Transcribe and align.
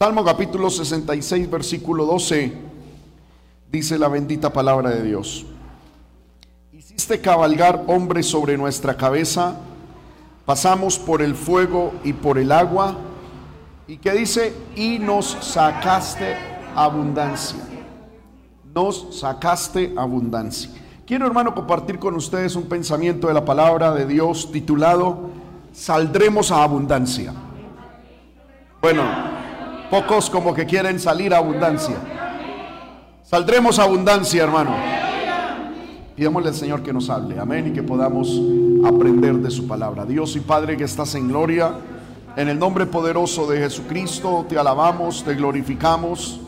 Salmo 0.00 0.24
capítulo 0.24 0.70
66, 0.70 1.50
versículo 1.50 2.06
12, 2.06 2.52
dice 3.68 3.98
la 3.98 4.06
bendita 4.06 4.52
palabra 4.52 4.90
de 4.90 5.02
Dios. 5.02 5.44
Hiciste 6.72 7.20
cabalgar 7.20 7.82
hombres 7.88 8.26
sobre 8.26 8.56
nuestra 8.56 8.96
cabeza, 8.96 9.56
pasamos 10.46 11.00
por 11.00 11.20
el 11.20 11.34
fuego 11.34 11.94
y 12.04 12.12
por 12.12 12.38
el 12.38 12.52
agua, 12.52 12.96
y 13.88 13.96
que 13.96 14.12
dice, 14.12 14.54
y 14.76 15.00
nos 15.00 15.36
sacaste 15.40 16.36
abundancia. 16.76 17.58
Nos 18.72 19.18
sacaste 19.18 19.94
abundancia. 19.96 20.70
Quiero 21.08 21.26
hermano 21.26 21.56
compartir 21.56 21.98
con 21.98 22.14
ustedes 22.14 22.54
un 22.54 22.68
pensamiento 22.68 23.26
de 23.26 23.34
la 23.34 23.44
palabra 23.44 23.92
de 23.92 24.06
Dios 24.06 24.52
titulado, 24.52 25.30
saldremos 25.72 26.52
a 26.52 26.62
abundancia. 26.62 27.34
Bueno, 28.80 29.37
pocos 29.90 30.28
como 30.30 30.54
que 30.54 30.66
quieren 30.66 30.98
salir 30.98 31.34
a 31.34 31.38
abundancia. 31.38 31.96
Saldremos 33.22 33.78
a 33.78 33.84
abundancia, 33.84 34.42
hermano. 34.42 34.74
Pidámosle 36.16 36.48
al 36.48 36.54
Señor 36.54 36.82
que 36.82 36.92
nos 36.92 37.10
hable, 37.10 37.38
amén, 37.38 37.68
y 37.68 37.72
que 37.72 37.82
podamos 37.82 38.40
aprender 38.84 39.36
de 39.36 39.50
su 39.50 39.66
palabra. 39.68 40.04
Dios 40.04 40.34
y 40.36 40.40
Padre 40.40 40.76
que 40.76 40.84
estás 40.84 41.14
en 41.14 41.28
gloria, 41.28 41.72
en 42.36 42.48
el 42.48 42.58
nombre 42.58 42.86
poderoso 42.86 43.46
de 43.46 43.58
Jesucristo, 43.58 44.44
te 44.48 44.58
alabamos, 44.58 45.22
te 45.24 45.34
glorificamos, 45.34 46.40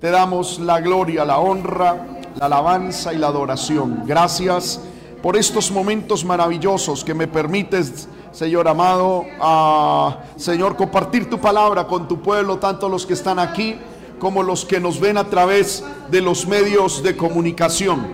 te 0.00 0.10
damos 0.10 0.58
la 0.58 0.80
gloria, 0.80 1.24
la 1.24 1.38
honra, 1.38 1.96
la 2.36 2.46
alabanza 2.46 3.14
y 3.14 3.18
la 3.18 3.28
adoración. 3.28 4.02
Gracias 4.06 4.80
por 5.22 5.36
estos 5.36 5.70
momentos 5.70 6.24
maravillosos 6.24 7.02
que 7.02 7.14
me 7.14 7.26
permites 7.26 8.08
Señor 8.36 8.68
amado, 8.68 9.24
a 9.40 10.18
Señor, 10.36 10.76
compartir 10.76 11.30
tu 11.30 11.40
palabra 11.40 11.86
con 11.86 12.06
tu 12.06 12.20
pueblo, 12.20 12.58
tanto 12.58 12.86
los 12.86 13.06
que 13.06 13.14
están 13.14 13.38
aquí 13.38 13.78
como 14.18 14.42
los 14.42 14.66
que 14.66 14.78
nos 14.78 15.00
ven 15.00 15.16
a 15.16 15.24
través 15.24 15.82
de 16.10 16.20
los 16.20 16.46
medios 16.46 17.02
de 17.02 17.16
comunicación. 17.16 18.12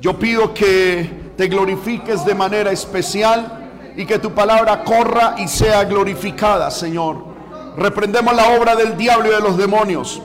Yo 0.00 0.18
pido 0.18 0.54
que 0.54 1.32
te 1.36 1.46
glorifiques 1.48 2.24
de 2.24 2.34
manera 2.34 2.72
especial 2.72 3.92
y 3.98 4.06
que 4.06 4.18
tu 4.18 4.30
palabra 4.30 4.82
corra 4.82 5.34
y 5.36 5.46
sea 5.46 5.84
glorificada, 5.84 6.70
Señor. 6.70 7.22
Reprendemos 7.76 8.34
la 8.34 8.58
obra 8.58 8.74
del 8.74 8.96
diablo 8.96 9.28
y 9.28 9.34
de 9.34 9.40
los 9.40 9.58
demonios. 9.58 10.22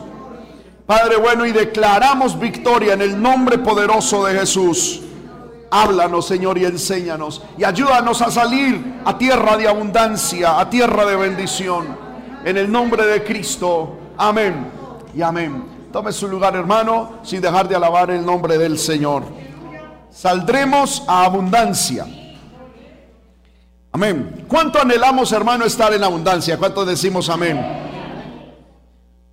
Padre 0.85 1.17
bueno, 1.17 1.45
y 1.45 1.51
declaramos 1.51 2.39
victoria 2.39 2.93
en 2.93 3.01
el 3.01 3.21
nombre 3.21 3.57
poderoso 3.57 4.23
de 4.27 4.39
Jesús. 4.39 5.01
Háblanos, 5.75 6.25
Señor, 6.25 6.57
y 6.57 6.63
enséñanos. 6.63 7.41
Y 7.57 7.65
ayúdanos 7.65 8.21
a 8.21 8.31
salir 8.31 9.01
a 9.03 9.17
tierra 9.17 9.57
de 9.57 9.67
abundancia, 9.67 10.57
a 10.57 10.69
tierra 10.69 11.05
de 11.05 11.17
bendición. 11.17 11.97
En 12.45 12.55
el 12.55 12.71
nombre 12.71 13.05
de 13.05 13.25
Cristo. 13.25 13.97
Amén 14.17 14.71
y 15.13 15.21
amén. 15.21 15.65
Tome 15.91 16.13
su 16.13 16.29
lugar, 16.29 16.55
hermano, 16.55 17.19
sin 17.23 17.41
dejar 17.41 17.67
de 17.67 17.75
alabar 17.75 18.09
el 18.09 18.25
nombre 18.25 18.57
del 18.57 18.79
Señor. 18.79 19.23
Saldremos 20.09 21.03
a 21.09 21.25
abundancia. 21.25 22.07
Amén. 23.91 24.45
¿Cuánto 24.47 24.79
anhelamos, 24.79 25.33
hermano, 25.33 25.65
estar 25.65 25.93
en 25.93 26.05
abundancia? 26.05 26.57
¿Cuánto 26.57 26.85
decimos 26.85 27.27
amén? 27.27 27.59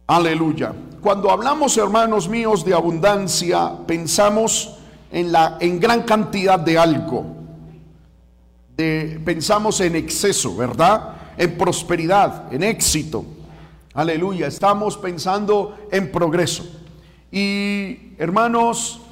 Aleluya. 0.08 0.72
Cuando 1.00 1.30
hablamos, 1.30 1.76
hermanos 1.76 2.28
míos, 2.28 2.64
de 2.64 2.74
abundancia, 2.74 3.70
pensamos 3.86 4.81
en, 5.12 5.30
la, 5.30 5.58
en 5.60 5.78
gran 5.78 6.02
cantidad 6.02 6.58
de 6.58 6.78
algo. 6.78 7.24
Pensamos 9.24 9.80
en 9.80 9.94
exceso, 9.94 10.56
¿verdad? 10.56 11.14
En 11.36 11.56
prosperidad, 11.56 12.52
en 12.52 12.64
éxito. 12.64 13.24
Aleluya, 13.94 14.46
estamos 14.46 14.96
pensando 14.96 15.76
en 15.90 16.10
progreso. 16.10 16.64
Y 17.30 18.14
hermanos, 18.18 19.02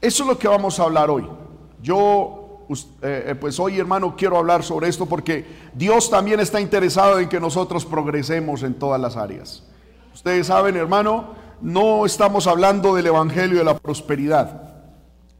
eso 0.00 0.22
es 0.22 0.28
lo 0.28 0.38
que 0.38 0.48
vamos 0.48 0.78
a 0.78 0.84
hablar 0.84 1.10
hoy. 1.10 1.28
Yo, 1.82 2.64
eh, 3.02 3.34
pues 3.38 3.58
hoy 3.58 3.78
hermano, 3.78 4.14
quiero 4.16 4.38
hablar 4.38 4.62
sobre 4.62 4.88
esto 4.88 5.06
porque 5.06 5.44
Dios 5.74 6.08
también 6.08 6.38
está 6.40 6.60
interesado 6.60 7.18
en 7.18 7.28
que 7.28 7.40
nosotros 7.40 7.84
progresemos 7.84 8.62
en 8.62 8.74
todas 8.74 9.00
las 9.00 9.16
áreas. 9.16 9.64
Ustedes 10.14 10.46
saben, 10.46 10.76
hermano, 10.76 11.34
no 11.60 12.06
estamos 12.06 12.46
hablando 12.46 12.94
del 12.94 13.08
Evangelio 13.08 13.58
de 13.58 13.64
la 13.64 13.76
prosperidad. 13.76 14.67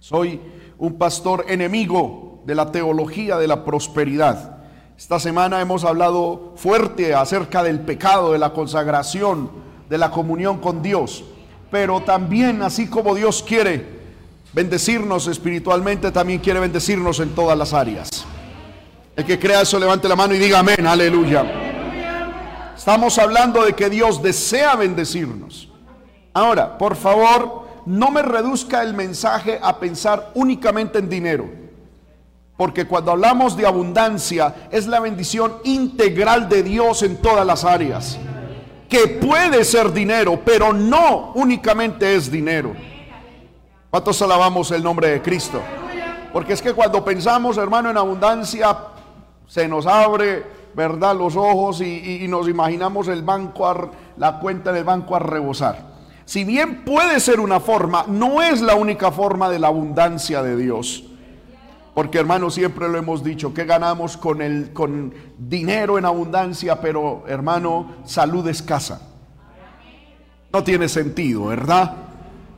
Soy 0.00 0.40
un 0.78 0.96
pastor 0.96 1.46
enemigo 1.48 2.40
de 2.46 2.54
la 2.54 2.70
teología 2.70 3.36
de 3.36 3.48
la 3.48 3.64
prosperidad. 3.64 4.58
Esta 4.96 5.18
semana 5.18 5.60
hemos 5.60 5.84
hablado 5.84 6.54
fuerte 6.56 7.14
acerca 7.14 7.62
del 7.62 7.80
pecado, 7.80 8.32
de 8.32 8.38
la 8.38 8.52
consagración, 8.52 9.50
de 9.88 9.98
la 9.98 10.10
comunión 10.10 10.58
con 10.58 10.82
Dios. 10.82 11.24
Pero 11.70 12.00
también, 12.00 12.62
así 12.62 12.88
como 12.88 13.14
Dios 13.14 13.44
quiere 13.46 13.98
bendecirnos 14.52 15.26
espiritualmente, 15.26 16.10
también 16.10 16.38
quiere 16.40 16.60
bendecirnos 16.60 17.20
en 17.20 17.34
todas 17.34 17.58
las 17.58 17.72
áreas. 17.72 18.24
El 19.16 19.24
que 19.24 19.38
crea 19.38 19.62
eso, 19.62 19.78
levante 19.78 20.08
la 20.08 20.16
mano 20.16 20.32
y 20.34 20.38
diga 20.38 20.60
amén, 20.60 20.86
aleluya. 20.86 21.44
Estamos 22.76 23.18
hablando 23.18 23.64
de 23.64 23.74
que 23.74 23.90
Dios 23.90 24.22
desea 24.22 24.76
bendecirnos. 24.76 25.68
Ahora, 26.32 26.78
por 26.78 26.94
favor, 26.94 27.67
no 27.88 28.10
me 28.10 28.20
reduzca 28.20 28.82
el 28.82 28.92
mensaje 28.92 29.58
a 29.62 29.78
pensar 29.78 30.30
únicamente 30.34 30.98
en 30.98 31.08
dinero. 31.08 31.48
Porque 32.54 32.86
cuando 32.86 33.12
hablamos 33.12 33.56
de 33.56 33.66
abundancia 33.66 34.68
es 34.70 34.86
la 34.86 35.00
bendición 35.00 35.54
integral 35.64 36.50
de 36.50 36.62
Dios 36.62 37.02
en 37.02 37.16
todas 37.16 37.46
las 37.46 37.64
áreas. 37.64 38.18
Que 38.90 39.08
puede 39.08 39.64
ser 39.64 39.90
dinero, 39.90 40.38
pero 40.44 40.74
no 40.74 41.32
únicamente 41.34 42.14
es 42.14 42.30
dinero. 42.30 42.74
¿Cuántos 43.88 44.20
alabamos 44.20 44.70
el 44.70 44.82
nombre 44.82 45.08
de 45.08 45.22
Cristo? 45.22 45.62
Porque 46.30 46.52
es 46.52 46.60
que 46.60 46.74
cuando 46.74 47.02
pensamos, 47.02 47.56
hermano, 47.56 47.88
en 47.88 47.96
abundancia, 47.96 48.76
se 49.46 49.66
nos 49.66 49.86
abre, 49.86 50.44
¿verdad?, 50.74 51.16
los 51.16 51.36
ojos 51.36 51.80
y, 51.80 52.26
nos 52.28 52.48
imaginamos 52.48 53.08
el 53.08 53.22
banco, 53.22 53.90
la 54.18 54.40
cuenta 54.40 54.72
del 54.72 54.84
banco 54.84 55.16
a 55.16 55.20
rebosar 55.20 55.97
si 56.28 56.44
bien 56.44 56.84
puede 56.84 57.20
ser 57.20 57.40
una 57.40 57.58
forma, 57.58 58.04
no 58.06 58.42
es 58.42 58.60
la 58.60 58.74
única 58.74 59.10
forma 59.10 59.48
de 59.48 59.58
la 59.58 59.68
abundancia 59.68 60.42
de 60.42 60.58
Dios. 60.58 61.04
Porque 61.94 62.18
hermano, 62.18 62.50
siempre 62.50 62.86
lo 62.86 62.98
hemos 62.98 63.24
dicho, 63.24 63.54
que 63.54 63.64
ganamos 63.64 64.18
con 64.18 64.42
el 64.42 64.74
con 64.74 65.14
dinero 65.38 65.96
en 65.96 66.04
abundancia, 66.04 66.82
pero 66.82 67.24
hermano, 67.26 67.92
salud 68.04 68.46
escasa. 68.46 69.00
No 70.52 70.62
tiene 70.62 70.90
sentido, 70.90 71.46
¿verdad? 71.46 71.94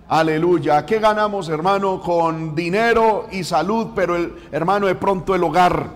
Aleluya. 0.09 0.85
¿Qué 0.85 0.99
ganamos, 0.99 1.49
hermano, 1.49 2.01
con 2.01 2.57
dinero 2.57 3.29
y 3.31 3.45
salud, 3.45 3.91
pero 3.95 4.17
el 4.17 4.35
hermano 4.51 4.89
de 4.89 4.97
pronto 4.97 5.33
el 5.33 5.45
hogar? 5.45 5.91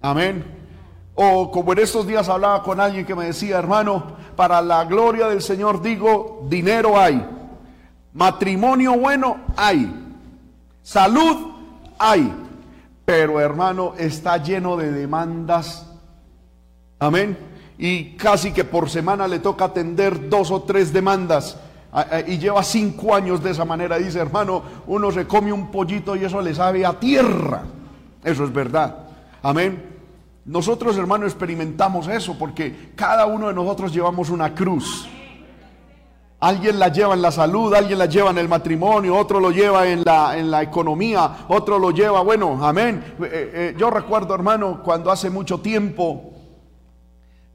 Amén. 0.00 0.61
O 1.14 1.50
como 1.50 1.72
en 1.72 1.80
estos 1.80 2.06
días 2.06 2.28
hablaba 2.28 2.62
con 2.62 2.80
alguien 2.80 3.04
que 3.04 3.14
me 3.14 3.26
decía, 3.26 3.58
hermano, 3.58 4.04
para 4.34 4.62
la 4.62 4.84
gloria 4.84 5.28
del 5.28 5.42
Señor 5.42 5.82
digo, 5.82 6.46
dinero 6.48 6.98
hay, 6.98 7.24
matrimonio 8.14 8.98
bueno 8.98 9.36
hay, 9.56 9.94
salud 10.82 11.52
hay, 11.98 12.32
pero 13.04 13.40
hermano 13.40 13.94
está 13.98 14.38
lleno 14.38 14.76
de 14.76 14.90
demandas. 14.90 15.86
Amén. 16.98 17.36
Y 17.78 18.16
casi 18.16 18.52
que 18.52 18.64
por 18.64 18.88
semana 18.88 19.26
le 19.26 19.40
toca 19.40 19.66
atender 19.66 20.30
dos 20.30 20.50
o 20.50 20.62
tres 20.62 20.92
demandas. 20.92 21.58
Y 22.26 22.38
lleva 22.38 22.62
cinco 22.62 23.14
años 23.14 23.42
de 23.42 23.50
esa 23.50 23.64
manera. 23.64 23.98
Dice, 23.98 24.18
hermano, 24.18 24.62
uno 24.86 25.10
se 25.10 25.26
come 25.26 25.52
un 25.52 25.70
pollito 25.70 26.16
y 26.16 26.24
eso 26.24 26.40
le 26.40 26.54
sabe 26.54 26.86
a 26.86 26.98
tierra. 26.98 27.64
Eso 28.24 28.44
es 28.44 28.52
verdad. 28.52 28.98
Amén. 29.42 29.91
Nosotros, 30.44 30.96
hermanos, 30.96 31.28
experimentamos 31.28 32.08
eso 32.08 32.36
porque 32.36 32.92
cada 32.96 33.26
uno 33.26 33.48
de 33.48 33.54
nosotros 33.54 33.92
llevamos 33.92 34.28
una 34.28 34.54
cruz. 34.54 35.08
Alguien 36.40 36.80
la 36.80 36.88
lleva 36.88 37.14
en 37.14 37.22
la 37.22 37.30
salud, 37.30 37.72
alguien 37.72 38.00
la 38.00 38.06
lleva 38.06 38.30
en 38.30 38.38
el 38.38 38.48
matrimonio, 38.48 39.16
otro 39.16 39.38
lo 39.38 39.52
lleva 39.52 39.86
en 39.86 40.02
la, 40.04 40.36
en 40.36 40.50
la 40.50 40.60
economía, 40.60 41.46
otro 41.46 41.78
lo 41.78 41.92
lleva, 41.92 42.20
bueno, 42.22 42.58
amén. 42.66 43.14
Eh, 43.20 43.50
eh, 43.54 43.74
yo 43.78 43.90
recuerdo, 43.90 44.34
hermano, 44.34 44.82
cuando 44.82 45.12
hace 45.12 45.30
mucho 45.30 45.60
tiempo 45.60 46.32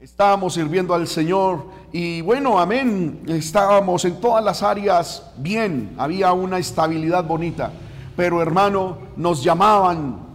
estábamos 0.00 0.54
sirviendo 0.54 0.94
al 0.94 1.06
Señor 1.06 1.66
y 1.92 2.22
bueno, 2.22 2.58
amén, 2.58 3.24
estábamos 3.26 4.06
en 4.06 4.18
todas 4.18 4.42
las 4.42 4.62
áreas 4.62 5.30
bien, 5.36 5.94
había 5.98 6.32
una 6.32 6.56
estabilidad 6.56 7.24
bonita, 7.24 7.70
pero 8.16 8.40
hermano, 8.40 8.96
nos 9.16 9.44
llamaban 9.44 10.27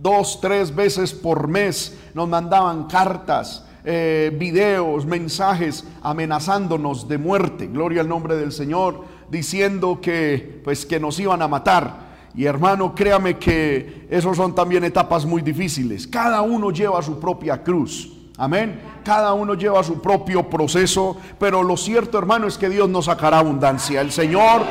dos, 0.00 0.40
tres 0.40 0.74
veces 0.74 1.12
por 1.12 1.48
mes 1.48 1.98
nos 2.14 2.28
mandaban 2.28 2.84
cartas, 2.84 3.64
eh, 3.84 4.34
videos, 4.38 5.06
mensajes 5.06 5.84
amenazándonos 6.02 7.08
de 7.08 7.18
muerte, 7.18 7.66
gloria 7.66 8.02
al 8.02 8.08
nombre 8.08 8.36
del 8.36 8.52
Señor, 8.52 9.04
diciendo 9.30 10.00
que 10.00 10.60
pues 10.64 10.84
que 10.84 11.00
nos 11.00 11.18
iban 11.18 11.42
a 11.42 11.48
matar. 11.48 12.10
Y 12.34 12.44
hermano, 12.44 12.94
créame 12.94 13.38
que 13.38 14.06
esos 14.10 14.36
son 14.36 14.54
también 14.54 14.84
etapas 14.84 15.26
muy 15.26 15.42
difíciles. 15.42 16.06
Cada 16.06 16.42
uno 16.42 16.70
lleva 16.70 17.02
su 17.02 17.18
propia 17.18 17.62
cruz. 17.62 18.12
Amén. 18.36 18.80
Cada 19.04 19.32
uno 19.32 19.54
lleva 19.54 19.82
su 19.82 20.00
propio 20.00 20.48
proceso, 20.48 21.16
pero 21.38 21.62
lo 21.62 21.76
cierto, 21.76 22.18
hermano, 22.18 22.46
es 22.46 22.56
que 22.56 22.68
Dios 22.68 22.88
nos 22.88 23.06
sacará 23.06 23.38
abundancia. 23.38 24.00
El 24.00 24.12
Señor 24.12 24.62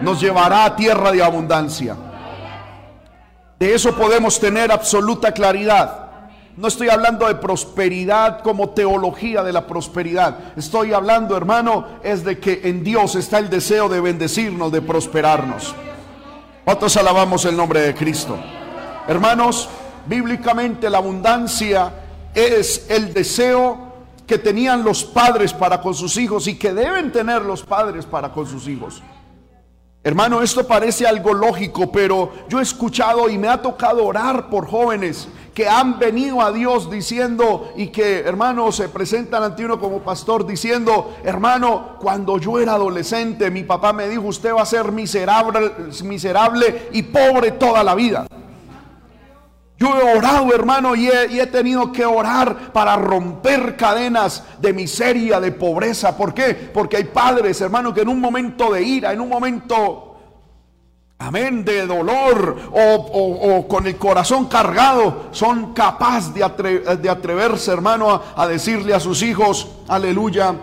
nos 0.00 0.20
llevará 0.20 0.64
a 0.64 0.76
tierra 0.76 1.10
de 1.12 1.22
abundancia. 1.22 1.96
De 3.60 3.74
eso 3.74 3.94
podemos 3.94 4.40
tener 4.40 4.72
absoluta 4.72 5.32
claridad. 5.32 6.08
No 6.56 6.66
estoy 6.66 6.88
hablando 6.88 7.28
de 7.28 7.34
prosperidad 7.34 8.40
como 8.40 8.70
teología 8.70 9.42
de 9.42 9.52
la 9.52 9.66
prosperidad. 9.66 10.56
Estoy 10.56 10.94
hablando, 10.94 11.36
hermano, 11.36 11.86
es 12.02 12.24
de 12.24 12.38
que 12.38 12.62
en 12.64 12.82
Dios 12.82 13.16
está 13.16 13.36
el 13.36 13.50
deseo 13.50 13.90
de 13.90 14.00
bendecirnos, 14.00 14.72
de 14.72 14.80
prosperarnos. 14.80 15.74
¿Cuántos 16.64 16.96
alabamos 16.96 17.44
el 17.44 17.54
nombre 17.54 17.82
de 17.82 17.94
Cristo? 17.94 18.38
Hermanos, 19.06 19.68
bíblicamente 20.06 20.88
la 20.88 20.96
abundancia 20.96 21.92
es 22.34 22.86
el 22.88 23.12
deseo 23.12 23.90
que 24.26 24.38
tenían 24.38 24.82
los 24.82 25.04
padres 25.04 25.52
para 25.52 25.82
con 25.82 25.94
sus 25.94 26.16
hijos 26.16 26.46
y 26.46 26.56
que 26.58 26.72
deben 26.72 27.12
tener 27.12 27.42
los 27.42 27.62
padres 27.62 28.06
para 28.06 28.32
con 28.32 28.46
sus 28.46 28.66
hijos. 28.68 29.02
Hermano, 30.02 30.40
esto 30.40 30.66
parece 30.66 31.06
algo 31.06 31.34
lógico, 31.34 31.92
pero 31.92 32.32
yo 32.48 32.58
he 32.58 32.62
escuchado 32.62 33.28
y 33.28 33.36
me 33.36 33.48
ha 33.48 33.60
tocado 33.60 34.06
orar 34.06 34.48
por 34.48 34.66
jóvenes 34.66 35.28
que 35.52 35.68
han 35.68 35.98
venido 35.98 36.40
a 36.40 36.52
Dios 36.52 36.90
diciendo 36.90 37.70
y 37.76 37.88
que, 37.88 38.20
hermano, 38.20 38.72
se 38.72 38.88
presentan 38.88 39.42
ante 39.42 39.62
uno 39.62 39.78
como 39.78 39.98
pastor 39.98 40.46
diciendo, 40.46 41.14
hermano, 41.22 41.98
cuando 42.00 42.38
yo 42.38 42.58
era 42.58 42.72
adolescente, 42.74 43.50
mi 43.50 43.62
papá 43.62 43.92
me 43.92 44.08
dijo, 44.08 44.22
usted 44.22 44.54
va 44.54 44.62
a 44.62 44.66
ser 44.66 44.90
miserable, 44.90 45.70
miserable 46.02 46.88
y 46.92 47.02
pobre 47.02 47.50
toda 47.50 47.84
la 47.84 47.94
vida. 47.94 48.26
Yo 49.80 49.98
he 49.98 50.18
orado, 50.18 50.54
hermano, 50.54 50.94
y 50.94 51.08
he, 51.08 51.46
tenido 51.46 51.90
que 51.90 52.04
orar 52.04 52.70
para 52.70 52.96
romper 52.96 53.76
cadenas 53.76 54.44
de 54.60 54.74
miseria, 54.74 55.40
de 55.40 55.52
pobreza. 55.52 56.18
¿Por 56.18 56.34
qué? 56.34 56.52
Porque 56.52 56.98
hay 56.98 57.04
padres, 57.04 57.62
hermano, 57.62 57.94
que 57.94 58.02
en 58.02 58.10
un 58.10 58.20
momento 58.20 58.70
de 58.70 58.82
ira, 58.82 59.10
en 59.14 59.22
un 59.22 59.30
momento, 59.30 60.18
amén, 61.18 61.64
de 61.64 61.86
dolor 61.86 62.58
o, 62.72 63.66
con 63.66 63.86
el 63.86 63.96
corazón 63.96 64.48
cargado, 64.48 65.28
son 65.30 65.72
capaces 65.72 66.34
de, 66.34 66.44
atreverse, 67.08 67.72
hermano, 67.72 68.22
a 68.36 68.46
decirle 68.46 68.92
a 68.92 69.00
sus 69.00 69.22
hijos, 69.22 69.66
aleluya, 69.88 70.56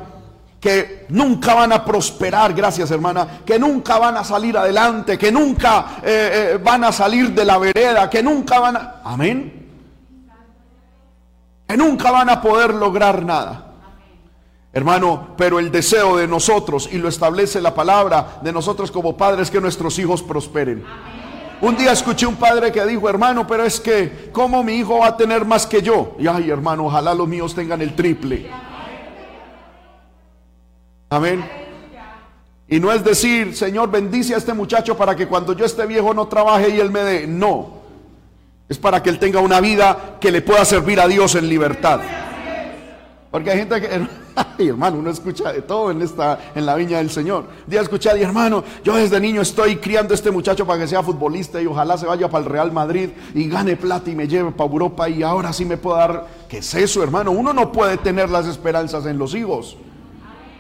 que 0.60 1.06
nunca 1.10 1.54
van 1.54 1.72
a 1.72 1.86
prosperar, 1.86 2.54
gracias 2.54 2.90
hermana, 2.92 3.42
que 3.46 3.60
nunca 3.60 4.00
van 4.00 4.18
a 4.18 4.24
salir 4.24 4.58
adelante, 4.58 5.18
que 5.18 5.32
nunca 5.32 5.98
eh, 6.04 6.54
eh, 6.54 6.60
van 6.62 6.84
a 6.84 6.92
salir 6.92 7.32
de 7.32 7.46
la 7.46 7.58
vereda, 7.58 8.10
que 8.10 8.24
nunca 8.24 8.60
van 8.60 8.76
a... 8.76 9.02
Amén. 9.04 9.54
Que 11.68 11.78
nunca 11.78 12.12
van 12.12 12.30
a 12.30 12.42
poder 12.42 12.74
lograr 12.74 13.24
nada. 13.24 13.66
Hermano, 14.74 15.30
pero 15.38 15.60
el 15.60 15.72
deseo 15.72 16.18
de 16.18 16.28
nosotros, 16.28 16.90
y 16.92 16.98
lo 16.98 17.10
establece 17.10 17.62
la 17.62 17.74
palabra 17.74 18.40
de 18.42 18.52
nosotros 18.52 18.92
como 18.92 19.18
padres, 19.18 19.50
que 19.50 19.62
nuestros 19.62 19.98
hijos 20.00 20.24
prosperen. 20.24 20.84
Un 21.62 21.76
día 21.76 21.92
escuché 21.92 22.28
un 22.28 22.36
padre 22.36 22.72
que 22.72 22.86
dijo, 22.86 23.10
hermano, 23.10 23.48
pero 23.48 23.64
es 23.64 23.80
que, 23.80 24.30
¿cómo 24.32 24.64
mi 24.64 24.74
hijo 24.74 25.00
va 25.00 25.08
a 25.08 25.18
tener 25.18 25.46
más 25.46 25.66
que 25.66 25.82
yo? 25.82 26.16
Y 26.20 26.28
ay, 26.28 26.52
hermano, 26.52 26.86
ojalá 26.86 27.16
los 27.16 27.28
míos 27.28 27.56
tengan 27.56 27.82
el 27.82 27.96
triple. 27.96 28.50
Amén. 31.10 31.44
Y 32.68 32.80
no 32.80 32.92
es 32.92 33.04
decir, 33.04 33.56
Señor, 33.56 33.90
bendice 33.90 34.36
a 34.36 34.38
este 34.38 34.54
muchacho 34.54 34.98
para 34.98 35.16
que 35.16 35.28
cuando 35.28 35.54
yo 35.54 35.66
esté 35.66 35.86
viejo 35.86 36.14
no 36.14 36.28
trabaje 36.28 36.70
y 36.70 36.80
él 36.80 36.92
me 36.92 37.00
dé. 37.02 37.28
No. 37.28 37.78
Es 38.68 38.78
para 38.78 39.02
que 39.02 39.10
él 39.10 39.20
tenga 39.20 39.40
una 39.40 39.62
vida 39.62 40.18
que 40.20 40.32
le 40.32 40.42
pueda 40.42 40.66
servir 40.66 41.00
a 41.00 41.08
Dios 41.08 41.36
en 41.36 41.48
libertad. 41.48 42.02
Porque 43.32 43.52
hay 43.52 43.60
gente 43.60 43.80
que, 43.80 43.88
ay, 44.36 44.68
hermano, 44.68 44.98
uno 44.98 45.10
escucha 45.10 45.54
de 45.54 45.62
todo 45.62 45.92
en 45.92 46.02
esta, 46.02 46.40
en 46.54 46.66
la 46.66 46.76
viña 46.76 46.98
del 46.98 47.10
Señor. 47.10 47.46
Día 47.66 47.80
escuchar, 47.80 48.18
y 48.18 48.24
hermano, 48.24 48.66
yo 48.84 48.96
desde 48.96 49.22
niño 49.22 49.42
estoy 49.42 49.78
criando 49.78 50.14
a 50.14 50.16
este 50.16 50.32
muchacho 50.32 50.68
para 50.68 50.80
que 50.80 50.88
sea 50.88 51.04
futbolista 51.04 51.62
y 51.62 51.68
ojalá 51.68 51.98
se 51.98 52.06
vaya 52.06 52.30
para 52.30 52.44
el 52.44 52.50
Real 52.50 52.74
Madrid 52.74 53.12
y 53.34 53.48
gane 53.48 53.78
plata 53.78 54.10
y 54.10 54.16
me 54.16 54.28
lleve 54.28 54.52
para 54.52 54.70
Europa 54.70 55.08
y 55.08 55.24
ahora 55.24 55.54
sí 55.54 55.64
me 55.64 55.78
puedo 55.78 55.96
dar. 55.96 56.28
¿Qué 56.50 56.58
es 56.58 56.74
eso, 56.76 57.02
hermano? 57.02 57.32
Uno 57.32 57.54
no 57.54 57.72
puede 57.72 57.96
tener 57.96 58.30
las 58.30 58.46
esperanzas 58.46 59.06
en 59.06 59.18
los 59.18 59.34
hijos. 59.36 59.78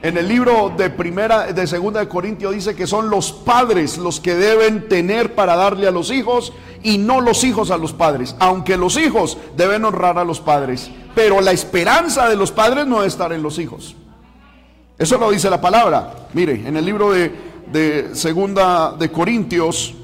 En 0.01 0.15
el 0.15 0.27
libro 0.27 0.71
de 0.77 0.91
primera, 0.91 1.51
de 1.51 1.65
segunda 1.65 1.99
de 1.99 2.07
Corintios 2.07 2.53
dice 2.53 2.75
que 2.75 2.85
son 2.85 3.09
los 3.09 3.31
padres 3.31 3.97
los 3.97 4.19
que 4.19 4.35
deben 4.35 4.87
tener 4.87 5.33
para 5.33 5.55
darle 5.55 5.87
a 5.87 5.91
los 5.91 6.11
hijos 6.11 6.53
y 6.83 6.99
no 6.99 7.19
los 7.19 7.43
hijos 7.43 7.71
a 7.71 7.77
los 7.77 7.93
padres. 7.93 8.35
Aunque 8.37 8.77
los 8.77 8.95
hijos 8.95 9.39
deben 9.55 9.83
honrar 9.85 10.19
a 10.19 10.23
los 10.23 10.39
padres, 10.39 10.91
pero 11.15 11.41
la 11.41 11.51
esperanza 11.51 12.29
de 12.29 12.35
los 12.35 12.51
padres 12.51 12.85
no 12.85 12.97
debe 12.97 13.07
estar 13.07 13.33
en 13.33 13.41
los 13.41 13.57
hijos. 13.57 13.95
Eso 14.99 15.17
lo 15.17 15.31
dice 15.31 15.49
la 15.49 15.59
palabra. 15.59 16.27
Mire, 16.33 16.67
en 16.67 16.77
el 16.77 16.85
libro 16.85 17.11
de, 17.11 17.31
de 17.71 18.15
segunda 18.15 18.91
de 18.91 19.11
Corintios, 19.11 19.95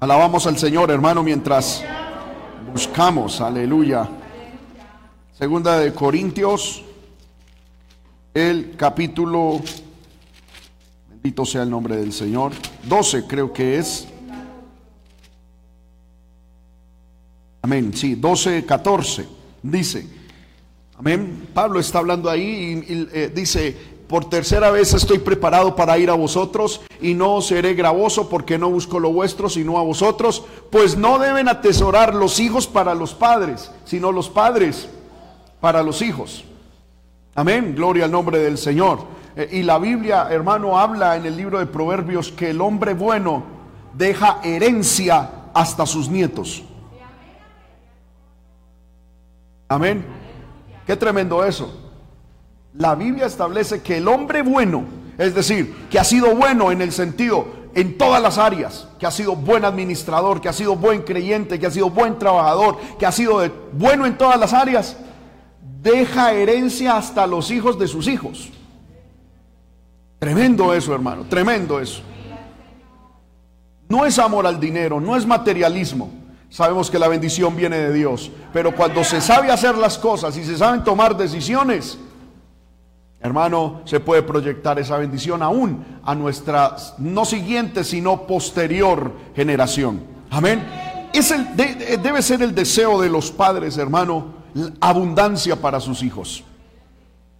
alabamos 0.00 0.46
al 0.46 0.56
Señor, 0.56 0.90
hermano, 0.90 1.22
mientras 1.22 1.84
buscamos, 2.72 3.42
aleluya. 3.42 4.08
Segunda 5.32 5.78
de 5.78 5.92
Corintios 5.92 6.84
el 8.34 8.74
capítulo, 8.76 9.60
bendito 11.08 11.46
sea 11.46 11.62
el 11.62 11.70
nombre 11.70 11.96
del 11.96 12.12
Señor, 12.12 12.52
12 12.82 13.26
creo 13.28 13.52
que 13.52 13.78
es. 13.78 14.08
Amén, 17.62 17.94
sí, 17.94 18.16
12, 18.16 18.66
14, 18.66 19.26
dice, 19.62 20.06
amén, 20.98 21.48
Pablo 21.54 21.78
está 21.78 22.00
hablando 22.00 22.28
ahí 22.28 22.84
y, 22.86 23.08
eh, 23.12 23.32
dice, 23.32 23.74
por 24.08 24.28
tercera 24.28 24.70
vez 24.70 24.92
estoy 24.92 25.18
preparado 25.20 25.74
para 25.74 25.96
ir 25.96 26.10
a 26.10 26.14
vosotros 26.14 26.82
y 27.00 27.14
no 27.14 27.40
seré 27.40 27.72
gravoso 27.72 28.28
porque 28.28 28.58
no 28.58 28.68
busco 28.68 28.98
lo 28.98 29.12
vuestro 29.12 29.48
sino 29.48 29.78
a 29.78 29.82
vosotros, 29.82 30.44
pues 30.70 30.96
no 30.96 31.18
deben 31.18 31.48
atesorar 31.48 32.14
los 32.14 32.38
hijos 32.38 32.66
para 32.66 32.94
los 32.94 33.14
padres, 33.14 33.70
sino 33.86 34.12
los 34.12 34.28
padres 34.28 34.88
para 35.60 35.82
los 35.82 36.02
hijos. 36.02 36.44
Amén, 37.34 37.74
gloria 37.74 38.04
al 38.04 38.12
nombre 38.12 38.38
del 38.38 38.56
Señor. 38.56 39.00
Eh, 39.36 39.48
y 39.52 39.62
la 39.62 39.78
Biblia, 39.78 40.28
hermano, 40.30 40.78
habla 40.78 41.16
en 41.16 41.26
el 41.26 41.36
libro 41.36 41.58
de 41.58 41.66
Proverbios 41.66 42.30
que 42.30 42.50
el 42.50 42.60
hombre 42.60 42.94
bueno 42.94 43.42
deja 43.92 44.40
herencia 44.44 45.30
hasta 45.52 45.86
sus 45.86 46.08
nietos. 46.08 46.62
Amén. 49.68 50.04
Qué 50.86 50.96
tremendo 50.96 51.44
eso. 51.44 51.80
La 52.74 52.94
Biblia 52.94 53.26
establece 53.26 53.82
que 53.82 53.96
el 53.96 54.06
hombre 54.06 54.42
bueno, 54.42 54.84
es 55.18 55.34
decir, 55.34 55.88
que 55.90 55.98
ha 55.98 56.04
sido 56.04 56.34
bueno 56.36 56.70
en 56.70 56.82
el 56.82 56.92
sentido, 56.92 57.46
en 57.74 57.98
todas 57.98 58.22
las 58.22 58.38
áreas, 58.38 58.88
que 58.98 59.06
ha 59.06 59.10
sido 59.10 59.34
buen 59.34 59.64
administrador, 59.64 60.40
que 60.40 60.48
ha 60.48 60.52
sido 60.52 60.76
buen 60.76 61.02
creyente, 61.02 61.58
que 61.58 61.66
ha 61.66 61.70
sido 61.70 61.90
buen 61.90 62.18
trabajador, 62.18 62.78
que 62.98 63.06
ha 63.06 63.12
sido 63.12 63.40
bueno 63.72 64.06
en 64.06 64.16
todas 64.16 64.38
las 64.38 64.52
áreas, 64.52 64.96
deja 65.84 66.32
herencia 66.32 66.96
hasta 66.96 67.26
los 67.26 67.50
hijos 67.50 67.78
de 67.78 67.86
sus 67.86 68.08
hijos. 68.08 68.48
Tremendo 70.18 70.72
eso, 70.72 70.94
hermano, 70.94 71.24
tremendo 71.28 71.78
eso. 71.78 72.00
No 73.88 74.06
es 74.06 74.18
amor 74.18 74.46
al 74.46 74.58
dinero, 74.58 74.98
no 74.98 75.14
es 75.14 75.26
materialismo. 75.26 76.10
Sabemos 76.48 76.90
que 76.90 76.98
la 76.98 77.08
bendición 77.08 77.54
viene 77.54 77.76
de 77.76 77.92
Dios, 77.92 78.30
pero 78.52 78.74
cuando 78.74 79.04
se 79.04 79.20
sabe 79.20 79.50
hacer 79.50 79.76
las 79.76 79.98
cosas 79.98 80.36
y 80.38 80.44
se 80.44 80.56
saben 80.56 80.82
tomar 80.82 81.16
decisiones, 81.16 81.98
hermano, 83.20 83.82
se 83.84 84.00
puede 84.00 84.22
proyectar 84.22 84.78
esa 84.78 84.96
bendición 84.96 85.42
aún 85.42 85.84
a 86.02 86.14
nuestra 86.14 86.76
no 86.98 87.24
siguiente, 87.24 87.84
sino 87.84 88.26
posterior 88.26 89.12
generación. 89.36 90.02
Amén. 90.30 90.64
Es 91.12 91.30
el, 91.30 91.54
debe 91.54 92.22
ser 92.22 92.40
el 92.42 92.54
deseo 92.54 93.00
de 93.00 93.10
los 93.10 93.30
padres, 93.30 93.76
hermano, 93.76 94.33
abundancia 94.80 95.56
para 95.56 95.80
sus 95.80 96.02
hijos. 96.02 96.44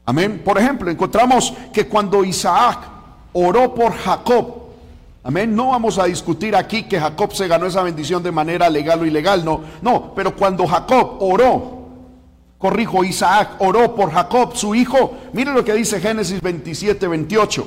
Amén. 0.06 0.42
Por 0.44 0.58
ejemplo, 0.58 0.90
encontramos 0.90 1.54
que 1.72 1.86
cuando 1.86 2.24
Isaac 2.24 2.78
oró 3.32 3.74
por 3.74 3.92
Jacob, 3.92 4.64
amén, 5.22 5.54
no 5.54 5.68
vamos 5.68 5.98
a 5.98 6.04
discutir 6.04 6.54
aquí 6.54 6.84
que 6.84 7.00
Jacob 7.00 7.32
se 7.32 7.48
ganó 7.48 7.66
esa 7.66 7.82
bendición 7.82 8.22
de 8.22 8.30
manera 8.30 8.68
legal 8.68 9.00
o 9.00 9.06
ilegal, 9.06 9.44
no, 9.44 9.62
no, 9.80 10.12
pero 10.14 10.36
cuando 10.36 10.66
Jacob 10.66 11.16
oró, 11.20 11.84
corrijo, 12.58 13.02
Isaac 13.02 13.56
oró 13.58 13.94
por 13.94 14.12
Jacob, 14.12 14.54
su 14.54 14.74
hijo, 14.74 15.14
mire 15.32 15.52
lo 15.52 15.64
que 15.64 15.72
dice 15.74 16.00
Génesis 16.00 16.40
27, 16.40 17.08
28. 17.08 17.66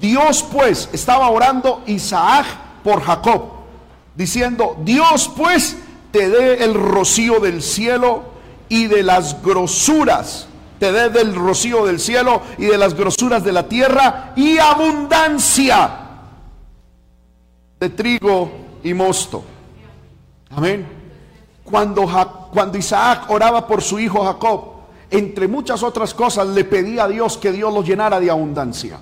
Dios 0.00 0.44
pues 0.50 0.88
estaba 0.92 1.28
orando 1.28 1.82
Isaac 1.86 2.46
por 2.84 3.02
Jacob, 3.02 3.42
diciendo, 4.14 4.76
Dios 4.84 5.30
pues 5.36 5.76
te 6.12 6.28
dé 6.28 6.64
el 6.64 6.74
rocío 6.74 7.40
del 7.40 7.62
cielo 7.62 8.31
y 8.72 8.86
de 8.86 9.02
las 9.02 9.42
grosuras. 9.42 10.46
Te 10.78 10.90
dé 10.90 11.10
del 11.10 11.34
rocío 11.34 11.84
del 11.84 12.00
cielo 12.00 12.40
y 12.56 12.64
de 12.64 12.78
las 12.78 12.94
grosuras 12.94 13.44
de 13.44 13.52
la 13.52 13.68
tierra 13.68 14.32
y 14.34 14.56
abundancia 14.56 15.90
de 17.78 17.90
trigo 17.90 18.50
y 18.82 18.94
mosto. 18.94 19.44
Amén. 20.56 20.86
cuando, 21.64 22.08
cuando 22.50 22.78
Isaac 22.78 23.28
oraba 23.28 23.66
por 23.66 23.82
su 23.82 23.98
hijo 23.98 24.24
Jacob, 24.24 24.72
entre 25.10 25.48
muchas 25.48 25.82
otras 25.82 26.14
cosas 26.14 26.48
le 26.48 26.64
pedía 26.64 27.04
a 27.04 27.08
Dios 27.08 27.36
que 27.36 27.52
Dios 27.52 27.74
lo 27.74 27.82
llenara 27.82 28.18
de 28.20 28.30
abundancia. 28.30 28.98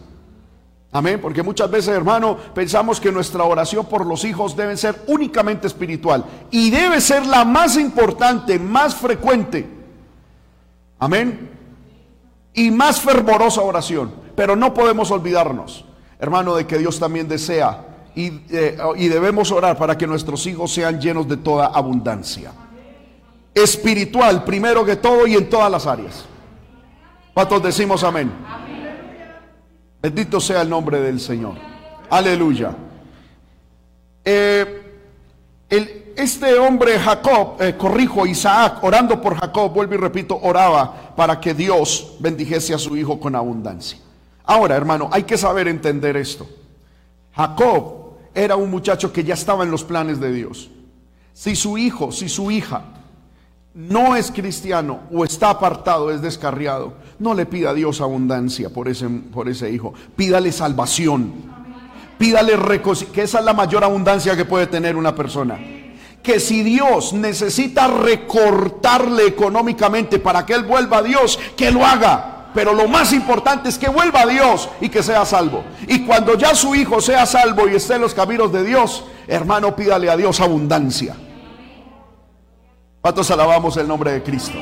Amén, 0.93 1.21
porque 1.21 1.43
muchas 1.43 1.71
veces, 1.71 1.95
hermano, 1.95 2.37
pensamos 2.53 3.01
que 3.01 3.13
nuestra 3.13 3.45
oración 3.45 3.87
por 3.87 4.05
los 4.05 4.25
hijos 4.25 4.57
debe 4.57 4.77
ser 4.77 5.05
únicamente 5.07 5.69
espiritual 5.69 6.25
y 6.51 6.71
debe 6.71 7.01
ser 7.01 7.27
la 7.27 7.45
más 7.45 7.77
importante, 7.77 8.59
más 8.59 8.97
frecuente. 8.97 9.69
Amén. 10.99 11.49
Y 12.55 12.73
más 12.73 13.01
fervorosa 13.01 13.63
oración. 13.63 14.13
Pero 14.35 14.57
no 14.57 14.75
podemos 14.75 15.13
olvidarnos, 15.13 15.85
hermano, 16.19 16.57
de 16.57 16.67
que 16.67 16.79
Dios 16.79 16.99
también 16.99 17.29
desea 17.29 17.87
y, 18.17 18.43
eh, 18.51 18.77
y 18.97 19.07
debemos 19.07 19.53
orar 19.53 19.79
para 19.79 19.97
que 19.97 20.09
nuestros 20.09 20.45
hijos 20.47 20.73
sean 20.73 21.01
llenos 21.01 21.29
de 21.29 21.37
toda 21.37 21.67
abundancia. 21.67 22.53
Espiritual, 23.55 24.43
primero 24.43 24.85
que 24.85 24.97
todo 24.97 25.25
y 25.29 25.35
en 25.35 25.49
todas 25.49 25.71
las 25.71 25.87
áreas. 25.87 26.25
¿Cuántos 27.33 27.63
decimos 27.63 28.03
amén? 28.03 28.33
Bendito 30.03 30.41
sea 30.41 30.63
el 30.63 30.71
nombre 30.71 31.01
del 31.01 31.21
Señor. 31.21 31.55
Aleluya. 32.09 32.75
Eh, 34.25 34.81
este 36.17 36.59
hombre 36.59 36.99
Jacob, 36.99 37.57
eh, 37.61 37.77
corrijo, 37.77 38.27
Isaac, 38.27 38.83
orando 38.83 39.21
por 39.21 39.37
Jacob, 39.37 39.73
vuelvo 39.73 39.95
y 39.95 39.99
repito, 39.99 40.39
oraba 40.43 41.15
para 41.15 41.39
que 41.39 41.55
Dios 41.55 42.17
bendijese 42.19 42.75
a 42.75 42.79
su 42.79 42.97
hijo 42.97 43.21
con 43.21 43.35
abundancia. 43.35 43.99
Ahora, 44.45 44.75
hermano, 44.75 45.09
hay 45.13 45.25
que 45.25 45.39
saber 45.39 45.69
entender 45.69 46.17
esto. 46.17 46.49
Jacob 47.35 48.15
era 48.35 48.57
un 48.57 48.71
muchacho 48.71 49.13
que 49.13 49.23
ya 49.23 49.35
estaba 49.35 49.65
en 49.65 49.71
los 49.71 49.85
planes 49.85 50.19
de 50.19 50.33
Dios. 50.33 50.71
Si 51.33 51.55
su 51.55 51.79
hijo, 51.79 52.11
si 52.11 52.29
su 52.29 52.51
hija 52.51 52.83
no 53.75 54.17
es 54.17 54.33
cristiano 54.33 55.01
o 55.13 55.25
está 55.25 55.51
apartado, 55.51 56.11
es 56.11 56.21
descarriado, 56.23 56.95
no 57.19 57.35
le 57.35 57.47
pida 57.47 57.71
a 57.71 57.75
Dios 57.75 58.01
abundancia 58.01 58.71
por 58.71 58.89
ese, 58.89 59.09
por 59.09 59.49
ese 59.49 59.71
hijo. 59.71 59.95
Pídale 60.17 60.53
salvación. 60.53 61.33
Pídale 62.19 62.59
que 63.13 63.23
esa 63.23 63.39
es 63.39 63.45
la 63.45 63.55
mayor 63.55 63.83
abundancia 63.85 64.37
que 64.37 64.45
puede 64.45 64.67
tener 64.67 64.97
una 64.97 65.15
persona. 65.15 65.59
Que 66.23 66.39
si 66.39 66.63
Dios 66.63 67.15
necesita 67.15 67.89
recortarle 67.89 69.27
económicamente 69.27 70.19
para 70.19 70.45
que 70.45 70.53
él 70.53 70.65
vuelva 70.65 70.99
a 70.99 71.03
Dios, 71.03 71.39
que 71.57 71.71
lo 71.71 71.87
haga. 71.87 72.49
Pero 72.53 72.75
lo 72.75 72.89
más 72.89 73.13
importante 73.13 73.69
es 73.69 73.79
que 73.79 73.89
vuelva 73.89 74.23
a 74.23 74.27
Dios 74.27 74.69
y 74.81 74.89
que 74.89 75.03
sea 75.03 75.25
salvo. 75.25 75.65
Y 75.87 76.01
cuando 76.01 76.37
ya 76.37 76.55
su 76.55 76.75
hijo 76.75 77.01
sea 77.01 77.25
salvo 77.25 77.69
y 77.69 77.77
esté 77.77 77.95
en 77.95 78.03
los 78.03 78.13
caminos 78.13 78.53
de 78.53 78.65
Dios, 78.65 79.05
hermano, 79.29 79.75
pídale 79.75 80.11
a 80.11 80.17
Dios 80.17 80.41
abundancia. 80.41 81.15
¿Cuántos 83.01 83.31
alabamos 83.31 83.79
el 83.79 83.89
nombre 83.89 84.13
de 84.13 84.23
Cristo? 84.23 84.59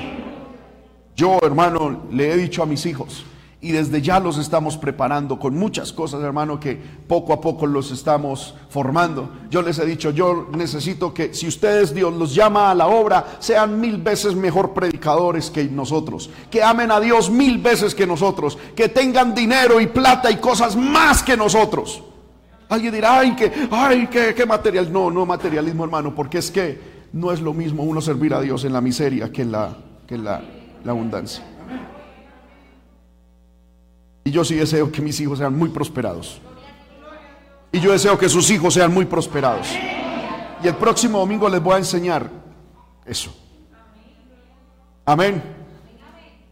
Yo, 1.17 1.39
hermano, 1.43 2.03
le 2.13 2.33
he 2.33 2.37
dicho 2.37 2.63
a 2.63 2.67
mis 2.67 2.87
hijos, 2.87 3.25
y 3.61 3.73
desde 3.73 4.01
ya 4.01 4.21
los 4.21 4.39
estamos 4.39 4.77
preparando 4.77 5.41
con 5.41 5.59
muchas 5.59 5.93
cosas, 5.93 6.23
hermano, 6.23 6.61
que 6.61 6.81
poco 7.09 7.33
a 7.33 7.41
poco 7.41 7.67
los 7.67 7.91
estamos 7.91 8.55
formando. 8.71 9.29
Yo 9.51 9.61
les 9.61 9.81
he 9.81 9.87
dicho, 9.87 10.13
yo 10.13 10.47
necesito 10.53 11.13
que 11.13 11.35
si 11.35 11.49
ustedes 11.49 11.93
Dios 11.93 12.15
los 12.15 12.33
llama 12.33 12.71
a 12.71 12.77
la 12.77 12.87
obra, 12.87 13.27
sean 13.41 13.81
mil 13.81 13.97
veces 13.97 14.37
mejor 14.37 14.73
predicadores 14.73 15.51
que 15.51 15.65
nosotros, 15.65 16.31
que 16.49 16.63
amen 16.63 16.93
a 16.93 17.01
Dios 17.01 17.31
mil 17.31 17.59
veces 17.59 17.93
que 17.93 18.07
nosotros, 18.07 18.57
que 18.77 18.89
tengan 18.89 19.35
dinero 19.35 19.81
y 19.81 19.89
plata 19.89 20.31
y 20.31 20.37
cosas 20.37 20.77
más 20.77 21.25
que 21.25 21.37
nosotros. 21.37 22.05
Alguien 22.69 22.95
dirá, 22.95 23.19
ay, 23.19 23.35
que, 23.35 23.51
ay, 23.73 24.07
qué, 24.07 24.33
qué 24.33 24.47
material. 24.47 24.93
No, 24.93 25.11
no 25.11 25.27
materialismo, 25.27 25.83
hermano, 25.83 26.15
porque 26.15 26.39
es 26.39 26.53
que 26.53 26.98
no 27.13 27.33
es 27.33 27.41
lo 27.41 27.53
mismo 27.55 27.83
uno 27.83 28.01
servir 28.01 28.35
a 28.35 28.41
Dios 28.41 28.65
en 28.65 28.73
la 28.73 28.81
miseria 28.81 29.33
que 29.33 29.43
en 29.43 29.53
la, 29.53 29.77
que 30.07 30.19
la, 30.19 30.43
la 30.85 30.93
abundancia. 30.93 31.45
Y 34.25 34.31
yo 34.31 34.45
sí 34.45 34.55
deseo 34.57 34.93
que 34.93 35.01
mis 35.01 35.19
hijos 35.21 35.39
sean 35.39 35.57
muy 35.57 35.71
prosperados. 35.71 36.41
Y 37.73 37.81
yo 37.81 37.93
deseo 37.93 38.19
que 38.19 38.29
sus 38.29 38.51
hijos 38.51 38.75
sean 38.75 38.93
muy 38.93 39.07
prosperados. 39.07 39.69
Y 40.63 40.67
el 40.67 40.75
próximo 40.75 41.19
domingo 41.19 41.49
les 41.49 41.63
voy 41.63 41.75
a 41.75 41.79
enseñar 41.79 42.31
eso. 43.07 43.35
Amén. 45.05 45.43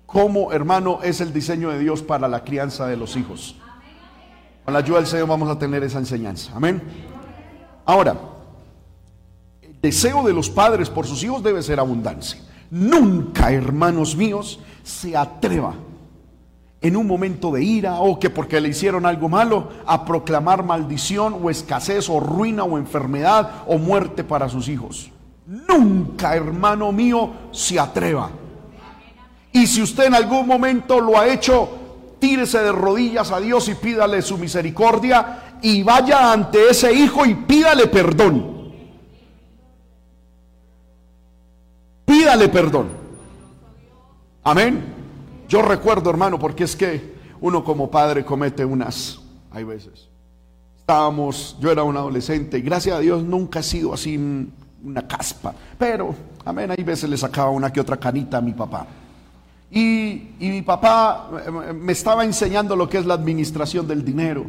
Cómo, 0.06 0.52
hermano, 0.52 1.00
es 1.02 1.20
el 1.20 1.32
diseño 1.32 1.70
de 1.70 1.78
Dios 1.78 2.02
para 2.02 2.28
la 2.28 2.44
crianza 2.44 2.86
de 2.86 2.96
los 2.96 3.16
hijos. 3.16 3.56
Con 4.64 4.72
la 4.72 4.80
ayuda 4.80 4.98
del 4.98 5.06
Señor 5.06 5.28
vamos 5.28 5.50
a 5.50 5.58
tener 5.58 5.82
esa 5.82 5.98
enseñanza. 5.98 6.52
Amén. 6.54 6.82
Ahora, 7.84 8.16
deseo 9.82 10.22
de 10.22 10.32
los 10.32 10.50
padres 10.50 10.90
por 10.90 11.06
sus 11.06 11.22
hijos 11.22 11.42
debe 11.42 11.62
ser 11.62 11.80
abundancia. 11.80 12.40
Nunca, 12.70 13.52
hermanos 13.52 14.16
míos, 14.16 14.58
se 14.82 15.16
atreva 15.16 15.74
en 16.80 16.96
un 16.96 17.06
momento 17.06 17.50
de 17.50 17.62
ira 17.62 18.00
o 18.00 18.18
que 18.18 18.30
porque 18.30 18.60
le 18.60 18.68
hicieron 18.68 19.06
algo 19.06 19.28
malo 19.28 19.70
a 19.86 20.04
proclamar 20.04 20.62
maldición 20.62 21.36
o 21.42 21.50
escasez 21.50 22.08
o 22.08 22.20
ruina 22.20 22.64
o 22.64 22.78
enfermedad 22.78 23.64
o 23.66 23.78
muerte 23.78 24.24
para 24.24 24.48
sus 24.48 24.68
hijos. 24.68 25.10
Nunca, 25.46 26.34
hermano 26.34 26.92
mío, 26.92 27.30
se 27.52 27.78
atreva. 27.78 28.30
Y 29.52 29.66
si 29.66 29.82
usted 29.82 30.04
en 30.04 30.14
algún 30.14 30.46
momento 30.46 31.00
lo 31.00 31.18
ha 31.18 31.28
hecho, 31.28 31.68
tírese 32.18 32.58
de 32.58 32.72
rodillas 32.72 33.30
a 33.30 33.40
Dios 33.40 33.68
y 33.68 33.74
pídale 33.74 34.22
su 34.22 34.38
misericordia 34.38 35.58
y 35.62 35.82
vaya 35.82 36.32
ante 36.32 36.70
ese 36.70 36.92
hijo 36.92 37.24
y 37.24 37.34
pídale 37.34 37.86
perdón. 37.86 38.55
Pídale 42.16 42.48
perdón. 42.48 42.88
Amén. 44.42 44.84
Yo 45.48 45.62
recuerdo, 45.62 46.08
hermano, 46.10 46.38
porque 46.38 46.64
es 46.64 46.74
que 46.74 47.14
uno 47.40 47.62
como 47.62 47.90
padre 47.90 48.24
comete 48.24 48.64
unas, 48.64 49.20
hay 49.50 49.64
veces. 49.64 50.08
Estábamos, 50.78 51.56
yo 51.60 51.70
era 51.70 51.82
un 51.82 51.96
adolescente 51.96 52.58
y 52.58 52.62
gracias 52.62 52.96
a 52.96 53.00
Dios 53.00 53.22
nunca 53.22 53.60
he 53.60 53.62
sido 53.62 53.92
así 53.92 54.16
una 54.82 55.06
caspa, 55.06 55.54
pero, 55.78 56.14
amén, 56.44 56.70
hay 56.70 56.82
veces 56.84 57.10
le 57.10 57.16
sacaba 57.16 57.50
una 57.50 57.72
que 57.72 57.80
otra 57.80 57.96
canita 57.96 58.38
a 58.38 58.40
mi 58.40 58.52
papá. 58.52 58.86
Y, 59.70 60.30
y 60.38 60.48
mi 60.48 60.62
papá 60.62 61.28
eh, 61.44 61.72
me 61.72 61.92
estaba 61.92 62.24
enseñando 62.24 62.76
lo 62.76 62.88
que 62.88 62.98
es 62.98 63.06
la 63.06 63.14
administración 63.14 63.86
del 63.86 64.04
dinero. 64.04 64.46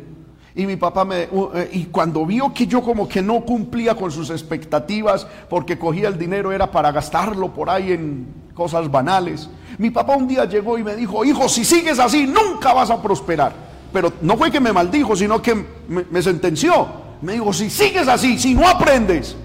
Y 0.58 0.66
mi 0.66 0.76
papá 0.76 1.06
me, 1.06 1.30
eh, 1.54 1.70
y 1.72 1.86
cuando 1.86 2.26
vio 2.26 2.52
que 2.52 2.66
yo 2.66 2.82
como 2.82 3.08
que 3.08 3.22
no 3.22 3.42
cumplía 3.42 3.94
con 3.94 4.12
sus 4.12 4.32
expectativas 4.32 5.28
porque 5.48 5.78
cogía 5.78 6.08
el 6.08 6.18
dinero 6.18 6.52
era 6.52 6.72
para 6.72 6.92
gastarlo 6.92 7.54
por 7.54 7.70
ahí 7.70 7.92
en 7.92 8.26
cosas 8.56 8.90
banales. 8.90 9.48
Mi 9.78 9.92
papá 9.92 10.16
un 10.16 10.28
día 10.28 10.46
llegó 10.46 10.80
y 10.80 10.84
me 10.84 10.96
dijo, 10.96 11.24
hijo, 11.24 11.48
si 11.48 11.64
sigues 11.64 12.00
así, 12.00 12.26
nunca 12.26 12.74
vas 12.74 12.90
a 12.90 13.00
prosperar. 13.00 13.54
Pero 13.94 14.12
no 14.22 14.36
fue 14.36 14.50
que 14.50 14.60
me 14.60 14.74
maldijo, 14.74 15.16
sino 15.16 15.40
que 15.44 15.54
me, 15.54 16.06
me 16.10 16.22
sentenció. 16.24 16.88
Me 17.22 17.34
dijo, 17.34 17.54
si 17.54 17.70
sigues 17.70 18.08
así, 18.08 18.40
si 18.40 18.56
no 18.56 18.68
aprendes, 18.68 19.36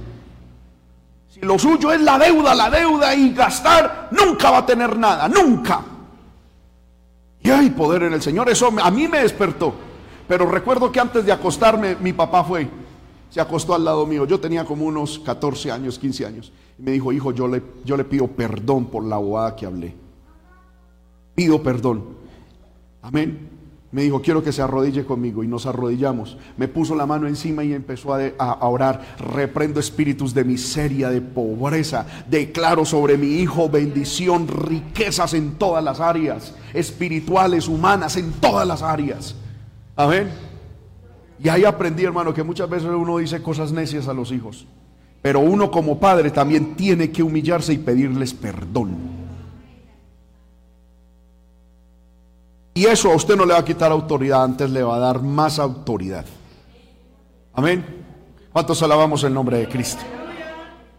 si 1.29 1.41
lo 1.41 1.59
suyo 1.59 1.93
es 1.93 2.01
la 2.01 2.19
deuda, 2.19 2.55
la 2.55 2.71
deuda 2.71 3.15
y 3.15 3.35
gastar, 3.35 4.09
nunca 4.13 4.51
va 4.51 4.59
a 4.59 4.67
tener 4.67 4.97
nada, 4.97 5.29
nunca. 5.29 5.83
Y 7.43 7.51
hay 7.51 7.69
poder 7.69 8.05
en 8.05 8.15
el 8.15 8.23
Señor, 8.23 8.49
eso 8.49 8.73
a 8.83 8.91
mí 8.91 9.09
me 9.09 9.19
despertó. 9.19 9.92
Pero 10.33 10.47
recuerdo 10.47 10.91
que 10.91 10.99
antes 10.99 11.27
de 11.27 11.31
acostarme, 11.31 11.95
mi 11.97 12.15
papá 12.15 12.43
fue, 12.43 12.67
se 13.29 13.39
acostó 13.39 13.75
al 13.75 13.85
lado 13.85 14.07
mío. 14.07 14.25
Yo 14.25 14.41
tenía 14.41 14.65
como 14.65 14.87
unos 14.87 15.19
14 15.19 15.71
años, 15.71 15.99
15 15.99 16.25
años. 16.25 16.53
Y 16.79 16.83
me 16.83 16.93
dijo, 16.93 17.13
hijo, 17.13 17.33
yo 17.33 17.47
le, 17.47 17.63
yo 17.85 17.99
le 17.99 18.05
pido 18.05 18.29
perdón 18.29 18.87
por 18.87 19.05
la 19.05 19.19
bobada 19.19 19.55
que 19.55 19.67
hablé. 19.67 19.95
Pido 21.35 21.63
perdón. 21.63 22.05
Amén. 23.03 23.51
Me 23.91 24.05
dijo, 24.05 24.23
quiero 24.23 24.43
que 24.43 24.53
se 24.53 24.63
arrodille 24.63 25.05
conmigo 25.05 25.45
y 25.45 25.49
nos 25.49 25.67
arrodillamos. 25.67 26.39
Me 26.57 26.67
puso 26.67 26.95
la 26.95 27.05
mano 27.05 27.29
encima 27.29 27.63
y 27.63 27.75
empezó 27.75 28.15
a, 28.15 28.29
a, 28.39 28.67
orar. 28.67 29.17
Reprendo 29.19 29.81
espíritus 29.81 30.33
de 30.33 30.45
miseria, 30.45 31.11
de 31.11 31.21
pobreza. 31.21 32.07
Declaro 32.31 32.87
sobre 32.87 33.19
mi 33.19 33.35
hijo 33.35 33.69
bendición, 33.69 34.49
riquezas 34.49 35.35
en 35.35 35.59
todas 35.59 35.85
las 35.85 36.01
áreas, 36.01 36.55
espirituales, 36.73 37.69
humanas, 37.69 38.17
en 38.17 38.33
todas 38.33 38.67
las 38.67 38.81
áreas. 38.81 39.37
Amén. 39.97 40.31
Y 41.43 41.49
ahí 41.49 41.65
aprendí, 41.65 42.05
hermano, 42.05 42.33
que 42.33 42.43
muchas 42.43 42.69
veces 42.69 42.89
uno 42.89 43.19
dice 43.19 43.43
cosas 43.43 43.73
necias 43.73 44.09
a 44.09 44.15
los 44.15 44.31
hijos. 44.31 44.67
Pero 45.21 45.41
uno 45.41 45.71
como 45.71 45.99
padre 45.99 46.31
también 46.31 46.75
tiene 46.75 47.11
que 47.11 47.23
humillarse 47.23 47.73
y 47.73 47.79
pedirles 47.79 48.35
perdón. 48.35 48.97
Y 52.75 52.87
eso 52.87 53.13
a 53.13 53.17
usted 53.17 53.37
no 53.37 53.45
le 53.45 53.53
va 53.53 53.61
a 53.61 53.65
quitar 53.65 53.93
autoridad, 53.93 54.45
antes 54.45 54.71
le 54.71 54.83
va 54.83 54.97
a 54.97 54.99
dar 54.99 55.23
más 55.23 55.59
autoridad. 55.59 56.25
Amén. 57.53 57.85
¿Cuántos 58.53 58.83
alabamos 58.83 59.23
el 59.25 59.35
nombre 59.35 59.59
de 59.59 59.69
Cristo? 59.69 60.03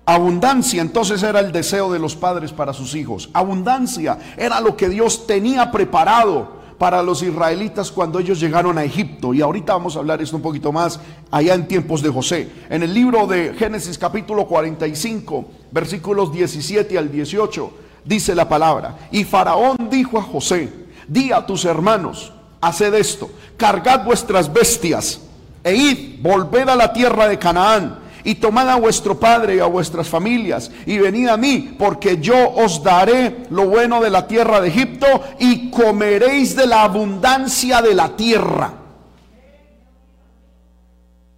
Abundancia 0.05 0.81
entonces 0.81 1.23
era 1.23 1.39
el 1.39 1.51
deseo 1.51 1.91
de 1.91 1.99
los 1.99 2.15
padres 2.15 2.51
para 2.51 2.73
sus 2.73 2.93
hijos. 2.95 3.29
Abundancia 3.33 4.17
era 4.37 4.59
lo 4.59 4.75
que 4.75 4.89
Dios 4.89 5.25
tenía 5.25 5.71
preparado 5.71 6.62
para 6.83 7.01
los 7.01 7.23
israelitas 7.23 7.89
cuando 7.93 8.19
ellos 8.19 8.41
llegaron 8.41 8.77
a 8.77 8.83
Egipto. 8.83 9.33
Y 9.33 9.41
ahorita 9.41 9.71
vamos 9.71 9.95
a 9.95 9.99
hablar 9.99 10.21
esto 10.21 10.35
un 10.35 10.41
poquito 10.41 10.73
más 10.73 10.99
allá 11.31 11.53
en 11.53 11.65
tiempos 11.65 12.01
de 12.01 12.09
José. 12.09 12.49
En 12.69 12.83
el 12.83 12.93
libro 12.93 13.25
de 13.25 13.53
Génesis 13.53 13.97
capítulo 13.97 14.45
45, 14.45 15.45
versículos 15.71 16.33
17 16.33 16.97
al 16.97 17.09
18, 17.09 17.71
dice 18.03 18.35
la 18.35 18.49
palabra. 18.49 19.07
Y 19.11 19.23
Faraón 19.23 19.77
dijo 19.89 20.19
a 20.19 20.23
José, 20.23 20.73
di 21.07 21.31
a 21.31 21.45
tus 21.45 21.63
hermanos, 21.63 22.33
haced 22.59 22.93
esto, 22.95 23.29
cargad 23.55 24.03
vuestras 24.03 24.51
bestias 24.51 25.21
e 25.63 25.73
id, 25.73 26.21
volved 26.21 26.67
a 26.67 26.75
la 26.75 26.91
tierra 26.91 27.29
de 27.29 27.39
Canaán 27.39 27.97
y 28.23 28.35
tomad 28.35 28.69
a 28.69 28.75
vuestro 28.75 29.19
padre 29.19 29.55
y 29.55 29.59
a 29.59 29.65
vuestras 29.65 30.07
familias 30.07 30.71
y 30.85 30.97
venid 30.97 31.27
a 31.27 31.37
mí, 31.37 31.75
porque 31.77 32.17
yo 32.17 32.51
os 32.51 32.83
daré 32.83 33.45
lo 33.49 33.67
bueno 33.67 34.01
de 34.01 34.09
la 34.09 34.27
tierra 34.27 34.61
de 34.61 34.69
Egipto 34.69 35.07
y 35.39 35.69
comeréis 35.69 36.55
de 36.55 36.67
la 36.67 36.83
abundancia 36.83 37.81
de 37.81 37.93
la 37.93 38.09
tierra. 38.15 38.73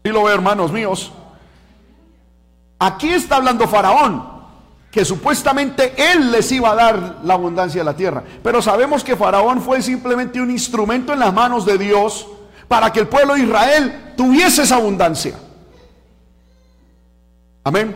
Y 0.04 0.10
lo 0.10 0.24
ve, 0.24 0.34
hermanos 0.34 0.72
míos. 0.72 1.12
Aquí 2.78 3.10
está 3.10 3.38
hablando 3.38 3.68
Faraón, 3.68 4.24
que 4.92 5.04
supuestamente 5.04 5.94
él 6.12 6.32
les 6.32 6.52
iba 6.52 6.72
a 6.72 6.76
dar 6.76 7.20
la 7.24 7.34
abundancia 7.34 7.82
de 7.82 7.86
la 7.86 7.96
tierra. 7.96 8.24
Pero 8.44 8.62
sabemos 8.62 9.04
que 9.04 9.16
Faraón 9.16 9.62
fue 9.62 9.82
simplemente 9.82 10.40
un 10.40 10.52
instrumento 10.52 11.14
en 11.14 11.20
las 11.20 11.34
manos 11.34 11.66
de 11.66 11.78
Dios 11.78 12.28
para 12.68 12.94
que 12.94 13.00
el 13.00 13.08
pueblo 13.08 13.34
de 13.34 13.42
Israel 13.42 14.14
tuviese 14.16 14.64
esa 14.64 14.76
abundancia. 14.76 15.36
Amén. 17.66 17.96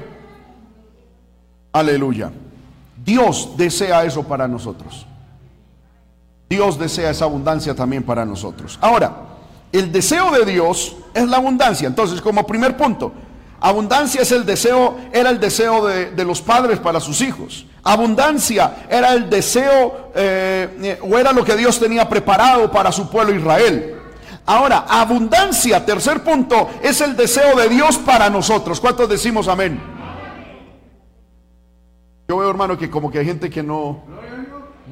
Aleluya. 1.71 2.31
Dios 3.05 3.51
desea 3.55 4.03
eso 4.03 4.23
para 4.23 4.47
nosotros. 4.47 5.05
Dios 6.49 6.79
desea 6.79 7.11
esa 7.11 7.25
abundancia 7.25 7.75
también 7.75 8.01
para 8.01 8.25
nosotros. 8.25 8.79
Ahora, 8.81 9.15
el 9.71 9.91
deseo 9.91 10.31
de 10.31 10.43
Dios 10.43 10.95
es 11.13 11.27
la 11.29 11.37
abundancia. 11.37 11.87
Entonces, 11.87 12.19
como 12.19 12.47
primer 12.47 12.75
punto, 12.75 13.13
abundancia 13.61 14.23
es 14.23 14.31
el 14.31 14.43
deseo, 14.43 14.97
era 15.13 15.29
el 15.29 15.39
deseo 15.39 15.85
de, 15.85 16.25
los 16.25 16.41
padres 16.41 16.79
para 16.79 16.99
sus 16.99 17.21
hijos. 17.21 17.67
Abundancia 17.83 18.87
era 18.89 19.13
el 19.13 19.29
deseo 19.29 20.11
eh, 20.15 20.99
o 21.07 21.15
era 21.15 21.31
lo 21.31 21.45
que 21.45 21.55
Dios 21.55 21.79
tenía 21.79 22.09
preparado 22.09 22.71
para 22.71 22.91
su 22.91 23.07
pueblo 23.07 23.35
Israel. 23.35 23.98
Ahora, 24.45 24.85
abundancia, 24.89 25.85
tercer 25.85 26.23
punto, 26.23 26.69
es 26.81 27.01
el 27.01 27.15
deseo 27.15 27.55
de 27.55 27.69
Dios 27.69 27.97
para 27.97 28.29
nosotros. 28.29 28.79
¿Cuántos 28.79 29.07
decimos 29.07 29.47
amén? 29.47 29.79
Yo 32.27 32.37
veo, 32.37 32.49
hermano, 32.49 32.77
que 32.77 32.89
como 32.89 33.11
que 33.11 33.19
hay 33.19 33.25
gente 33.25 33.49
que 33.49 33.63
no, 33.63 34.03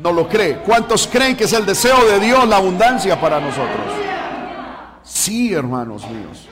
no 0.01 0.11
lo 0.11 0.27
cree. 0.27 0.59
¿Cuántos 0.59 1.07
creen 1.07 1.35
que 1.35 1.45
es 1.45 1.53
el 1.53 1.65
deseo 1.65 2.05
de 2.05 2.19
Dios 2.19 2.47
la 2.47 2.57
abundancia 2.57 3.19
para 3.19 3.39
nosotros? 3.39 3.85
Sí, 5.03 5.53
hermanos 5.53 6.03
míos. 6.09 6.47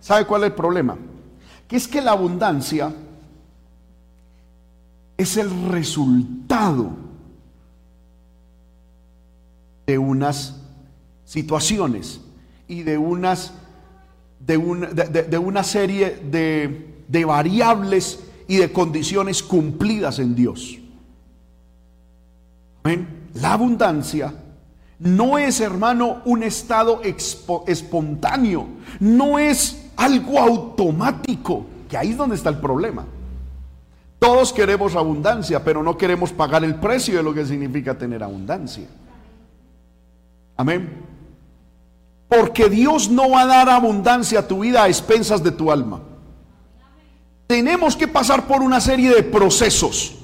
¿Sabe 0.00 0.24
cuál 0.24 0.44
es 0.44 0.50
el 0.50 0.54
problema? 0.54 0.96
Que 1.68 1.76
es 1.76 1.86
que 1.88 2.00
la 2.00 2.12
abundancia 2.12 2.92
es 5.16 5.36
el 5.36 5.68
resultado 5.68 7.05
de 9.86 9.98
unas 9.98 10.56
situaciones 11.24 12.20
y 12.68 12.82
de 12.82 12.98
unas 12.98 13.52
de, 14.40 15.26
de, 15.28 15.38
una 15.38 15.64
serie 15.64 16.20
de, 16.30 16.94
de 17.08 17.24
variables 17.24 18.20
y 18.48 18.56
de 18.56 18.72
condiciones 18.72 19.42
cumplidas 19.42 20.18
en 20.18 20.34
Dios. 20.34 20.78
La 23.34 23.52
abundancia 23.52 24.32
no 24.98 25.38
es, 25.38 25.60
hermano, 25.60 26.22
un 26.24 26.42
estado 26.42 27.02
espontáneo, 27.66 28.66
no 29.00 29.38
es 29.38 29.90
algo 29.96 30.38
automático, 30.38 31.66
que 31.88 31.96
ahí 31.96 32.10
es 32.10 32.16
donde 32.16 32.36
está 32.36 32.50
el 32.50 32.58
problema. 32.58 33.04
Todos 34.18 34.52
queremos 34.52 34.94
abundancia, 34.94 35.62
pero 35.62 35.82
no 35.82 35.98
queremos 35.98 36.32
pagar 36.32 36.64
el 36.64 36.76
precio 36.76 37.16
de 37.16 37.22
lo 37.22 37.34
que 37.34 37.44
significa 37.44 37.98
tener 37.98 38.22
abundancia. 38.22 38.86
Amén. 40.56 41.04
Porque 42.28 42.68
Dios 42.68 43.08
no 43.08 43.30
va 43.30 43.42
a 43.42 43.46
dar 43.46 43.68
abundancia 43.68 44.40
a 44.40 44.48
tu 44.48 44.60
vida 44.60 44.82
a 44.82 44.88
expensas 44.88 45.42
de 45.42 45.52
tu 45.52 45.70
alma. 45.70 46.00
Tenemos 47.46 47.96
que 47.96 48.08
pasar 48.08 48.46
por 48.46 48.62
una 48.62 48.80
serie 48.80 49.14
de 49.14 49.22
procesos. 49.22 50.14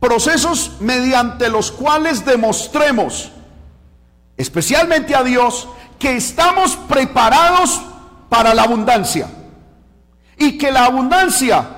Procesos 0.00 0.76
mediante 0.80 1.48
los 1.50 1.70
cuales 1.70 2.24
demostremos, 2.24 3.32
especialmente 4.36 5.14
a 5.14 5.22
Dios, 5.22 5.68
que 5.98 6.16
estamos 6.16 6.76
preparados 6.76 7.82
para 8.28 8.54
la 8.54 8.62
abundancia. 8.62 9.28
Y 10.38 10.56
que 10.56 10.70
la 10.70 10.84
abundancia, 10.84 11.68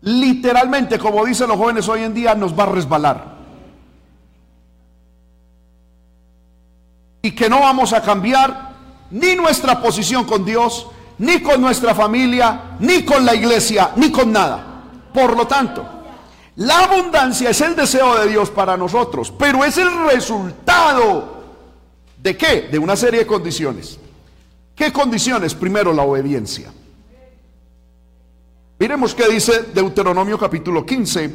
literalmente, 0.00 0.98
como 0.98 1.24
dicen 1.26 1.48
los 1.48 1.58
jóvenes 1.58 1.88
hoy 1.88 2.04
en 2.04 2.14
día, 2.14 2.34
nos 2.34 2.56
va 2.56 2.62
a 2.62 2.66
resbalar. 2.66 3.37
Y 7.22 7.32
que 7.32 7.48
no 7.48 7.60
vamos 7.60 7.92
a 7.92 8.02
cambiar 8.02 8.74
ni 9.10 9.34
nuestra 9.34 9.80
posición 9.80 10.24
con 10.24 10.44
Dios, 10.44 10.86
ni 11.18 11.40
con 11.40 11.60
nuestra 11.60 11.94
familia, 11.94 12.76
ni 12.80 13.04
con 13.04 13.24
la 13.24 13.34
iglesia, 13.34 13.92
ni 13.96 14.10
con 14.10 14.32
nada. 14.32 14.82
Por 15.12 15.36
lo 15.36 15.46
tanto, 15.46 15.84
la 16.56 16.84
abundancia 16.84 17.50
es 17.50 17.60
el 17.60 17.74
deseo 17.74 18.18
de 18.18 18.28
Dios 18.28 18.50
para 18.50 18.76
nosotros, 18.76 19.32
pero 19.36 19.64
es 19.64 19.78
el 19.78 20.06
resultado 20.08 21.44
de 22.22 22.36
qué? 22.36 22.68
De 22.70 22.78
una 22.78 22.96
serie 22.96 23.20
de 23.20 23.26
condiciones. 23.26 23.98
¿Qué 24.74 24.92
condiciones? 24.92 25.54
Primero, 25.54 25.92
la 25.92 26.02
obediencia. 26.02 26.72
Miremos 28.78 29.12
qué 29.14 29.28
dice 29.28 29.64
Deuteronomio 29.74 30.38
capítulo 30.38 30.86
15, 30.86 31.34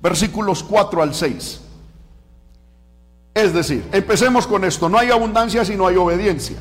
versículos 0.00 0.62
4 0.62 1.02
al 1.02 1.14
6. 1.14 1.60
Es 3.34 3.54
decir, 3.54 3.88
empecemos 3.92 4.46
con 4.46 4.64
esto, 4.64 4.88
no 4.88 4.98
hay 4.98 5.10
abundancia 5.10 5.64
si 5.64 5.76
no 5.76 5.86
hay 5.86 5.96
obediencia. 5.96 6.56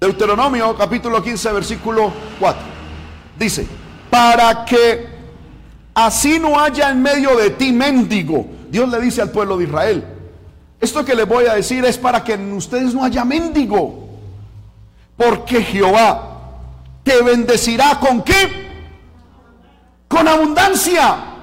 Deuteronomio 0.00 0.76
capítulo 0.76 1.22
15 1.22 1.52
versículo 1.52 2.12
4 2.38 2.62
dice, 3.38 3.66
para 4.10 4.64
que 4.64 5.06
así 5.94 6.38
no 6.38 6.60
haya 6.60 6.90
en 6.90 7.02
medio 7.02 7.36
de 7.36 7.50
ti 7.50 7.72
mendigo, 7.72 8.46
Dios 8.68 8.88
le 8.88 9.00
dice 9.00 9.22
al 9.22 9.30
pueblo 9.30 9.56
de 9.58 9.64
Israel, 9.64 10.04
esto 10.80 11.04
que 11.04 11.14
les 11.14 11.26
voy 11.26 11.46
a 11.46 11.54
decir 11.54 11.84
es 11.84 11.98
para 11.98 12.22
que 12.22 12.34
en 12.34 12.52
ustedes 12.52 12.94
no 12.94 13.04
haya 13.04 13.24
mendigo, 13.24 14.08
porque 15.16 15.62
Jehová 15.62 16.36
te 17.02 17.22
bendecirá 17.22 17.98
con 18.00 18.22
qué? 18.22 18.66
Con 20.08 20.28
abundancia 20.28 21.35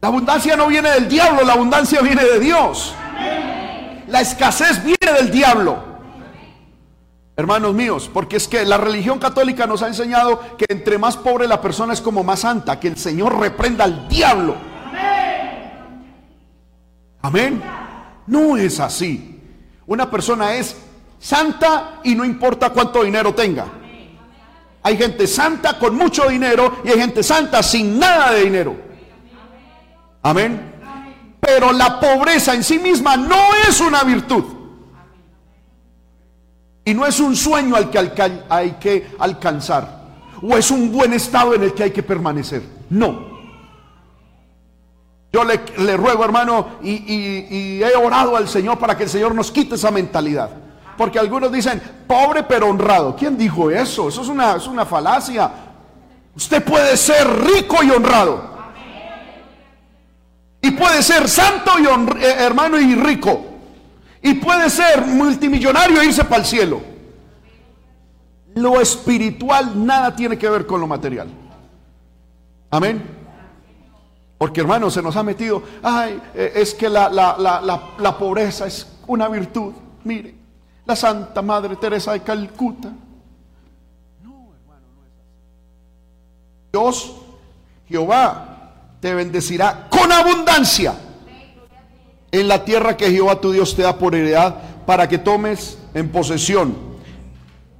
la 0.00 0.08
abundancia 0.08 0.56
no 0.56 0.68
viene 0.68 0.90
del 0.90 1.08
diablo, 1.08 1.44
la 1.44 1.54
abundancia 1.54 2.00
viene 2.00 2.24
de 2.24 2.38
Dios. 2.38 2.94
La 4.06 4.20
escasez 4.20 4.82
viene 4.84 5.18
del 5.18 5.30
diablo. 5.30 5.88
Hermanos 7.36 7.74
míos, 7.74 8.10
porque 8.12 8.36
es 8.36 8.48
que 8.48 8.64
la 8.64 8.78
religión 8.78 9.18
católica 9.18 9.66
nos 9.66 9.82
ha 9.82 9.88
enseñado 9.88 10.56
que 10.56 10.66
entre 10.68 10.98
más 10.98 11.16
pobre 11.16 11.46
la 11.46 11.60
persona 11.60 11.92
es 11.92 12.00
como 12.00 12.24
más 12.24 12.40
santa, 12.40 12.80
que 12.80 12.88
el 12.88 12.96
Señor 12.96 13.38
reprenda 13.38 13.84
al 13.84 14.08
diablo. 14.08 14.56
Amén. 17.22 17.62
No 18.26 18.56
es 18.56 18.80
así. 18.80 19.40
Una 19.86 20.10
persona 20.10 20.54
es 20.54 20.76
santa 21.18 22.00
y 22.04 22.14
no 22.14 22.24
importa 22.24 22.70
cuánto 22.70 23.02
dinero 23.02 23.34
tenga. 23.34 23.66
Hay 24.82 24.96
gente 24.96 25.26
santa 25.26 25.78
con 25.78 25.96
mucho 25.96 26.28
dinero 26.28 26.78
y 26.84 26.88
hay 26.88 26.98
gente 26.98 27.22
santa 27.22 27.62
sin 27.62 27.98
nada 27.98 28.32
de 28.32 28.44
dinero. 28.44 28.87
Amén. 30.22 30.74
Pero 31.40 31.72
la 31.72 31.98
pobreza 32.00 32.54
en 32.54 32.62
sí 32.62 32.78
misma 32.78 33.16
no 33.16 33.54
es 33.68 33.80
una 33.80 34.02
virtud. 34.02 34.44
Y 36.84 36.94
no 36.94 37.06
es 37.06 37.20
un 37.20 37.36
sueño 37.36 37.76
al 37.76 37.90
que 37.90 37.98
hay 38.48 38.72
que 38.72 39.10
alcanzar. 39.18 39.98
O 40.42 40.56
es 40.56 40.70
un 40.70 40.92
buen 40.92 41.12
estado 41.12 41.54
en 41.54 41.64
el 41.64 41.74
que 41.74 41.84
hay 41.84 41.90
que 41.90 42.02
permanecer. 42.02 42.62
No. 42.90 43.28
Yo 45.32 45.44
le, 45.44 45.96
ruego, 45.96 46.24
hermano, 46.24 46.78
y, 46.82 47.82
he 47.82 47.96
orado 47.96 48.36
al 48.36 48.48
Señor 48.48 48.78
para 48.78 48.96
que 48.96 49.04
el 49.04 49.10
Señor 49.10 49.34
nos 49.34 49.50
quite 49.50 49.74
esa 49.74 49.90
mentalidad. 49.90 50.50
Porque 50.96 51.18
algunos 51.18 51.52
dicen, 51.52 51.80
pobre 52.06 52.42
pero 52.42 52.68
honrado. 52.68 53.14
¿Quién 53.14 53.36
dijo 53.36 53.70
eso? 53.70 54.08
Eso 54.08 54.22
es 54.22 54.28
una, 54.28 54.56
es 54.56 54.66
una 54.66 54.84
falacia. 54.84 55.50
Usted 56.34 56.64
puede 56.64 56.96
ser 56.96 57.26
rico 57.44 57.82
y 57.82 57.90
honrado. 57.90 58.57
Y 60.60 60.70
puede 60.72 61.02
ser 61.02 61.28
santo 61.28 61.72
y 61.78 61.84
eh, 62.22 62.34
hermano 62.38 62.78
y 62.78 62.94
rico. 62.94 63.44
Y 64.22 64.34
puede 64.34 64.68
ser 64.68 65.06
multimillonario 65.06 66.00
e 66.00 66.06
irse 66.06 66.24
para 66.24 66.40
el 66.40 66.46
cielo. 66.46 66.80
Lo 68.54 68.80
espiritual 68.80 69.86
nada 69.86 70.14
tiene 70.16 70.36
que 70.36 70.48
ver 70.48 70.66
con 70.66 70.80
lo 70.80 70.86
material. 70.86 71.28
Amén. 72.70 73.18
Porque 74.36 74.60
hermano, 74.60 74.90
se 74.90 75.02
nos 75.02 75.16
ha 75.16 75.22
metido, 75.22 75.62
ay, 75.82 76.20
eh, 76.34 76.52
es 76.54 76.74
que 76.74 76.88
la, 76.88 77.08
la, 77.08 77.36
la, 77.38 77.82
la, 77.98 78.18
pobreza 78.18 78.66
es 78.66 78.86
una 79.08 79.28
virtud. 79.28 79.72
Mire, 80.04 80.34
la 80.86 80.94
Santa 80.94 81.42
Madre 81.42 81.74
Teresa 81.74 82.12
de 82.12 82.22
Calcuta. 82.22 82.88
No, 84.22 84.54
hermano, 84.54 84.86
no 84.96 85.04
es. 85.04 85.12
Dios, 86.72 87.16
Jehová, 87.88 88.58
te 89.00 89.12
bendecirá 89.12 89.87
abundancia 90.12 90.94
en 92.30 92.48
la 92.48 92.64
tierra 92.64 92.96
que 92.96 93.10
Jehová 93.10 93.40
tu 93.40 93.52
Dios 93.52 93.74
te 93.74 93.82
da 93.82 93.96
por 93.96 94.14
heredad 94.14 94.56
para 94.86 95.08
que 95.08 95.18
tomes 95.18 95.78
en 95.94 96.10
posesión. 96.10 96.76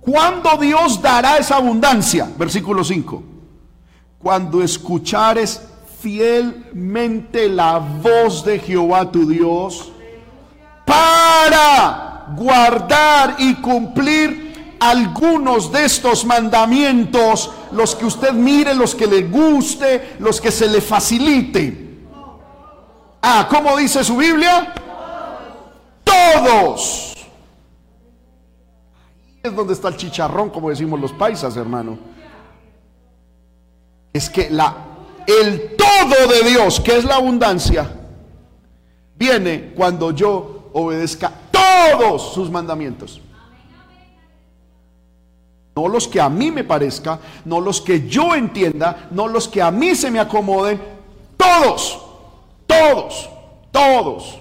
¿Cuándo 0.00 0.56
Dios 0.58 1.02
dará 1.02 1.36
esa 1.36 1.56
abundancia? 1.56 2.30
Versículo 2.38 2.82
5. 2.82 3.22
Cuando 4.18 4.62
escuchares 4.62 5.60
fielmente 6.00 7.48
la 7.48 7.78
voz 7.78 8.44
de 8.44 8.58
Jehová 8.58 9.10
tu 9.10 9.28
Dios 9.28 9.92
para 10.86 12.26
guardar 12.36 13.36
y 13.38 13.54
cumplir 13.56 14.76
algunos 14.80 15.72
de 15.72 15.84
estos 15.84 16.24
mandamientos, 16.24 17.50
los 17.72 17.94
que 17.94 18.06
usted 18.06 18.32
mire, 18.32 18.74
los 18.74 18.94
que 18.94 19.06
le 19.06 19.22
guste, 19.22 20.16
los 20.20 20.40
que 20.40 20.50
se 20.50 20.68
le 20.68 20.80
facilite. 20.80 21.87
Ah, 23.22 23.46
¿cómo 23.50 23.76
dice 23.76 24.04
su 24.04 24.16
Biblia? 24.16 24.72
Todos. 26.04 27.14
Ahí 29.26 29.40
es 29.42 29.54
donde 29.54 29.72
está 29.72 29.88
el 29.88 29.96
chicharrón, 29.96 30.50
como 30.50 30.70
decimos 30.70 31.00
los 31.00 31.12
paisas, 31.12 31.56
hermano. 31.56 31.98
Es 34.12 34.30
que 34.30 34.50
la 34.50 34.88
el 35.28 35.76
todo 35.76 36.26
de 36.26 36.48
Dios, 36.48 36.80
que 36.80 36.96
es 36.96 37.04
la 37.04 37.16
abundancia, 37.16 37.86
viene 39.14 39.74
cuando 39.76 40.10
yo 40.10 40.70
obedezca 40.72 41.30
todos 41.50 42.32
sus 42.32 42.50
mandamientos. 42.50 43.20
No 45.76 45.86
los 45.86 46.08
que 46.08 46.18
a 46.18 46.30
mí 46.30 46.50
me 46.50 46.64
parezca, 46.64 47.20
no 47.44 47.60
los 47.60 47.82
que 47.82 48.08
yo 48.08 48.34
entienda, 48.34 49.08
no 49.10 49.28
los 49.28 49.46
que 49.48 49.60
a 49.60 49.70
mí 49.70 49.94
se 49.94 50.10
me 50.10 50.18
acomoden, 50.18 50.80
todos, 51.36 52.07
todos, 52.78 53.30
todos. 53.70 54.38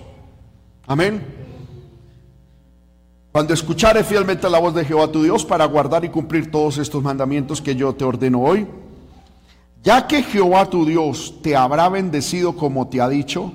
Amén. 0.85 1.25
Cuando 3.31 3.53
escuchare 3.53 4.03
fielmente 4.03 4.49
la 4.49 4.59
voz 4.59 4.73
de 4.73 4.85
Jehová 4.85 5.11
tu 5.11 5.21
Dios 5.21 5.45
para 5.45 5.65
guardar 5.65 6.03
y 6.05 6.09
cumplir 6.09 6.49
todos 6.49 6.77
estos 6.77 7.03
mandamientos 7.03 7.61
que 7.61 7.75
yo 7.75 7.93
te 7.93 8.03
ordeno 8.03 8.41
hoy, 8.41 8.67
ya 9.83 10.07
que 10.07 10.23
Jehová 10.23 10.65
tu 10.65 10.85
Dios 10.85 11.35
te 11.41 11.55
habrá 11.55 11.87
bendecido 11.89 12.55
como 12.55 12.87
te 12.87 12.99
ha 12.99 13.07
dicho, 13.07 13.51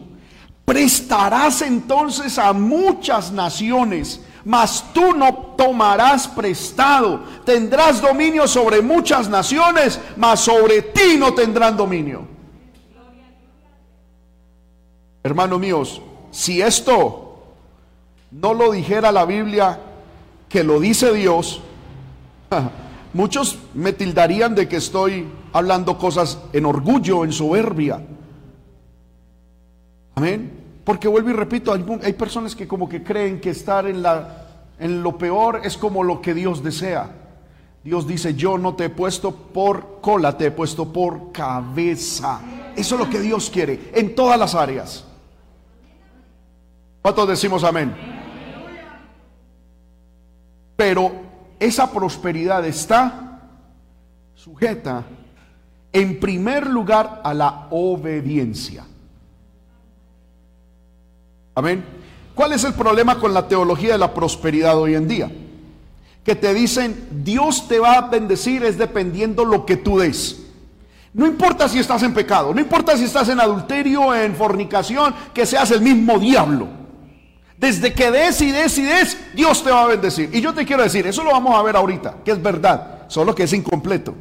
prestarás 0.65 1.63
entonces 1.63 2.39
a 2.39 2.53
muchas 2.53 3.33
naciones, 3.33 4.21
mas 4.45 4.85
tú 4.93 5.15
no 5.15 5.35
tomarás 5.57 6.29
prestado. 6.29 7.21
Tendrás 7.45 8.01
dominio 8.01 8.47
sobre 8.47 8.83
muchas 8.83 9.29
naciones, 9.29 10.01
mas 10.17 10.41
sobre 10.41 10.83
ti 10.83 11.17
no 11.19 11.35
tendrán 11.35 11.77
dominio. 11.77 12.33
Hermanos 15.23 15.61
míos, 15.61 16.03
si 16.31 16.61
esto 16.61 17.45
no 18.31 18.55
lo 18.55 18.73
dijera 18.73 19.13
la 19.13 19.25
Biblia, 19.25 19.79
que 20.49 20.65
lo 20.65 20.81
dice 20.81 21.13
Dios, 21.13 21.61
muchos 23.13 23.59
me 23.75 23.93
tildarían 23.93 24.55
de 24.55 24.69
que 24.69 24.77
estoy 24.77 25.29
hablando 25.53 25.97
cosas 25.99 26.39
en 26.53 26.67
orgullo, 26.67 27.25
en 27.25 27.33
soberbia. 27.33 28.03
Amén. 30.15 30.61
Porque 30.85 31.07
vuelvo 31.07 31.31
y 31.31 31.35
repito, 31.35 31.73
hay, 31.73 32.13
personas 32.15 32.57
que 32.57 32.67
como 32.67 32.89
que 32.89 33.05
creen 33.05 33.41
que 33.41 33.51
estar 33.51 33.87
en, 33.87 34.03
la, 34.03 34.47
en 34.79 35.03
lo 35.03 35.17
peor 35.17 35.61
es 35.63 35.77
como 35.77 36.03
lo 36.03 36.21
que 36.21 36.35
Dios 36.35 36.65
desea. 36.65 37.11
Dios 37.85 38.07
dice, 38.07 38.35
yo 38.35 38.59
no 38.59 38.75
te 38.75 38.87
he 38.87 38.91
puesto 38.91 39.33
por 39.33 40.01
cola, 40.01 40.37
te 40.37 40.47
he 40.47 40.51
puesto 40.51 40.93
por 40.93 41.31
cabeza. 41.31 42.41
Eso 42.75 42.95
es 42.95 43.01
lo 43.01 43.09
que 43.09 43.21
Dios 43.21 43.51
quiere 43.51 43.91
en 43.95 44.15
todas 44.15 44.39
las 44.39 44.55
áreas. 44.55 45.05
¿Cuántos 47.03 47.29
decimos 47.29 47.65
amén? 47.65 47.93
Pero 50.77 51.13
esa 51.59 51.91
prosperidad 51.91 52.65
está 52.65 53.41
sujeta 54.35 55.05
en 55.93 56.19
primer 56.19 56.67
lugar 56.67 57.21
a 57.25 57.35
la 57.35 57.67
obediencia. 57.71 58.85
Amén. 61.55 61.85
¿Cuál 62.35 62.53
es 62.53 62.65
el 62.65 62.73
problema 62.73 63.19
con 63.19 63.35
la 63.35 63.47
teología 63.47 63.93
de 63.93 63.99
la 63.99 64.15
prosperidad 64.15 64.79
hoy 64.79 64.95
en 64.95 65.07
día? 65.07 65.31
Que 66.25 66.35
te 66.35 66.55
dicen, 66.55 67.09
Dios 67.23 67.69
te 67.69 67.79
va 67.79 67.95
a 67.95 68.09
bendecir 68.09 68.65
es 68.65 68.79
dependiendo 68.79 69.45
lo 69.45 69.67
que 69.67 69.77
tú 69.77 69.99
des. 69.99 70.39
No 71.13 71.27
importa 71.27 71.69
si 71.69 71.79
estás 71.79 72.03
en 72.05 72.15
pecado, 72.15 72.55
no 72.55 72.61
importa 72.61 72.97
si 72.97 73.05
estás 73.05 73.29
en 73.29 73.39
adulterio, 73.39 74.15
en 74.15 74.35
fornicación, 74.35 75.15
que 75.35 75.45
seas 75.45 75.71
el 75.73 75.83
mismo 75.83 76.19
diablo. 76.19 76.82
Desde 77.63 77.95
que 77.95 78.11
des 78.11 78.41
y 78.41 78.51
des 78.51 78.77
y 78.77 78.83
des, 78.83 79.17
Dios 79.35 79.63
te 79.63 79.71
va 79.71 79.85
a 79.85 79.87
bendecir. 79.87 80.29
Y 80.33 80.41
yo 80.41 80.53
te 80.53 80.67
quiero 80.67 80.83
decir, 80.83 81.07
eso 81.07 81.23
lo 81.23 81.31
vamos 81.31 81.57
a 81.57 81.63
ver 81.63 81.77
ahorita, 81.77 82.17
que 82.25 82.33
es 82.33 82.43
verdad, 82.43 83.05
solo 83.07 83.37
que 83.37 83.45
es 83.45 83.53
incompleto. 83.53 84.17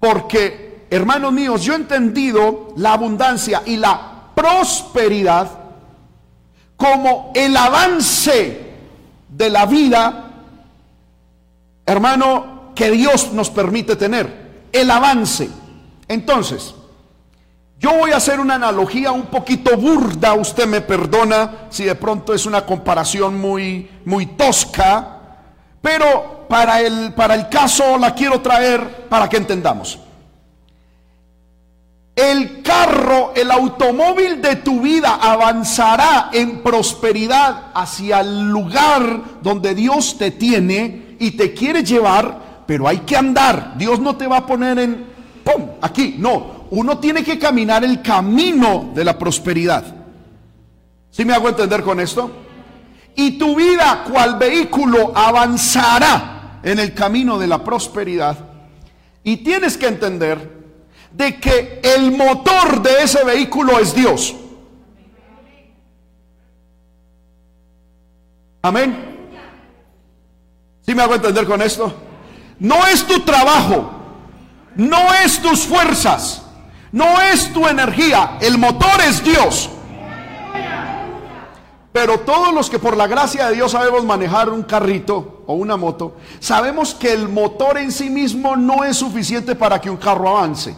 Porque, 0.00 0.86
hermanos 0.88 1.34
míos, 1.34 1.62
yo 1.62 1.74
he 1.74 1.76
entendido 1.76 2.72
la 2.78 2.94
abundancia 2.94 3.60
y 3.66 3.76
la 3.76 4.30
prosperidad 4.34 5.50
como 6.78 7.32
el 7.34 7.54
avance 7.54 8.72
de 9.28 9.50
la 9.50 9.66
vida, 9.66 10.30
hermano, 11.84 12.72
que 12.74 12.90
Dios 12.90 13.34
nos 13.34 13.50
permite 13.50 13.96
tener. 13.96 14.64
El 14.72 14.90
avance. 14.90 15.50
Entonces, 16.08 16.74
yo 17.78 17.92
voy 17.92 18.12
a 18.12 18.16
hacer 18.16 18.40
una 18.40 18.54
analogía 18.54 19.12
un 19.12 19.26
poquito 19.26 19.76
burda, 19.76 20.32
usted 20.34 20.66
me 20.66 20.80
perdona 20.80 21.66
si 21.68 21.84
de 21.84 21.94
pronto 21.94 22.32
es 22.32 22.46
una 22.46 22.64
comparación 22.64 23.38
muy, 23.38 23.90
muy 24.06 24.26
tosca, 24.26 25.18
pero 25.82 26.46
para 26.48 26.80
el, 26.80 27.12
para 27.12 27.34
el 27.34 27.48
caso 27.48 27.98
la 27.98 28.14
quiero 28.14 28.40
traer 28.40 29.06
para 29.08 29.28
que 29.28 29.36
entendamos. 29.36 29.98
El 32.14 32.62
carro, 32.62 33.34
el 33.36 33.50
automóvil 33.50 34.40
de 34.40 34.56
tu 34.56 34.80
vida 34.80 35.18
avanzará 35.20 36.30
en 36.32 36.62
prosperidad 36.62 37.72
hacia 37.74 38.20
el 38.20 38.48
lugar 38.48 39.20
donde 39.42 39.74
Dios 39.74 40.16
te 40.16 40.30
tiene 40.30 41.16
y 41.20 41.32
te 41.32 41.52
quiere 41.52 41.84
llevar, 41.84 42.64
pero 42.66 42.88
hay 42.88 43.00
que 43.00 43.18
andar. 43.18 43.74
Dios 43.76 44.00
no 44.00 44.16
te 44.16 44.26
va 44.26 44.38
a 44.38 44.46
poner 44.46 44.78
en, 44.78 45.06
¡pum!, 45.44 45.72
aquí. 45.82 46.16
No, 46.18 46.55
uno 46.70 46.98
tiene 46.98 47.22
que 47.24 47.38
caminar 47.38 47.84
el 47.84 48.02
camino 48.02 48.90
de 48.94 49.04
la 49.04 49.18
prosperidad. 49.18 49.84
¿Sí 51.10 51.24
me 51.24 51.32
hago 51.32 51.48
entender 51.48 51.82
con 51.82 52.00
esto? 52.00 52.30
Y 53.14 53.38
tu 53.38 53.56
vida, 53.56 54.04
cual 54.10 54.36
vehículo, 54.36 55.12
avanzará 55.16 56.60
en 56.62 56.78
el 56.78 56.92
camino 56.92 57.38
de 57.38 57.46
la 57.46 57.64
prosperidad. 57.64 58.36
Y 59.24 59.38
tienes 59.38 59.76
que 59.76 59.86
entender 59.86 60.56
de 61.12 61.40
que 61.40 61.80
el 61.82 62.12
motor 62.12 62.82
de 62.82 63.02
ese 63.02 63.24
vehículo 63.24 63.78
es 63.78 63.94
Dios. 63.94 64.34
Amén. 68.62 69.16
¿Sí 70.82 70.94
me 70.94 71.02
hago 71.02 71.14
entender 71.14 71.46
con 71.46 71.62
esto? 71.62 71.92
No 72.58 72.86
es 72.86 73.06
tu 73.06 73.20
trabajo, 73.20 73.90
no 74.76 75.14
es 75.24 75.40
tus 75.40 75.60
fuerzas, 75.60 76.42
no 76.96 77.20
es 77.20 77.52
tu 77.52 77.68
energía, 77.68 78.38
el 78.40 78.56
motor 78.56 79.02
es 79.06 79.22
Dios. 79.22 79.68
Pero 81.92 82.20
todos 82.20 82.54
los 82.54 82.70
que 82.70 82.78
por 82.78 82.96
la 82.96 83.06
gracia 83.06 83.48
de 83.48 83.56
Dios 83.56 83.72
sabemos 83.72 84.02
manejar 84.02 84.48
un 84.48 84.62
carrito 84.62 85.42
o 85.46 85.52
una 85.56 85.76
moto, 85.76 86.16
sabemos 86.40 86.94
que 86.94 87.12
el 87.12 87.28
motor 87.28 87.76
en 87.76 87.92
sí 87.92 88.08
mismo 88.08 88.56
no 88.56 88.82
es 88.82 88.96
suficiente 88.96 89.54
para 89.54 89.78
que 89.78 89.90
un 89.90 89.98
carro 89.98 90.38
avance. 90.38 90.74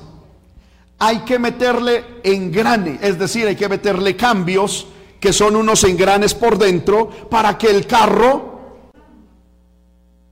Hay 0.98 1.20
que 1.20 1.38
meterle 1.38 2.04
engrane, 2.24 2.98
es 3.00 3.16
decir, 3.16 3.46
hay 3.46 3.54
que 3.54 3.68
meterle 3.68 4.16
cambios 4.16 4.88
que 5.20 5.33
son 5.33 5.54
unos 5.54 5.85
engranes 5.85 6.35
por 6.35 6.59
dentro 6.59 7.11
para 7.31 7.57
que 7.57 7.70
el 7.70 7.87
carro, 7.87 8.81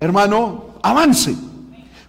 hermano, 0.00 0.64
avance. 0.82 1.32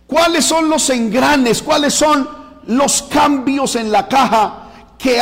¿Cuáles 0.08 0.46
son 0.46 0.68
los 0.68 0.90
engranes? 0.90 1.62
¿Cuáles 1.62 1.94
son 1.94 2.37
los 2.68 3.04
cambios 3.04 3.76
en 3.76 3.92
la 3.92 4.08
caja 4.08 4.64
que 4.98 5.20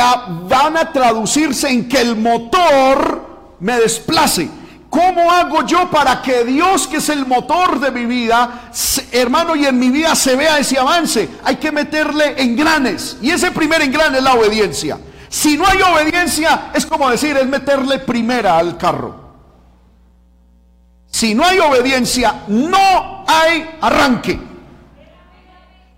van 0.48 0.76
a 0.76 0.92
traducirse 0.92 1.68
en 1.68 1.88
que 1.88 2.00
el 2.00 2.16
motor 2.16 3.56
me 3.60 3.78
desplace, 3.78 4.48
¿Cómo 4.96 5.30
hago 5.30 5.66
yo 5.66 5.90
para 5.90 6.22
que 6.22 6.44
Dios, 6.44 6.86
que 6.86 6.98
es 6.98 7.08
el 7.10 7.26
motor 7.26 7.80
de 7.80 7.90
mi 7.90 8.06
vida, 8.06 8.70
hermano, 9.12 9.54
y 9.54 9.66
en 9.66 9.78
mi 9.78 9.90
vida 9.90 10.14
se 10.14 10.36
vea 10.36 10.58
ese 10.58 10.78
avance? 10.78 11.28
Hay 11.44 11.56
que 11.56 11.70
meterle 11.70 12.40
engranes. 12.40 13.18
Y 13.20 13.30
ese 13.30 13.50
primer 13.50 13.82
engrane 13.82 14.16
es 14.16 14.24
la 14.24 14.32
obediencia. 14.32 14.98
Si 15.28 15.58
no 15.58 15.66
hay 15.66 15.82
obediencia, 15.82 16.70
es 16.72 16.86
como 16.86 17.10
decir, 17.10 17.36
es 17.36 17.46
meterle 17.46 17.98
primera 17.98 18.56
al 18.56 18.78
carro. 18.78 19.26
Si 21.10 21.34
no 21.34 21.44
hay 21.44 21.58
obediencia, 21.58 22.44
no 22.48 23.24
hay 23.26 23.76
arranque. 23.82 24.38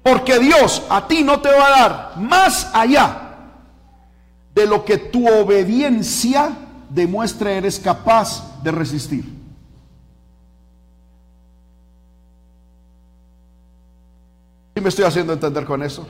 Porque 0.09 0.38
Dios 0.38 0.83
a 0.88 1.07
ti 1.07 1.23
no 1.23 1.40
te 1.40 1.51
va 1.51 1.66
a 1.66 1.71
dar 1.71 2.16
más 2.16 2.71
allá 2.75 3.29
de 4.55 4.66
lo 4.66 4.83
que 4.85 4.97
tu 4.97 5.29
obediencia 5.29 6.51
demuestre 6.88 7.59
eres 7.59 7.79
capaz 7.79 8.62
de 8.62 8.71
resistir. 8.71 9.25
¿Sí 14.75 14.81
me 14.81 14.88
estoy 14.88 15.05
haciendo 15.05 15.35
entender 15.35 15.66
con 15.66 15.83
eso? 15.83 16.09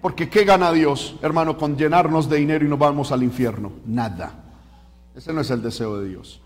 Porque 0.00 0.30
¿qué 0.30 0.44
gana 0.44 0.70
Dios, 0.70 1.16
hermano, 1.20 1.58
con 1.58 1.76
llenarnos 1.76 2.28
de 2.28 2.36
dinero 2.36 2.64
y 2.64 2.68
nos 2.68 2.78
vamos 2.78 3.10
al 3.10 3.24
infierno? 3.24 3.72
Nada. 3.84 4.32
Ese 5.16 5.32
no 5.32 5.40
es 5.40 5.50
el 5.50 5.60
deseo 5.60 5.98
de 5.98 6.08
Dios. 6.08 6.40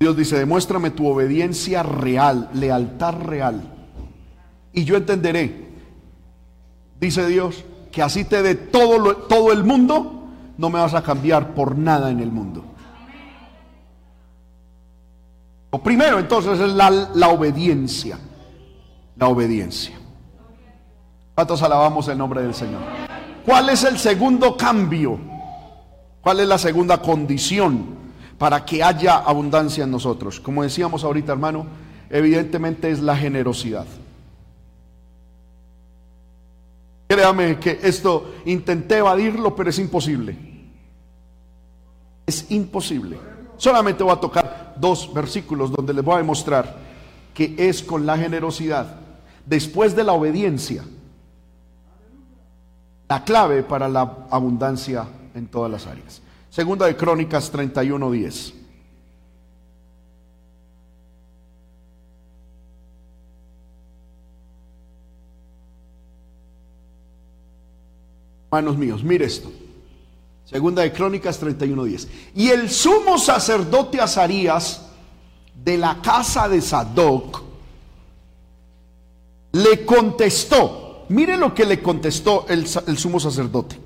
Dios 0.00 0.16
dice, 0.16 0.38
demuéstrame 0.38 0.90
tu 0.90 1.06
obediencia 1.06 1.82
real, 1.82 2.48
lealtad 2.54 3.14
real. 3.24 3.77
Y 4.72 4.84
yo 4.84 4.96
entenderé, 4.96 5.68
dice 7.00 7.26
Dios, 7.26 7.64
que 7.90 8.02
así 8.02 8.24
te 8.24 8.42
dé 8.42 8.54
todo, 8.54 9.16
todo 9.16 9.52
el 9.52 9.64
mundo, 9.64 10.28
no 10.56 10.70
me 10.70 10.78
vas 10.78 10.94
a 10.94 11.02
cambiar 11.02 11.54
por 11.54 11.76
nada 11.76 12.10
en 12.10 12.20
el 12.20 12.30
mundo. 12.30 12.64
Lo 15.72 15.82
primero 15.82 16.18
entonces 16.18 16.58
es 16.60 16.72
la, 16.72 17.28
obediencia. 17.28 18.18
La 19.16 19.28
obediencia. 19.28 19.96
¿Cuántos 21.34 21.62
alabamos 21.62 22.08
el 22.08 22.18
nombre 22.18 22.42
del 22.42 22.54
Señor? 22.54 22.80
¿Cuál 23.44 23.68
es 23.70 23.84
el 23.84 23.98
segundo 23.98 24.56
cambio? 24.56 25.18
¿Cuál 26.20 26.40
es 26.40 26.48
la 26.48 26.58
segunda 26.58 27.00
condición 27.00 27.98
para 28.38 28.64
que 28.64 28.82
haya 28.82 29.18
abundancia 29.18 29.84
en 29.84 29.90
nosotros? 29.90 30.40
Como 30.40 30.62
decíamos 30.62 31.04
ahorita, 31.04 31.32
hermano, 31.32 31.66
evidentemente 32.10 32.90
es 32.90 33.00
la 33.00 33.16
generosidad. 33.16 33.86
Créame 37.08 37.58
que 37.58 37.80
esto 37.82 38.34
intenté 38.44 38.98
evadirlo, 38.98 39.56
pero 39.56 39.70
es 39.70 39.78
imposible. 39.78 40.36
Es 42.26 42.50
imposible. 42.50 43.18
Solamente 43.56 44.04
voy 44.04 44.12
a 44.12 44.20
tocar 44.20 44.74
dos 44.76 45.12
versículos 45.12 45.72
donde 45.72 45.94
les 45.94 46.04
voy 46.04 46.16
a 46.16 46.18
demostrar 46.18 46.76
que 47.32 47.54
es 47.56 47.82
con 47.82 48.04
la 48.04 48.18
generosidad, 48.18 48.96
después 49.46 49.96
de 49.96 50.04
la 50.04 50.12
obediencia, 50.12 50.84
la 53.08 53.24
clave 53.24 53.62
para 53.62 53.88
la 53.88 54.26
abundancia 54.30 55.06
en 55.34 55.46
todas 55.46 55.70
las 55.70 55.86
áreas. 55.86 56.20
Segunda 56.50 56.86
de 56.86 56.96
Crónicas 56.96 57.50
31:10. 57.50 58.57
Hermanos 68.50 68.78
míos, 68.78 69.04
mire 69.04 69.26
esto. 69.26 69.52
Segunda 70.44 70.80
de 70.80 70.92
Crónicas 70.92 71.38
31:10. 71.38 72.08
Y 72.34 72.48
el 72.48 72.70
sumo 72.70 73.18
sacerdote 73.18 74.00
Azarías 74.00 74.86
de 75.62 75.76
la 75.76 76.00
casa 76.00 76.48
de 76.48 76.62
Sadoc 76.62 77.42
le 79.52 79.84
contestó. 79.84 81.04
Mire 81.10 81.36
lo 81.36 81.54
que 81.54 81.66
le 81.66 81.82
contestó 81.82 82.46
el, 82.48 82.66
sumo 82.66 83.20
sacerdote. 83.20 83.78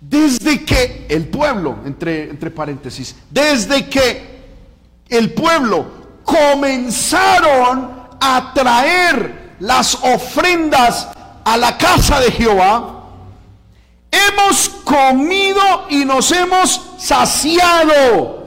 Desde 0.00 0.64
que 0.64 1.06
el 1.08 1.26
pueblo, 1.26 1.78
entre, 1.84 2.30
entre 2.30 2.52
paréntesis, 2.52 3.16
desde 3.30 3.88
que 3.88 4.38
el 5.08 5.34
pueblo 5.34 5.86
comenzaron 6.22 7.90
a 8.20 8.52
traer 8.54 9.56
las 9.60 9.96
ofrendas 9.96 11.08
a 11.44 11.56
la 11.56 11.76
casa 11.76 12.20
de 12.20 12.30
Jehová, 12.30 12.97
Hemos 14.10 14.68
comido 14.84 15.62
y 15.90 16.04
nos 16.04 16.32
hemos 16.32 16.80
saciado 16.98 18.38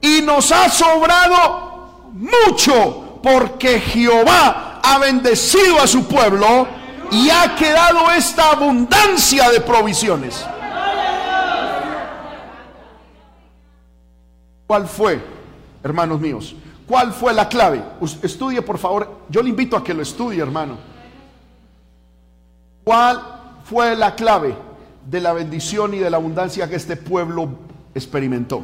y 0.00 0.22
nos 0.22 0.52
ha 0.52 0.68
sobrado 0.68 2.10
mucho 2.12 3.18
porque 3.22 3.80
Jehová 3.80 4.80
ha 4.82 4.98
bendecido 4.98 5.80
a 5.80 5.86
su 5.86 6.06
pueblo 6.06 6.66
y 7.10 7.28
ha 7.30 7.54
quedado 7.56 8.10
esta 8.10 8.50
abundancia 8.50 9.50
de 9.50 9.60
provisiones. 9.60 10.44
¿Cuál 14.66 14.86
fue, 14.86 15.20
hermanos 15.82 16.20
míos? 16.20 16.54
¿Cuál 16.86 17.12
fue 17.12 17.32
la 17.32 17.48
clave? 17.48 17.82
Estudie, 18.22 18.62
por 18.62 18.78
favor. 18.78 19.22
Yo 19.28 19.42
le 19.42 19.50
invito 19.50 19.76
a 19.76 19.82
que 19.82 19.94
lo 19.94 20.02
estudie, 20.02 20.40
hermano. 20.40 20.76
¿Cuál 22.84 23.20
fue 23.64 23.96
la 23.96 24.14
clave? 24.14 24.56
De 25.08 25.20
la 25.20 25.32
bendición 25.32 25.94
y 25.94 25.98
de 25.98 26.10
la 26.10 26.16
abundancia 26.16 26.68
que 26.68 26.76
este 26.76 26.96
pueblo 26.96 27.48
experimentó. 27.94 28.62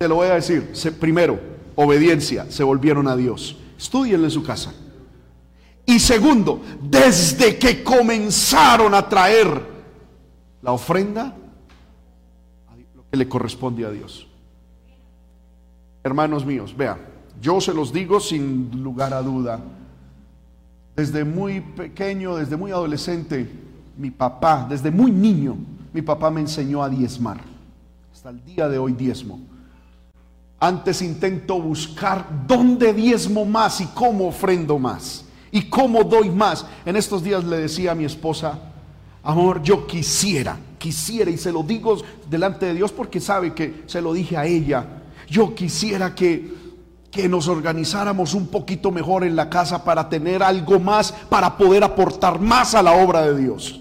Se 0.00 0.08
lo 0.08 0.16
voy 0.16 0.28
a 0.28 0.34
decir. 0.34 0.72
primero, 0.98 1.38
obediencia, 1.74 2.50
se 2.50 2.62
volvieron 2.62 3.08
a 3.08 3.16
Dios. 3.16 3.56
Estudienlo 3.78 4.26
en 4.26 4.30
su 4.30 4.42
casa. 4.42 4.72
Y 5.86 5.98
segundo, 5.98 6.62
desde 6.82 7.58
que 7.58 7.82
comenzaron 7.82 8.94
a 8.94 9.08
traer 9.08 9.60
la 10.62 10.72
ofrenda, 10.72 11.36
lo 12.94 13.04
que 13.10 13.16
le 13.16 13.28
corresponde 13.28 13.84
a 13.84 13.90
Dios. 13.90 14.26
Hermanos 16.02 16.46
míos, 16.46 16.74
vean, 16.76 16.98
yo 17.40 17.60
se 17.60 17.74
los 17.74 17.92
digo 17.92 18.20
sin 18.20 18.82
lugar 18.82 19.12
a 19.12 19.22
duda. 19.22 19.60
Desde 20.96 21.24
muy 21.24 21.60
pequeño, 21.60 22.36
desde 22.36 22.56
muy 22.56 22.70
adolescente, 22.70 23.50
mi 24.00 24.10
papá, 24.10 24.66
desde 24.66 24.90
muy 24.90 25.12
niño, 25.12 25.58
mi 25.92 26.00
papá 26.00 26.30
me 26.30 26.40
enseñó 26.40 26.82
a 26.82 26.88
diezmar. 26.88 27.38
Hasta 28.10 28.30
el 28.30 28.42
día 28.46 28.66
de 28.66 28.78
hoy 28.78 28.94
diezmo. 28.94 29.38
Antes 30.58 31.02
intento 31.02 31.60
buscar 31.60 32.26
dónde 32.46 32.94
diezmo 32.94 33.44
más 33.44 33.78
y 33.82 33.86
cómo 33.88 34.28
ofrendo 34.28 34.78
más. 34.78 35.26
Y 35.52 35.68
cómo 35.68 36.02
doy 36.02 36.30
más. 36.30 36.64
En 36.86 36.96
estos 36.96 37.22
días 37.22 37.44
le 37.44 37.58
decía 37.58 37.92
a 37.92 37.94
mi 37.94 38.06
esposa, 38.06 38.58
amor, 39.22 39.62
yo 39.62 39.86
quisiera, 39.86 40.58
quisiera, 40.78 41.30
y 41.30 41.36
se 41.36 41.52
lo 41.52 41.62
digo 41.62 41.98
delante 42.30 42.66
de 42.66 42.74
Dios 42.74 42.92
porque 42.92 43.20
sabe 43.20 43.52
que 43.52 43.82
se 43.84 44.00
lo 44.00 44.14
dije 44.14 44.34
a 44.34 44.46
ella, 44.46 45.02
yo 45.28 45.54
quisiera 45.54 46.14
que, 46.14 46.54
que 47.10 47.28
nos 47.28 47.48
organizáramos 47.48 48.32
un 48.32 48.46
poquito 48.46 48.90
mejor 48.90 49.24
en 49.24 49.36
la 49.36 49.50
casa 49.50 49.84
para 49.84 50.08
tener 50.08 50.42
algo 50.42 50.80
más, 50.80 51.12
para 51.12 51.58
poder 51.58 51.84
aportar 51.84 52.40
más 52.40 52.74
a 52.74 52.82
la 52.82 52.92
obra 52.92 53.20
de 53.26 53.36
Dios. 53.36 53.80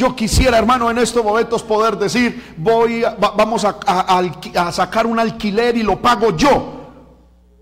Yo 0.00 0.16
quisiera, 0.16 0.56
hermano, 0.56 0.90
en 0.90 0.96
estos 0.96 1.22
momentos 1.22 1.62
poder 1.62 1.98
decir, 1.98 2.54
voy, 2.56 3.02
vamos 3.36 3.66
a, 3.66 4.72
sacar 4.72 5.06
un 5.06 5.18
alquiler 5.18 5.76
y 5.76 5.82
lo 5.82 6.00
pago 6.00 6.34
yo. 6.34 6.88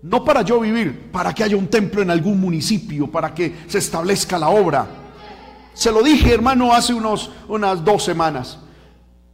No 0.03 0.23
para 0.23 0.41
yo 0.41 0.61
vivir, 0.61 1.11
para 1.11 1.33
que 1.33 1.43
haya 1.43 1.57
un 1.57 1.67
templo 1.67 2.01
en 2.01 2.09
algún 2.09 2.39
municipio, 2.39 3.11
para 3.11 3.33
que 3.33 3.63
se 3.67 3.79
establezca 3.79 4.39
la 4.39 4.47
obra. 4.47 4.87
Se 5.73 5.91
lo 5.91 6.01
dije, 6.01 6.33
hermano, 6.33 6.73
hace 6.73 6.93
unos, 6.93 7.29
unas 7.49 7.83
dos 7.83 8.05
semanas. 8.05 8.57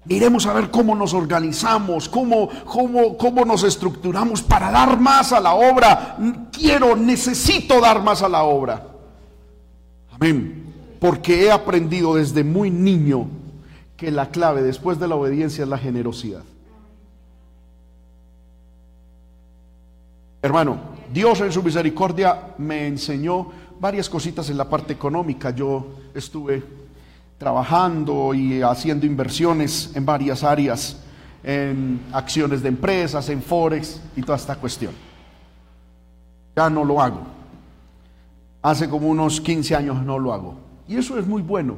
Iremos 0.07 0.47
a 0.47 0.53
ver 0.53 0.71
cómo 0.71 0.95
nos 0.95 1.13
organizamos, 1.13 2.09
cómo, 2.09 2.49
cómo, 2.65 3.17
cómo 3.17 3.45
nos 3.45 3.63
estructuramos 3.63 4.41
para 4.41 4.71
dar 4.71 4.99
más 4.99 5.31
a 5.31 5.39
la 5.39 5.53
obra. 5.53 6.17
Quiero, 6.51 6.95
necesito 6.95 7.79
dar 7.79 8.01
más 8.01 8.23
a 8.23 8.29
la 8.29 8.41
obra. 8.41 8.83
Amén 10.11 10.54
porque 11.05 11.43
he 11.43 11.51
aprendido 11.51 12.15
desde 12.15 12.43
muy 12.43 12.71
niño 12.71 13.27
que 13.95 14.09
la 14.09 14.31
clave 14.31 14.63
después 14.63 14.99
de 14.99 15.07
la 15.07 15.13
obediencia 15.13 15.63
es 15.63 15.69
la 15.69 15.77
generosidad. 15.77 16.41
Hermano, 20.41 20.79
Dios 21.13 21.41
en 21.41 21.51
su 21.51 21.61
misericordia 21.61 22.55
me 22.57 22.87
enseñó 22.87 23.51
varias 23.79 24.09
cositas 24.09 24.49
en 24.49 24.57
la 24.57 24.67
parte 24.67 24.93
económica. 24.93 25.51
Yo 25.51 25.85
estuve 26.15 26.63
trabajando 27.37 28.33
y 28.33 28.63
haciendo 28.63 29.05
inversiones 29.05 29.91
en 29.93 30.07
varias 30.07 30.43
áreas, 30.43 31.03
en 31.43 32.01
acciones 32.13 32.63
de 32.63 32.69
empresas, 32.69 33.29
en 33.29 33.43
forex 33.43 34.01
y 34.15 34.23
toda 34.23 34.39
esta 34.39 34.55
cuestión. 34.55 34.93
Ya 36.55 36.67
no 36.67 36.83
lo 36.83 36.99
hago. 36.99 37.21
Hace 38.63 38.89
como 38.89 39.07
unos 39.07 39.39
15 39.39 39.75
años 39.75 40.01
no 40.01 40.17
lo 40.17 40.33
hago. 40.33 40.64
Y 40.87 40.97
eso 40.97 41.17
es 41.17 41.27
muy 41.27 41.41
bueno. 41.41 41.77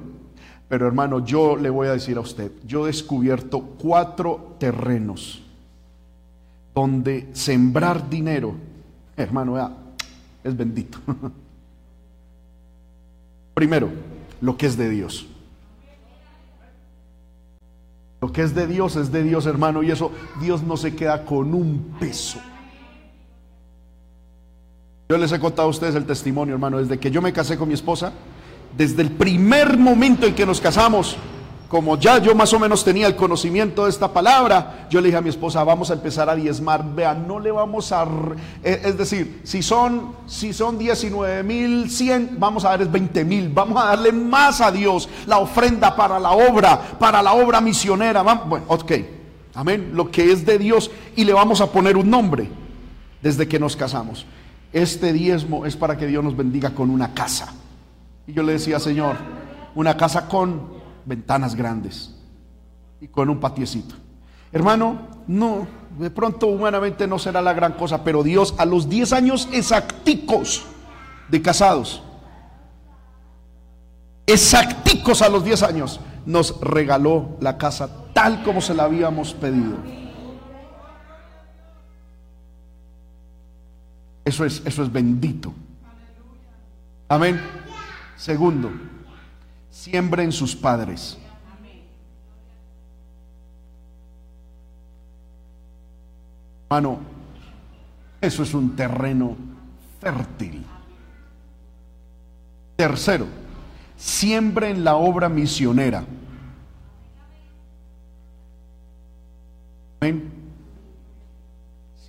Pero 0.70 0.86
hermano, 0.86 1.26
yo 1.26 1.56
le 1.56 1.70
voy 1.70 1.88
a 1.88 1.94
decir 1.94 2.18
a 2.18 2.22
usted, 2.22 2.52
yo 2.66 2.84
he 2.84 2.88
descubierto 2.88 3.62
cuatro 3.62 4.56
terrenos 4.60 5.42
donde 6.76 7.30
sembrar 7.34 8.10
dinero, 8.10 8.54
hermano, 9.16 9.56
es 10.44 10.56
bendito. 10.56 11.00
Primero, 13.54 13.90
lo 14.42 14.58
que 14.58 14.68
es 14.68 14.78
de 14.78 14.90
Dios. 14.90 15.26
Lo 18.22 18.32
que 18.32 18.42
es 18.42 18.54
de 18.54 18.68
Dios 18.68 18.96
es 18.96 19.12
de 19.12 19.24
Dios, 19.24 19.46
hermano, 19.46 19.84
y 19.84 19.92
eso 19.92 20.12
Dios 20.42 20.64
no 20.64 20.76
se 20.76 20.96
queda 20.96 21.24
con 21.24 21.54
un 21.54 21.96
peso. 22.00 22.40
Yo 25.10 25.18
les 25.18 25.32
he 25.32 25.40
contado 25.40 25.68
a 25.70 25.72
ustedes 25.72 25.96
el 25.96 26.06
testimonio, 26.06 26.56
hermano, 26.56 26.80
desde 26.80 27.00
que 27.00 27.10
yo 27.10 27.22
me 27.22 27.32
casé 27.32 27.58
con 27.58 27.70
mi 27.70 27.74
esposa, 27.74 28.12
desde 28.76 29.02
el 29.02 29.12
primer 29.12 29.78
momento 29.78 30.26
en 30.26 30.36
que 30.36 30.46
nos 30.46 30.60
casamos, 30.60 31.18
como 31.68 31.98
ya 31.98 32.18
yo 32.20 32.34
más 32.34 32.54
o 32.54 32.60
menos 32.60 32.84
tenía 32.84 33.08
el 33.08 33.16
conocimiento 33.16 33.84
de 33.84 33.90
esta 33.90 34.14
palabra, 34.14 34.88
yo 34.90 35.02
le 35.02 35.08
dije 35.08 35.18
a 35.18 35.22
mi 35.22 35.30
esposa, 35.30 35.64
vamos 35.64 35.92
a 35.92 35.94
empezar 35.94 36.30
a 36.30 36.36
diezmar, 36.36 36.84
vean, 36.96 37.28
no 37.28 37.40
le 37.40 37.52
vamos 37.52 37.92
a, 37.92 38.08
e, 38.64 38.82
es 38.86 38.98
decir, 38.98 39.42
si 39.44 39.62
son, 39.62 40.14
si 40.28 40.54
son 40.54 40.78
19 40.78 41.44
mil 41.44 41.90
100, 41.90 42.38
vamos 42.40 42.64
a 42.64 42.70
darles 42.70 42.90
20 42.90 43.26
mil, 43.26 43.50
vamos 43.50 43.82
a 43.84 43.88
darle 43.88 44.14
más 44.14 44.62
a 44.62 44.72
Dios, 44.72 45.10
la 45.26 45.40
ofrenda 45.40 45.96
para 45.96 46.20
la 46.20 46.32
obra, 46.32 46.80
para 46.98 47.22
la 47.22 47.34
obra 47.34 47.60
misionera, 47.60 48.22
bueno, 48.22 48.66
ok, 48.70 48.92
amén, 49.54 49.92
lo 49.94 50.10
que 50.10 50.32
es 50.32 50.46
de 50.46 50.58
Dios 50.58 50.90
y 51.18 51.26
le 51.26 51.34
vamos 51.34 51.60
a 51.60 51.70
poner 51.72 51.98
un 51.98 52.10
nombre 52.10 52.50
desde 53.22 53.48
que 53.48 53.60
nos 53.60 53.76
casamos. 53.76 54.26
Este 54.72 55.12
diezmo 55.12 55.66
es 55.66 55.76
para 55.76 55.98
que 55.98 56.08
Dios 56.08 56.24
nos 56.24 56.38
bendiga 56.38 56.70
con 56.70 56.90
una 56.90 57.14
casa. 57.14 57.54
Y 58.28 58.34
yo 58.34 58.44
le 58.44 58.54
decía, 58.54 58.80
Señor, 58.80 59.16
una 59.74 59.96
casa 59.96 60.28
con 60.28 60.70
ventanas 61.06 61.56
grandes 61.56 62.14
y 63.00 63.08
con 63.08 63.30
un 63.30 63.40
patiecito. 63.40 63.96
Hermano, 64.52 65.08
no, 65.28 65.68
de 65.98 66.10
pronto 66.10 66.48
humanamente 66.48 67.08
no 67.08 67.18
será 67.18 67.42
la 67.42 67.54
gran 67.54 67.74
cosa, 67.74 68.04
pero 68.04 68.24
Dios 68.24 68.54
a 68.58 68.66
los 68.66 68.90
10 68.90 69.14
años 69.14 69.48
exacticos 69.52 70.64
de 71.30 71.42
casados, 71.42 72.02
exacticos 74.26 75.22
a 75.22 75.30
los 75.30 75.44
10 75.44 75.64
años, 75.64 76.00
nos 76.26 76.60
regaló 76.60 77.38
la 77.40 77.58
casa 77.58 77.90
tal 78.14 78.44
como 78.44 78.62
se 78.62 78.74
la 78.74 78.84
habíamos 78.84 79.34
pedido. 79.34 79.78
Eso 84.26 84.44
es, 84.44 84.62
eso 84.66 84.84
es 84.84 84.92
bendito. 84.92 85.54
Amén. 87.08 87.40
Segundo, 88.18 88.72
siembra 89.70 90.24
en 90.24 90.32
sus 90.32 90.56
padres. 90.56 91.18
Hermano, 96.70 97.00
eso 98.20 98.44
es 98.44 98.54
un 98.54 98.76
terreno 98.76 99.38
fértil. 100.02 100.66
Tercero, 102.76 103.28
siembra 103.96 104.68
en 104.68 104.84
la 104.84 104.96
obra 104.96 105.30
misionera. 105.30 106.04
Amén. 110.02 110.32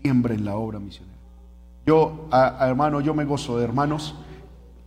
Siembra 0.03 0.35
en 0.35 0.45
la 0.45 0.57
obra 0.57 0.79
misionera. 0.79 1.17
Yo, 1.87 2.29
hermano, 2.61 3.01
yo 3.01 3.15
me 3.15 3.25
gozo 3.25 3.59
de 3.59 3.65
hermanos 3.65 4.15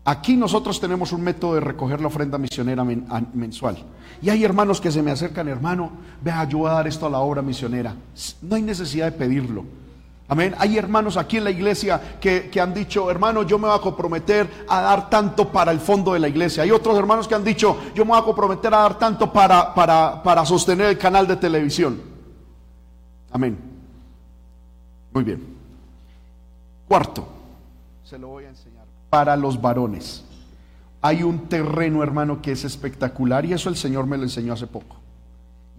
Aquí 0.03 0.35
nosotros 0.35 0.79
tenemos 0.79 1.11
un 1.11 1.21
método 1.21 1.53
de 1.55 1.59
recoger 1.59 2.01
la 2.01 2.07
ofrenda 2.07 2.39
misionera 2.39 2.83
mensual. 2.83 3.77
Y 4.21 4.29
hay 4.29 4.43
hermanos 4.43 4.81
que 4.81 4.91
se 4.91 5.03
me 5.03 5.11
acercan, 5.11 5.47
hermano, 5.47 5.91
vea, 6.23 6.43
yo 6.45 6.59
voy 6.59 6.71
a 6.71 6.73
dar 6.73 6.87
esto 6.87 7.05
a 7.05 7.09
la 7.09 7.19
obra 7.19 7.43
misionera. 7.43 7.95
No 8.41 8.55
hay 8.55 8.63
necesidad 8.63 9.05
de 9.05 9.11
pedirlo. 9.11 9.63
Amén. 10.27 10.55
Hay 10.57 10.77
hermanos 10.77 11.17
aquí 11.17 11.37
en 11.37 11.43
la 11.43 11.51
iglesia 11.51 12.17
que, 12.19 12.49
han 12.59 12.73
dicho, 12.73 13.11
hermano, 13.11 13.43
yo 13.43 13.59
me 13.59 13.67
voy 13.67 13.77
a 13.77 13.81
comprometer 13.81 14.49
a 14.67 14.81
dar 14.81 15.09
tanto 15.09 15.51
para 15.51 15.71
el 15.71 15.79
fondo 15.79 16.13
de 16.13 16.19
la 16.19 16.29
iglesia. 16.29 16.63
Hay 16.63 16.71
otros 16.71 16.97
hermanos 16.97 17.27
que 17.27 17.35
han 17.35 17.43
dicho, 17.43 17.77
yo 17.93 18.03
me 18.05 18.11
voy 18.11 18.21
a 18.21 18.23
comprometer 18.23 18.73
a 18.73 18.77
dar 18.77 18.97
tanto 18.97 19.31
para, 19.31 19.73
para, 19.73 20.23
para 20.23 20.45
sostener 20.45 20.87
el 20.87 20.97
canal 20.97 21.27
de 21.27 21.35
televisión. 21.35 22.01
Amén. 23.29 23.57
Muy 25.13 25.23
bien. 25.25 25.45
Cuarto, 26.87 27.27
se 28.03 28.17
lo 28.17 28.29
voy 28.29 28.45
a 28.45 28.49
enseñar 28.49 28.80
para 29.11 29.35
los 29.35 29.61
varones. 29.61 30.23
Hay 31.01 31.21
un 31.21 31.49
terreno, 31.49 32.01
hermano, 32.01 32.41
que 32.41 32.53
es 32.53 32.63
espectacular 32.63 33.45
y 33.45 33.53
eso 33.53 33.69
el 33.69 33.75
Señor 33.75 34.07
me 34.07 34.17
lo 34.17 34.23
enseñó 34.23 34.53
hace 34.53 34.65
poco. 34.65 34.95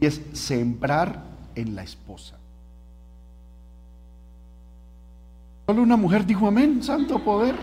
Y 0.01 0.07
es 0.07 0.21
sembrar 0.35 1.25
en 1.55 1.75
la 1.75 1.83
esposa. 1.83 2.37
Solo 5.67 5.83
una 5.83 5.97
mujer 5.97 6.27
dijo 6.27 6.47
amén, 6.47 6.83
santo 6.83 7.19
poder. 7.19 7.57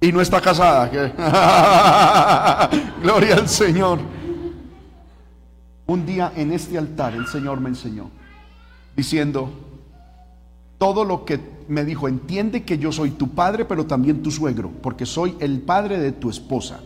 Y 0.00 0.10
no 0.10 0.20
está 0.20 0.40
casada. 0.40 0.88
Gloria 3.02 3.36
al 3.36 3.48
Señor. 3.48 4.00
Un 5.86 6.04
día 6.04 6.32
en 6.34 6.50
este 6.52 6.76
altar 6.76 7.14
el 7.14 7.28
Señor 7.28 7.60
me 7.60 7.68
enseñó 7.68 8.10
diciendo, 8.96 9.50
todo 10.84 11.06
lo 11.06 11.24
que 11.24 11.40
me 11.66 11.82
dijo, 11.82 12.08
entiende 12.08 12.62
que 12.62 12.76
yo 12.76 12.92
soy 12.92 13.12
tu 13.12 13.30
padre, 13.30 13.64
pero 13.64 13.86
también 13.86 14.22
tu 14.22 14.30
suegro, 14.30 14.70
porque 14.82 15.06
soy 15.06 15.34
el 15.40 15.62
padre 15.62 15.98
de 15.98 16.12
tu 16.12 16.28
esposa. 16.28 16.78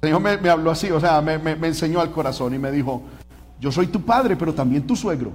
El 0.00 0.08
Señor 0.08 0.40
me, 0.40 0.48
habló 0.48 0.70
así, 0.70 0.90
o 0.90 0.98
sea, 0.98 1.20
me, 1.20 1.34
enseñó 1.34 2.00
al 2.00 2.12
corazón 2.12 2.54
y 2.54 2.58
me 2.58 2.72
dijo, 2.72 3.02
yo 3.60 3.70
soy 3.70 3.88
tu 3.88 4.00
padre, 4.00 4.36
pero 4.36 4.54
también 4.54 4.86
tu 4.86 4.96
suegro. 4.96 5.32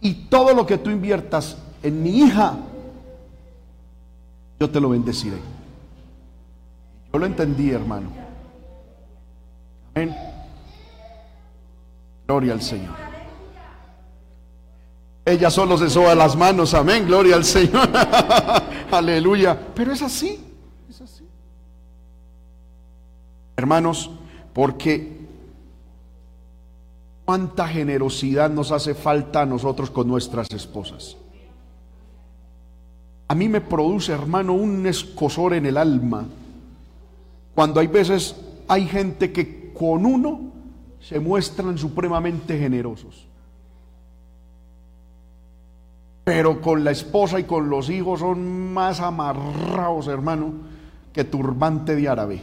Y 0.00 0.14
todo 0.30 0.54
lo 0.54 0.64
que 0.64 0.78
tú 0.78 0.88
inviertas 0.88 1.58
en 1.82 2.02
mi 2.02 2.20
hija, 2.20 2.56
yo 4.58 4.70
te 4.70 4.80
lo 4.80 4.88
bendeciré. 4.88 5.36
Yo 7.12 7.18
lo 7.18 7.26
entendí, 7.26 7.72
hermano. 7.72 8.08
Amén. 9.94 10.16
Gloria 12.26 12.54
al 12.54 12.62
Señor. 12.62 13.05
Ella 15.26 15.50
solo 15.50 15.76
se 15.76 15.90
soba 15.90 16.14
las 16.14 16.36
manos, 16.36 16.72
amén, 16.72 17.04
gloria 17.04 17.34
al 17.34 17.44
Señor. 17.44 17.88
Aleluya. 18.92 19.58
Pero 19.74 19.92
es 19.92 20.00
así, 20.00 20.38
es 20.88 21.00
así. 21.00 21.24
Hermanos, 23.56 24.08
porque 24.52 25.16
cuánta 27.24 27.66
generosidad 27.66 28.50
nos 28.50 28.70
hace 28.70 28.94
falta 28.94 29.42
a 29.42 29.46
nosotros 29.46 29.90
con 29.90 30.06
nuestras 30.06 30.48
esposas. 30.52 31.16
A 33.26 33.34
mí 33.34 33.48
me 33.48 33.60
produce, 33.60 34.12
hermano, 34.12 34.52
un 34.52 34.86
escosor 34.86 35.54
en 35.54 35.66
el 35.66 35.76
alma 35.76 36.24
cuando 37.56 37.80
hay 37.80 37.88
veces 37.88 38.36
hay 38.68 38.86
gente 38.86 39.32
que 39.32 39.72
con 39.72 40.06
uno 40.06 40.52
se 41.00 41.18
muestran 41.18 41.76
supremamente 41.78 42.56
generosos 42.56 43.25
pero 46.26 46.60
con 46.60 46.82
la 46.82 46.90
esposa 46.90 47.38
y 47.38 47.44
con 47.44 47.70
los 47.70 47.88
hijos 47.88 48.18
son 48.18 48.72
más 48.74 48.98
amarrados, 48.98 50.08
hermano, 50.08 50.54
que 51.12 51.22
turbante 51.22 51.94
de 51.94 52.08
árabe. 52.08 52.42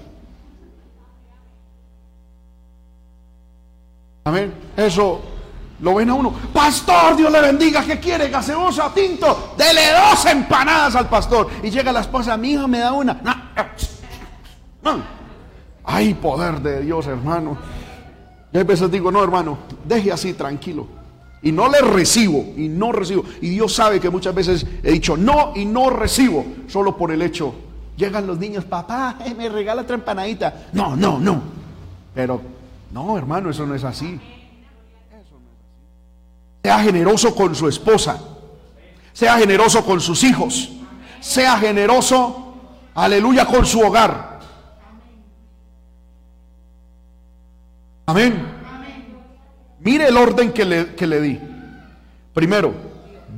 Amén. 4.23 4.53
Eso 4.77 5.19
lo 5.81 5.95
ven 5.95 6.09
a 6.09 6.13
uno. 6.13 6.33
Pastor, 6.53 7.17
Dios 7.17 7.29
le 7.29 7.41
bendiga. 7.41 7.83
¿Qué 7.83 7.99
quiere? 7.99 8.29
Gaseosa, 8.29 8.89
tinto. 8.93 9.53
Dele 9.57 9.81
dos 9.91 10.25
empanadas 10.27 10.95
al 10.95 11.09
pastor. 11.09 11.49
Y 11.61 11.69
llega 11.69 11.91
la 11.91 11.99
esposa, 11.99 12.37
mi 12.37 12.51
hija 12.51 12.65
me 12.65 12.79
da 12.79 12.93
una. 12.93 13.19
No. 14.81 15.03
Ay, 15.83 16.13
poder 16.13 16.61
de 16.61 16.79
Dios, 16.83 17.05
hermano. 17.07 17.57
Y 18.53 18.57
a 18.57 18.63
veces 18.63 18.89
digo, 18.89 19.11
no, 19.11 19.21
hermano, 19.21 19.57
deje 19.83 20.09
así 20.09 20.31
tranquilo. 20.35 21.02
Y 21.43 21.51
no 21.51 21.67
le 21.67 21.81
recibo, 21.81 22.53
y 22.55 22.69
no 22.69 22.93
recibo. 22.93 23.25
Y 23.41 23.49
Dios 23.49 23.75
sabe 23.75 23.99
que 23.99 24.09
muchas 24.09 24.33
veces 24.33 24.65
he 24.81 24.91
dicho 24.93 25.17
no 25.17 25.51
y 25.55 25.65
no 25.65 25.89
recibo, 25.89 26.45
solo 26.67 26.95
por 26.95 27.11
el 27.11 27.21
hecho. 27.21 27.53
Llegan 27.97 28.25
los 28.25 28.39
niños, 28.39 28.63
papá, 28.63 29.17
eh, 29.25 29.35
me 29.35 29.49
regala 29.49 29.81
otra 29.81 29.95
empanadita. 29.95 30.67
No, 30.71 30.95
no, 30.95 31.19
no. 31.19 31.41
Pero, 32.15 32.41
no, 32.93 33.17
hermano, 33.17 33.49
eso 33.49 33.65
no 33.65 33.75
es 33.75 33.83
así. 33.83 34.19
Sea 36.63 36.79
generoso 36.79 37.35
con 37.35 37.53
su 37.53 37.67
esposa. 37.67 38.21
Sea 39.11 39.37
generoso 39.37 39.85
con 39.85 39.99
sus 39.99 40.23
hijos. 40.23 40.71
Sea 41.19 41.57
generoso, 41.57 42.55
aleluya, 42.95 43.45
con 43.45 43.65
su 43.65 43.81
hogar. 43.81 44.39
Amén. 48.05 48.52
Mire 49.83 50.07
el 50.07 50.17
orden 50.17 50.51
que 50.51 50.65
le, 50.65 50.95
que 50.95 51.07
le 51.07 51.21
di. 51.21 51.39
Primero, 52.33 52.73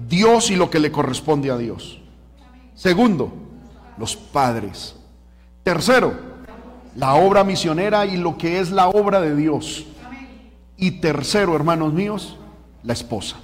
Dios 0.08 0.52
y 0.52 0.56
lo 0.56 0.70
que 0.70 0.80
le 0.80 0.92
corresponde 0.92 1.50
a 1.50 1.58
Dios. 1.58 2.00
Segundo, 2.76 3.34
los 3.98 4.16
padres. 4.16 4.96
Tercero, 5.64 6.14
la 6.96 7.16
obra 7.16 7.44
misionera 7.44 8.06
y 8.06 8.18
lo 8.18 8.38
que 8.38 8.60
es 8.60 8.72
la 8.72 8.88
obra 8.90 9.20
de 9.22 9.36
Dios. 9.36 9.86
Y 10.78 10.92
tercero, 10.92 11.56
hermanos 11.56 11.94
míos, 11.94 12.38
la 12.84 12.94
esposa. 12.94 13.38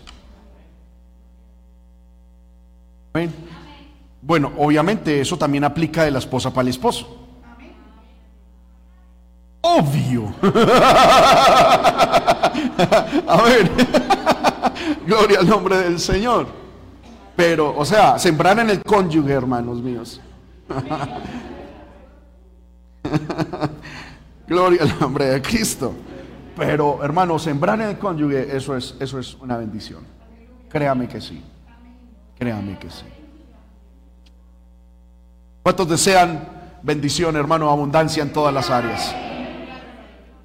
Bueno, 4.21 4.51
obviamente 4.57 5.19
eso 5.19 5.37
también 5.37 5.63
aplica 5.63 6.03
de 6.03 6.11
la 6.11 6.19
esposa 6.19 6.53
para 6.53 6.63
el 6.63 6.69
esposo. 6.69 7.17
Obvio. 9.61 10.33
A 13.27 13.41
ver, 13.43 13.71
gloria 15.05 15.39
al 15.39 15.47
nombre 15.47 15.77
del 15.77 15.99
Señor. 15.99 16.47
Pero, 17.35 17.75
o 17.75 17.85
sea, 17.85 18.19
sembrar 18.19 18.59
en 18.59 18.69
el 18.69 18.83
cónyuge, 18.83 19.33
hermanos 19.33 19.81
míos. 19.81 20.21
Gloria 24.47 24.83
al 24.83 24.99
nombre 24.99 25.25
de 25.25 25.41
Cristo. 25.41 25.93
Pero, 26.57 27.03
hermano, 27.03 27.39
sembrar 27.39 27.79
en 27.79 27.87
el 27.87 27.97
cónyuge, 27.97 28.55
eso 28.55 28.75
es, 28.75 28.95
eso 28.99 29.17
es 29.17 29.35
una 29.35 29.57
bendición. 29.57 30.01
Créame 30.69 31.07
que 31.07 31.21
sí. 31.21 31.41
Créame 32.37 32.77
que 32.77 32.89
sí. 32.89 33.05
¿Cuántos 35.63 35.87
desean 35.87 36.47
bendición, 36.81 37.35
hermano, 37.37 37.69
abundancia 37.69 38.21
en 38.23 38.33
todas 38.33 38.53
las 38.53 38.69
áreas? 38.69 39.15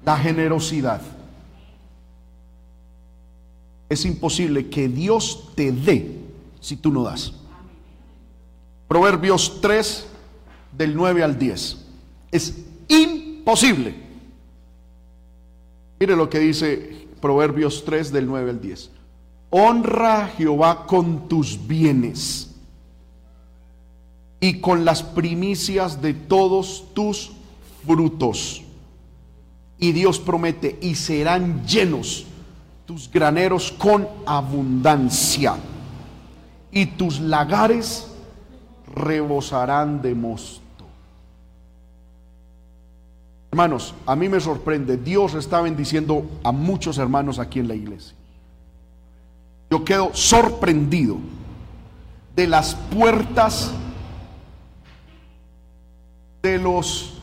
La 0.05 0.17
generosidad. 0.17 1.01
Es 3.89 4.05
imposible 4.05 4.67
que 4.67 4.87
Dios 4.87 5.49
te 5.55 5.71
dé 5.71 6.19
si 6.59 6.75
tú 6.75 6.91
no 6.91 7.03
das. 7.03 7.33
Proverbios 8.87 9.59
3, 9.61 10.07
del 10.77 10.95
9 10.95 11.23
al 11.23 11.39
10. 11.39 11.77
Es 12.31 12.55
imposible. 12.87 13.95
Mire 15.99 16.15
lo 16.15 16.29
que 16.29 16.39
dice 16.39 17.07
Proverbios 17.19 17.83
3 17.83 18.11
del 18.11 18.27
9 18.27 18.51
al 18.51 18.61
10. 18.61 18.91
Honra 19.49 20.25
a 20.25 20.27
Jehová 20.27 20.85
con 20.85 21.27
tus 21.27 21.67
bienes 21.67 22.53
y 24.39 24.59
con 24.59 24.85
las 24.85 25.01
primicias 25.01 26.01
de 26.01 26.13
todos 26.13 26.85
tus 26.93 27.31
frutos. 27.85 28.63
Y 29.79 29.91
Dios 29.91 30.19
promete, 30.19 30.77
y 30.81 30.95
serán 30.95 31.65
llenos 31.65 32.26
tus 32.87 33.11
graneros 33.11 33.71
con 33.71 34.07
abundancia, 34.25 35.55
y 36.71 36.85
tus 36.85 37.19
lagares 37.19 38.07
rebosarán 38.95 40.01
de 40.01 40.15
mosto. 40.15 40.61
Hermanos, 43.51 43.93
a 44.05 44.15
mí 44.15 44.29
me 44.29 44.39
sorprende, 44.39 44.97
Dios 44.97 45.33
está 45.33 45.61
bendiciendo 45.61 46.25
a 46.43 46.51
muchos 46.51 46.97
hermanos 46.97 47.39
aquí 47.39 47.59
en 47.59 47.67
la 47.67 47.75
iglesia. 47.75 48.15
Yo 49.69 49.83
quedo 49.83 50.11
sorprendido 50.13 51.17
de 52.35 52.47
las 52.47 52.75
puertas 52.75 53.71
de 56.41 56.57
los 56.57 57.19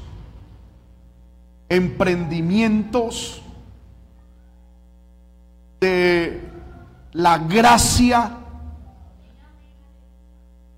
emprendimientos, 1.68 3.40
de 5.84 6.40
la 7.12 7.38
gracia. 7.38 8.38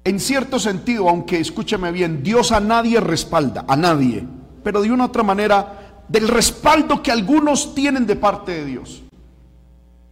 En 0.04 0.20
cierto 0.20 0.58
sentido, 0.58 1.08
aunque 1.08 1.40
escúcheme 1.40 1.90
bien, 1.92 2.22
Dios 2.22 2.52
a 2.52 2.60
nadie 2.60 3.00
respalda, 3.00 3.64
a 3.66 3.76
nadie 3.76 4.26
pero 4.66 4.82
de 4.82 4.90
una 4.90 5.04
otra 5.04 5.22
manera, 5.22 6.02
del 6.08 6.26
respaldo 6.26 7.00
que 7.00 7.12
algunos 7.12 7.72
tienen 7.72 8.04
de 8.04 8.16
parte 8.16 8.50
de 8.50 8.64
Dios. 8.64 9.00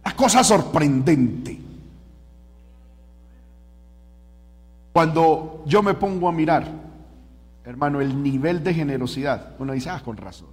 La 0.01 0.15
cosa 0.15 0.45
sorprendente. 0.45 1.59
Cuando 4.93 5.61
yo 5.65 5.83
me 5.83 5.93
pongo 5.93 6.29
a 6.29 6.31
mirar, 6.31 6.71
hermano, 7.65 7.99
el 7.99 8.23
nivel 8.23 8.63
de 8.63 8.73
generosidad, 8.73 9.55
uno 9.59 9.73
dice, 9.73 9.89
ah, 9.89 10.01
con 10.05 10.15
razón. 10.15 10.47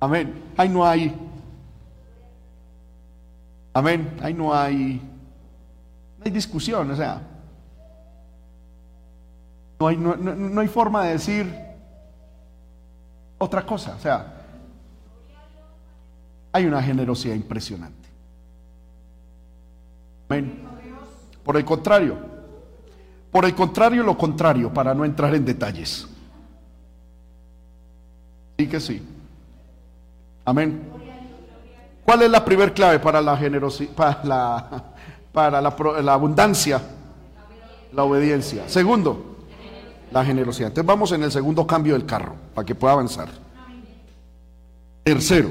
Amén. 0.00 0.34
Ahí 0.56 0.68
no 0.68 0.84
hay. 0.84 1.14
Amén. 3.74 4.16
Ahí 4.22 4.32
no 4.32 4.54
hay. 4.54 5.02
No 6.18 6.24
hay 6.24 6.30
discusión, 6.30 6.90
o 6.90 6.96
sea. 6.96 7.20
No 9.78 9.88
hay, 9.88 9.96
no, 9.96 10.60
hay 10.60 10.68
forma 10.68 11.04
de 11.04 11.12
decir 11.12 11.52
otra 13.36 13.66
cosa. 13.66 13.96
O 13.96 14.00
sea, 14.00 14.32
hay 16.52 16.64
una 16.64 16.80
generosidad 16.80 17.34
impresionante. 17.34 18.08
Por 21.44 21.56
el 21.56 21.64
contrario, 21.64 22.16
por 23.30 23.44
el 23.44 23.54
contrario, 23.54 24.02
lo 24.02 24.16
contrario, 24.16 24.72
para 24.72 24.94
no 24.94 25.04
entrar 25.04 25.34
en 25.34 25.44
detalles. 25.44 26.08
Sí 28.56 28.66
que 28.68 28.80
sí. 28.80 29.02
Amén. 30.44 31.03
¿Cuál 32.04 32.22
es 32.22 32.30
la 32.30 32.44
primer 32.44 32.74
clave 32.74 32.98
para 32.98 33.20
la 33.20 33.36
generosidad, 33.36 33.92
para 33.92 34.24
la, 34.24 34.84
para 35.32 36.02
la 36.02 36.12
abundancia? 36.12 36.80
La 37.92 38.04
obediencia. 38.04 38.68
Segundo, 38.68 39.36
la 40.10 40.24
generosidad. 40.24 40.68
Entonces 40.68 40.86
vamos 40.86 41.12
en 41.12 41.22
el 41.22 41.32
segundo 41.32 41.66
cambio 41.66 41.94
del 41.94 42.06
carro, 42.06 42.34
para 42.54 42.66
que 42.66 42.74
pueda 42.74 42.92
avanzar. 42.92 43.28
Tercero, 45.02 45.48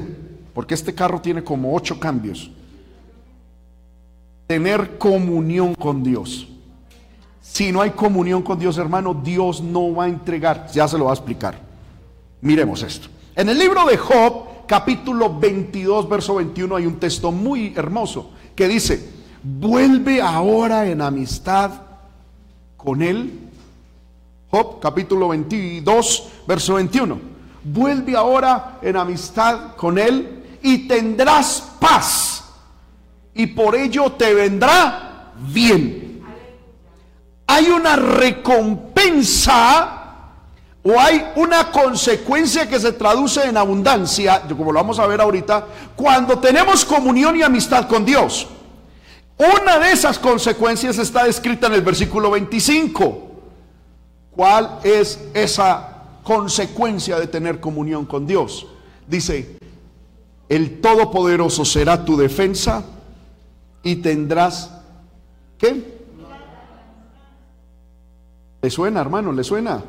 porque 0.54 0.74
este 0.74 0.94
carro 0.94 1.22
tiene 1.22 1.44
como 1.44 1.76
ocho 1.76 2.00
cambios. 2.00 2.50
Tener 4.48 4.98
comunión 4.98 5.74
con 5.76 6.04
Dios. 6.04 6.48
Si 7.42 7.72
no 7.72 7.82
hay 7.82 7.92
comunión 7.92 8.42
con 8.42 8.58
Dios, 8.60 8.78
hermano, 8.78 9.14
Dios 9.14 9.62
no 9.62 9.94
va 9.94 10.06
a 10.06 10.08
entregar. 10.08 10.68
Ya 10.72 10.88
se 10.88 10.98
lo 10.98 11.06
va 11.06 11.12
a 11.12 11.16
explicar. 11.16 11.56
Miremos 12.42 12.84
esto. 12.84 13.08
En 13.36 13.50
el 13.50 13.58
libro 13.58 13.86
de 13.86 13.98
Job, 13.98 14.53
capítulo 14.68 15.40
22, 15.40 16.10
verso 16.10 16.36
21, 16.36 16.76
hay 16.76 16.86
un 16.86 17.00
texto 17.00 17.32
muy 17.32 17.74
hermoso 17.76 18.32
que 18.56 18.68
dice, 18.68 19.10
vuelve 19.44 20.22
ahora 20.22 20.88
en 20.88 21.02
amistad 21.02 21.72
con 22.78 23.02
Él 23.02 23.44
Job 24.54 24.80
capítulo 24.80 25.30
22, 25.30 26.28
verso 26.48 26.76
21. 26.76 27.20
Vuelve 27.64 28.16
ahora 28.16 28.78
en 28.84 28.96
amistad 28.98 29.76
con 29.76 29.98
Él 29.98 30.44
y 30.62 30.88
tendrás 30.88 31.72
paz 31.80 32.44
y 33.34 33.48
por 33.48 33.76
ello 33.76 34.12
te 34.12 34.32
vendrá 34.36 35.32
bien. 35.52 36.22
Hay 37.48 37.66
una 37.66 37.96
recompensa 37.96 40.03
o 40.84 41.00
hay 41.00 41.32
una 41.38 41.72
consecuencia 41.72 42.68
que 42.68 42.80
se 42.80 42.92
traduce 42.92 43.44
en 43.44 43.56
abundancia, 43.56 44.42
como 44.50 44.72
lo 44.72 44.80
vamos 44.80 45.00
a 45.00 45.08
ver 45.08 45.22
ahorita, 45.22 45.66
cuando 45.96 46.40
tenemos 46.40 46.84
comunión 46.84 47.38
y 47.38 47.42
amistad 47.42 47.88
con 47.88 48.04
Dios. 48.04 48.48
Una 49.38 49.80
de 49.80 49.94
esas 49.94 50.20
consecuencias 50.20 50.98
está 50.98 51.24
descrita 51.24 51.68
en 51.68 51.74
el 51.76 51.82
versículo 51.82 52.32
25. 52.32 53.32
¿Cuál 54.36 54.80
es 54.84 55.20
esa 55.34 56.04
consecuencia 56.24 57.18
de 57.18 57.28
tener 57.28 57.62
comunión 57.62 58.06
con 58.06 58.28
Dios? 58.28 58.68
Dice, 59.08 59.58
el 60.50 60.82
Todopoderoso 60.82 61.64
será 61.64 62.04
tu 62.04 62.18
defensa 62.18 62.84
y 63.84 63.98
tendrás, 63.98 64.70
¿qué? 65.58 66.04
¿Le 68.62 68.70
suena, 68.70 69.02
hermano? 69.02 69.32
¿Le 69.32 69.44
suena? 69.44 69.82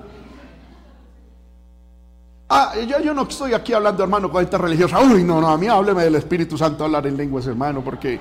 Ah, 2.57 2.73
yo, 2.87 3.01
yo 3.01 3.13
no 3.13 3.23
estoy 3.23 3.53
aquí 3.53 3.73
hablando, 3.73 4.05
hermano, 4.05 4.31
con 4.31 4.41
esta 4.45 4.57
religiosa. 4.57 5.01
Uy, 5.01 5.25
no, 5.25 5.41
no, 5.41 5.49
a 5.49 5.59
mí 5.59 5.67
hábleme 5.67 6.05
del 6.05 6.15
Espíritu 6.15 6.57
Santo, 6.57 6.85
hablar 6.85 7.05
en 7.09 7.17
lenguas, 7.17 7.45
hermano, 7.49 7.83
porque 7.83 8.21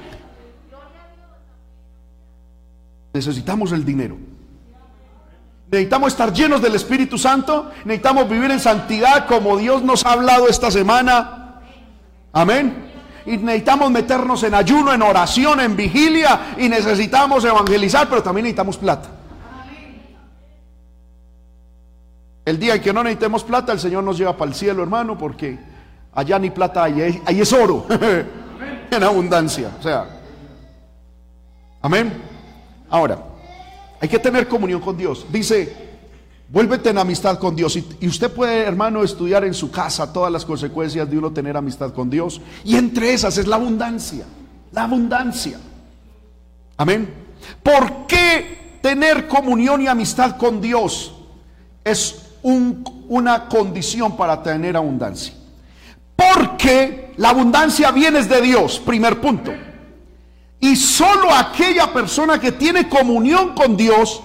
necesitamos 3.14 3.72
el 3.74 3.86
dinero. 3.86 4.18
Necesitamos 5.70 6.14
estar 6.14 6.34
llenos 6.34 6.64
del 6.64 6.74
Espíritu 6.74 7.16
Santo. 7.20 7.70
Necesitamos 7.86 8.28
vivir 8.28 8.50
en 8.50 8.60
santidad 8.60 9.28
como 9.28 9.56
Dios 9.56 9.84
nos 9.84 10.04
ha 10.04 10.14
hablado 10.14 10.48
esta 10.48 10.72
semana. 10.72 11.62
Amén. 12.32 12.92
Y 13.28 13.38
necesitamos 13.38 13.92
meternos 13.92 14.42
en 14.42 14.56
ayuno, 14.56 14.96
en 14.96 15.04
oración, 15.04 15.60
en 15.60 15.76
vigilia. 15.76 16.56
Y 16.58 16.70
necesitamos 16.70 17.46
evangelizar, 17.46 18.10
pero 18.10 18.24
también 18.24 18.46
necesitamos 18.46 18.78
plata. 18.78 19.10
El 22.46 22.60
día 22.60 22.76
en 22.76 22.82
que 22.82 22.94
no 22.94 23.04
necesitemos 23.04 23.44
plata, 23.44 23.72
el 23.72 23.80
Señor 23.80 24.04
nos 24.04 24.18
lleva 24.18 24.36
para 24.36 24.50
el 24.50 24.56
cielo, 24.56 24.84
hermano, 24.84 25.18
porque 25.18 25.58
allá 26.14 26.38
ni 26.40 26.50
plata 26.50 26.84
hay, 26.84 27.22
ahí 27.26 27.42
es 27.42 27.54
oro. 27.54 27.86
en 28.92 29.04
abundancia. 29.04 29.72
O 29.80 29.84
sea. 29.84 30.06
Amén. 31.82 32.14
Ahora. 32.90 33.30
Hay 34.00 34.10
que 34.10 34.20
tener 34.20 34.50
comunión 34.50 34.82
con 34.82 34.98
Dios. 34.98 35.26
Dice, 35.32 35.74
vuélvete 36.50 36.90
en 36.90 36.98
amistad 36.98 37.40
con 37.40 37.56
Dios. 37.56 37.78
Y, 37.78 38.06
usted 38.06 38.30
puede, 38.30 38.64
hermano, 38.64 39.02
estudiar 39.02 39.46
en 39.46 39.54
su 39.54 39.72
casa 39.72 40.12
todas 40.12 40.30
las 40.30 40.44
consecuencias 40.44 41.10
de 41.10 41.18
uno 41.18 41.32
tener 41.32 41.56
amistad 41.56 41.94
con 41.94 42.10
Dios. 42.10 42.42
Y 42.66 42.76
entre 42.76 43.14
esas 43.14 43.38
es 43.38 43.48
la 43.48 43.56
abundancia. 43.56 44.26
La 44.74 44.84
abundancia. 44.84 45.58
Amén. 46.76 47.14
¿Por 47.64 48.06
qué 48.06 48.80
tener 48.82 49.30
comunión 49.30 49.82
y 49.82 49.88
amistad 49.88 50.36
con 50.36 50.60
Dios 50.60 51.16
es 51.86 52.23
una 52.44 53.48
condición 53.48 54.16
para 54.16 54.44
tener 54.44 54.78
abundancia? 54.78 55.34
Porque 56.16 57.14
la 57.18 57.30
abundancia 57.30 57.92
viene 57.92 58.22
de 58.24 58.42
Dios, 58.42 58.80
primer 58.80 59.20
punto. 59.20 59.52
Y 60.60 60.76
solo 60.76 61.34
aquella 61.34 61.92
persona 61.92 62.40
que 62.40 62.52
tiene 62.52 62.88
comunión 62.88 63.54
con 63.54 63.76
Dios 63.76 64.22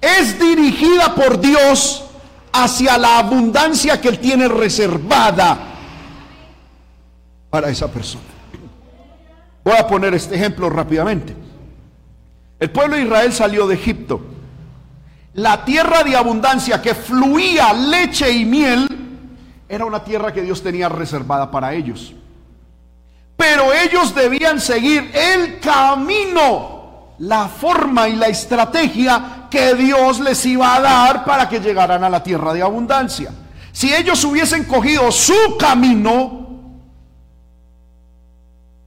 es 0.00 0.38
dirigida 0.38 1.14
por 1.14 1.40
Dios 1.40 2.04
hacia 2.52 2.98
la 2.98 3.18
abundancia 3.18 4.00
que 4.00 4.08
Él 4.08 4.18
tiene 4.18 4.48
reservada 4.48 5.58
para 7.50 7.68
esa 7.68 7.90
persona. 7.90 8.24
Voy 9.64 9.74
a 9.76 9.86
poner 9.86 10.14
este 10.14 10.36
ejemplo 10.36 10.70
rápidamente. 10.70 11.34
El 12.58 12.70
pueblo 12.70 12.96
de 12.96 13.02
Israel 13.02 13.32
salió 13.32 13.66
de 13.66 13.74
Egipto. 13.74 14.20
La 15.36 15.64
tierra 15.66 16.02
de 16.02 16.16
abundancia 16.16 16.80
que 16.80 16.94
fluía 16.94 17.72
leche 17.74 18.30
y 18.30 18.46
miel 18.46 18.88
era 19.68 19.84
una 19.84 20.02
tierra 20.02 20.32
que 20.32 20.40
Dios 20.40 20.62
tenía 20.62 20.88
reservada 20.88 21.50
para 21.50 21.74
ellos. 21.74 22.14
Pero 23.36 23.70
ellos 23.74 24.14
debían 24.14 24.58
seguir 24.58 25.10
el 25.12 25.60
camino, 25.60 27.12
la 27.18 27.48
forma 27.48 28.08
y 28.08 28.16
la 28.16 28.28
estrategia 28.28 29.46
que 29.50 29.74
Dios 29.74 30.20
les 30.20 30.44
iba 30.46 30.74
a 30.74 30.80
dar 30.80 31.24
para 31.26 31.46
que 31.50 31.60
llegaran 31.60 32.02
a 32.02 32.08
la 32.08 32.22
tierra 32.22 32.54
de 32.54 32.62
abundancia. 32.62 33.30
Si 33.72 33.92
ellos 33.92 34.24
hubiesen 34.24 34.64
cogido 34.64 35.12
su 35.12 35.58
camino, 35.58 36.46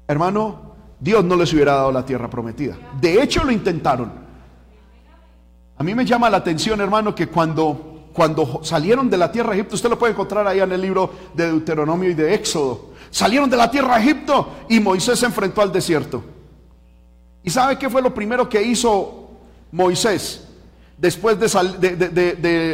hermano, 0.08 0.74
Dios 1.00 1.24
no 1.24 1.36
les 1.36 1.54
hubiera 1.54 1.76
dado 1.76 1.92
la 1.92 2.04
tierra 2.04 2.28
prometida. 2.28 2.76
De 3.00 3.22
hecho, 3.22 3.44
lo 3.44 3.52
intentaron. 3.52 4.29
A 5.80 5.84
mí 5.84 5.96
me 5.96 6.06
llama 6.06 6.30
la 6.30 6.38
atención, 6.38 6.82
hermano, 6.82 7.16
que 7.16 7.28
cuando, 7.28 8.10
cuando 8.12 8.60
salieron 8.64 9.10
de 9.10 9.18
la 9.18 9.32
tierra 9.32 9.52
de 9.52 9.60
Egipto, 9.60 9.76
usted 9.76 9.90
lo 9.90 9.98
puede 9.98 10.12
encontrar 10.12 10.46
allá 10.46 10.66
en 10.66 10.74
el 10.74 10.82
libro 10.82 11.10
de 11.34 11.48
Deuteronomio 11.48 12.10
y 12.10 12.14
de 12.14 12.34
Éxodo. 12.34 12.90
Salieron 13.10 13.50
de 13.50 13.56
la 13.56 13.72
tierra 13.72 13.96
de 13.96 14.02
Egipto 14.02 14.58
y 14.68 14.82
Moisés 14.82 15.18
se 15.18 15.26
enfrentó 15.26 15.62
al 15.62 15.72
desierto. 15.72 16.22
¿Y 17.42 17.50
sabe 17.50 17.78
qué 17.78 17.90
fue 17.90 18.02
lo 18.02 18.14
primero 18.14 18.50
que 18.50 18.62
hizo 18.62 19.30
Moisés 19.72 20.46
después 20.98 21.40
de, 21.40 21.48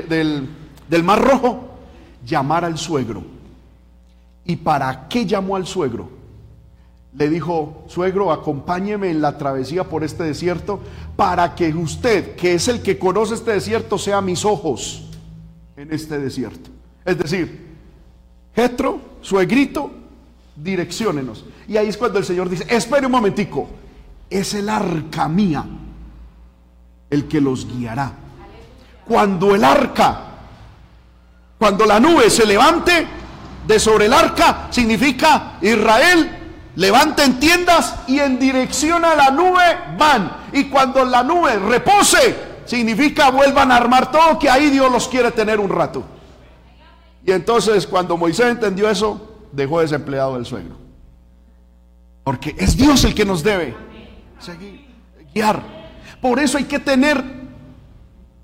del, 0.10 0.50
del 0.90 1.04
Mar 1.04 1.22
Rojo? 1.24 1.78
Llamar 2.26 2.66
al 2.66 2.80
suegro. 2.80 3.24
¿Y 4.46 4.56
para 4.56 5.08
qué 5.08 5.28
llamó 5.28 5.56
al 5.56 5.68
suegro? 5.68 6.10
Le 7.18 7.30
dijo, 7.30 7.86
suegro, 7.88 8.32
acompáñeme 8.32 9.10
en 9.10 9.22
la 9.22 9.38
travesía 9.38 9.86
por 9.86 10.04
este 10.04 10.24
desierto 10.24 10.82
para 11.16 11.56
que 11.56 11.74
usted, 11.74 12.36
que 12.36 12.56
es 12.56 12.68
el 12.68 12.82
que 12.82 13.00
conoce 13.00 13.36
este 13.36 13.52
desierto, 13.54 13.98
sea 13.98 14.20
mis 14.20 14.44
ojos 14.44 15.10
en 15.78 15.94
este 15.94 16.20
desierto. 16.20 16.70
Es 17.06 17.18
decir, 17.18 17.66
Jetro, 18.54 19.00
suegrito, 19.22 19.92
direcciónenos. 20.58 21.46
Y 21.68 21.78
ahí 21.78 21.88
es 21.88 21.98
cuando 21.98 22.20
el 22.20 22.26
Señor 22.26 22.50
dice, 22.50 22.66
espere 22.70 23.06
un 23.06 23.14
momentico, 23.14 23.70
es 24.30 24.54
el 24.54 24.68
arca 24.68 25.30
mía 25.30 25.66
el 27.10 27.28
que 27.28 27.40
los 27.40 27.66
guiará. 27.66 28.12
Cuando 29.08 29.56
el 29.56 29.64
arca, 29.64 30.22
cuando 31.58 31.86
la 31.86 32.00
nube 32.00 32.30
se 32.30 32.46
levante 32.46 33.08
de 33.66 33.80
sobre 33.80 34.08
el 34.08 34.14
arca, 34.14 34.68
significa 34.70 35.60
Israel 35.62 36.35
levanten 36.76 37.40
tiendas 37.40 37.96
y 38.08 38.20
en 38.20 38.40
dirección 38.40 39.04
a 39.06 39.16
la 39.16 39.32
nube 39.32 39.64
van. 39.98 40.32
Y 40.52 40.66
cuando 40.66 41.04
la 41.06 41.24
nube 41.24 41.58
repose, 41.58 42.36
significa 42.66 43.30
vuelvan 43.32 43.72
a 43.72 43.78
armar 43.78 44.12
todo, 44.12 44.38
que 44.40 44.50
ahí 44.50 44.70
Dios 44.70 44.92
los 44.92 45.08
quiere 45.08 45.32
tener 45.32 45.60
un 45.60 45.70
rato. 45.70 46.04
Y 47.26 47.32
entonces 47.32 47.88
cuando 47.88 48.18
Moisés 48.18 48.48
entendió 48.48 48.90
eso, 48.90 49.36
dejó 49.52 49.82
desempleado 49.82 50.38
el 50.38 50.46
suegro. 50.46 50.76
Porque 52.24 52.56
es 52.58 52.76
Dios 52.76 53.04
el 53.04 53.14
que 53.14 53.26
nos 53.26 53.44
debe 53.44 53.76
seguir, 54.40 54.88
guiar. 55.34 55.62
Por 56.22 56.40
eso 56.40 56.58
hay 56.58 56.66
que 56.66 56.80
tener 56.80 57.24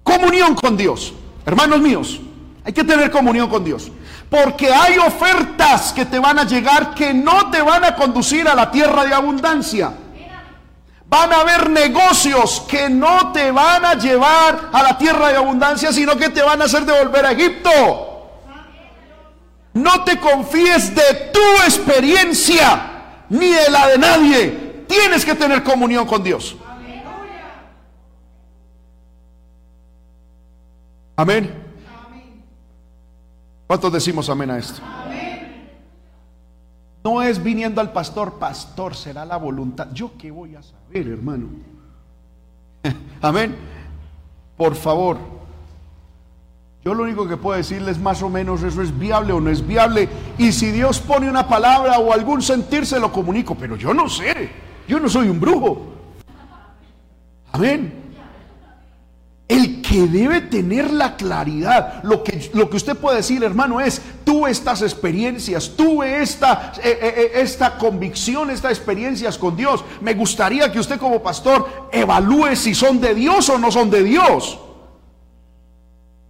comunión 0.03 0.55
con 0.55 0.77
Dios. 0.77 1.13
Hermanos 1.45 1.81
míos, 1.81 2.21
hay 2.63 2.73
que 2.73 2.83
tener 2.83 3.09
comunión 3.09 3.49
con 3.49 3.63
Dios. 3.63 3.91
Porque 4.31 4.73
hay 4.73 4.97
ofertas 4.97 5.91
que 5.91 6.05
te 6.05 6.17
van 6.17 6.39
a 6.39 6.45
llegar 6.45 6.95
que 6.95 7.13
no 7.13 7.51
te 7.51 7.61
van 7.61 7.83
a 7.83 7.93
conducir 7.97 8.47
a 8.47 8.55
la 8.55 8.71
tierra 8.71 9.03
de 9.03 9.13
abundancia. 9.13 9.91
Van 11.05 11.33
a 11.33 11.41
haber 11.41 11.69
negocios 11.69 12.61
que 12.61 12.87
no 12.89 13.33
te 13.33 13.51
van 13.51 13.83
a 13.83 13.95
llevar 13.95 14.69
a 14.71 14.83
la 14.83 14.97
tierra 14.97 15.27
de 15.27 15.35
abundancia, 15.35 15.91
sino 15.91 16.15
que 16.15 16.29
te 16.29 16.41
van 16.41 16.61
a 16.61 16.65
hacer 16.65 16.85
devolver 16.85 17.25
a 17.25 17.33
Egipto. 17.33 17.71
No 19.73 20.05
te 20.05 20.17
confíes 20.17 20.95
de 20.95 21.31
tu 21.33 21.63
experiencia 21.65 23.25
ni 23.27 23.49
de 23.49 23.69
la 23.69 23.87
de 23.87 23.97
nadie. 23.97 24.85
Tienes 24.87 25.25
que 25.25 25.35
tener 25.35 25.61
comunión 25.61 26.05
con 26.05 26.23
Dios. 26.23 26.55
Amén. 31.17 31.60
¿Cuántos 33.71 33.93
decimos 33.93 34.29
amén 34.29 34.51
a 34.51 34.57
esto? 34.57 34.81
No 37.05 37.21
es 37.21 37.41
viniendo 37.41 37.79
al 37.79 37.93
pastor, 37.93 38.33
pastor, 38.37 38.93
será 38.93 39.23
la 39.23 39.37
voluntad. 39.37 39.87
¿Yo 39.93 40.11
qué 40.17 40.29
voy 40.29 40.57
a 40.57 40.61
saber, 40.61 41.07
hermano? 41.07 41.47
amén. 43.21 43.55
Por 44.57 44.75
favor. 44.75 45.19
Yo 46.83 46.93
lo 46.93 47.03
único 47.03 47.25
que 47.29 47.37
puedo 47.37 47.55
decirles 47.55 47.97
más 47.97 48.21
o 48.21 48.29
menos 48.29 48.61
eso 48.61 48.81
es 48.81 48.99
viable 48.99 49.31
o 49.31 49.39
no 49.39 49.49
es 49.49 49.65
viable. 49.65 50.09
Y 50.37 50.51
si 50.51 50.69
Dios 50.71 50.99
pone 50.99 51.29
una 51.29 51.47
palabra 51.47 51.97
o 51.97 52.11
algún 52.11 52.41
sentir, 52.41 52.85
se 52.85 52.99
lo 52.99 53.09
comunico. 53.09 53.55
Pero 53.55 53.77
yo 53.77 53.93
no 53.93 54.09
sé. 54.09 54.51
Yo 54.85 54.99
no 54.99 55.07
soy 55.07 55.29
un 55.29 55.39
brujo. 55.39 55.93
Amén. 57.53 58.00
El 59.51 59.81
que 59.81 60.07
debe 60.07 60.39
tener 60.39 60.93
la 60.93 61.17
claridad, 61.17 62.01
lo 62.03 62.23
que, 62.23 62.49
lo 62.53 62.69
que 62.69 62.77
usted 62.77 62.95
puede 62.95 63.17
decir, 63.17 63.43
hermano, 63.43 63.81
es, 63.81 64.01
tuve 64.23 64.49
estas 64.49 64.81
experiencias, 64.81 65.73
tuve 65.75 66.21
esta, 66.21 66.71
eh, 66.81 66.97
eh, 67.01 67.13
eh, 67.17 67.31
esta 67.41 67.77
convicción, 67.77 68.49
estas 68.49 68.71
experiencias 68.71 69.37
con 69.37 69.57
Dios. 69.57 69.83
Me 69.99 70.13
gustaría 70.13 70.71
que 70.71 70.79
usted 70.79 70.97
como 70.97 71.21
pastor 71.21 71.89
evalúe 71.91 72.55
si 72.55 72.73
son 72.73 73.01
de 73.01 73.13
Dios 73.13 73.49
o 73.49 73.57
no 73.57 73.71
son 73.71 73.89
de 73.89 74.03
Dios. 74.03 74.57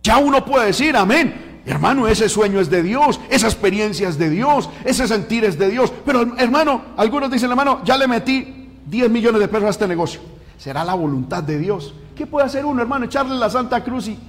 Ya 0.01 0.17
uno 0.17 0.43
puede 0.43 0.65
decir, 0.65 0.97
amén. 0.97 1.61
Hermano, 1.67 2.07
ese 2.07 2.27
sueño 2.27 2.59
es 2.59 2.71
de 2.71 2.81
Dios, 2.81 3.19
esa 3.29 3.45
experiencia 3.45 4.09
es 4.09 4.17
de 4.17 4.31
Dios, 4.31 4.67
ese 4.83 5.07
sentir 5.07 5.45
es 5.45 5.59
de 5.59 5.69
Dios. 5.69 5.93
Pero 6.07 6.35
hermano, 6.39 6.85
algunos 6.97 7.29
dicen, 7.29 7.51
hermano, 7.51 7.81
ya 7.85 7.99
le 7.99 8.07
metí 8.07 8.79
10 8.87 9.11
millones 9.11 9.41
de 9.41 9.47
pesos 9.47 9.67
a 9.67 9.69
este 9.69 9.87
negocio. 9.87 10.21
Será 10.57 10.83
la 10.83 10.95
voluntad 10.95 11.43
de 11.43 11.59
Dios. 11.59 11.93
¿Qué 12.21 12.27
puede 12.27 12.45
hacer 12.45 12.63
uno, 12.63 12.79
hermano? 12.83 13.05
Echarle 13.05 13.35
la 13.35 13.49
Santa 13.49 13.83
Cruz 13.83 14.07
y, 14.07 14.19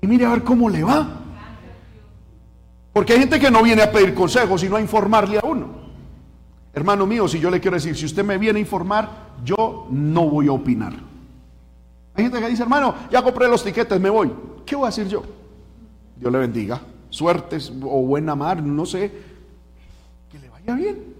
y 0.00 0.06
mire 0.06 0.24
a 0.24 0.28
ver 0.28 0.44
cómo 0.44 0.70
le 0.70 0.84
va. 0.84 1.08
Porque 2.92 3.14
hay 3.14 3.18
gente 3.18 3.40
que 3.40 3.50
no 3.50 3.64
viene 3.64 3.82
a 3.82 3.90
pedir 3.90 4.14
consejos, 4.14 4.60
sino 4.60 4.76
a 4.76 4.80
informarle 4.80 5.40
a 5.40 5.44
uno. 5.44 5.66
Hermano 6.72 7.04
mío, 7.04 7.26
si 7.26 7.40
yo 7.40 7.50
le 7.50 7.58
quiero 7.58 7.74
decir, 7.74 7.96
si 7.96 8.04
usted 8.04 8.24
me 8.24 8.38
viene 8.38 8.60
a 8.60 8.62
informar, 8.62 9.10
yo 9.44 9.88
no 9.90 10.30
voy 10.30 10.46
a 10.46 10.52
opinar. 10.52 10.92
Hay 12.14 12.22
gente 12.22 12.38
que 12.38 12.46
dice, 12.46 12.62
hermano, 12.62 12.94
ya 13.10 13.20
compré 13.24 13.48
los 13.48 13.64
tiquetes, 13.64 14.00
me 14.00 14.08
voy. 14.08 14.30
¿Qué 14.64 14.76
voy 14.76 14.84
a 14.84 14.90
decir 14.90 15.08
yo? 15.08 15.24
Dios 16.14 16.30
le 16.30 16.38
bendiga. 16.38 16.80
Suertes 17.10 17.72
o 17.82 18.02
buena 18.02 18.36
mar, 18.36 18.62
no 18.62 18.86
sé. 18.86 19.10
Que 20.30 20.38
le 20.38 20.48
vaya 20.48 20.76
bien. 20.76 21.12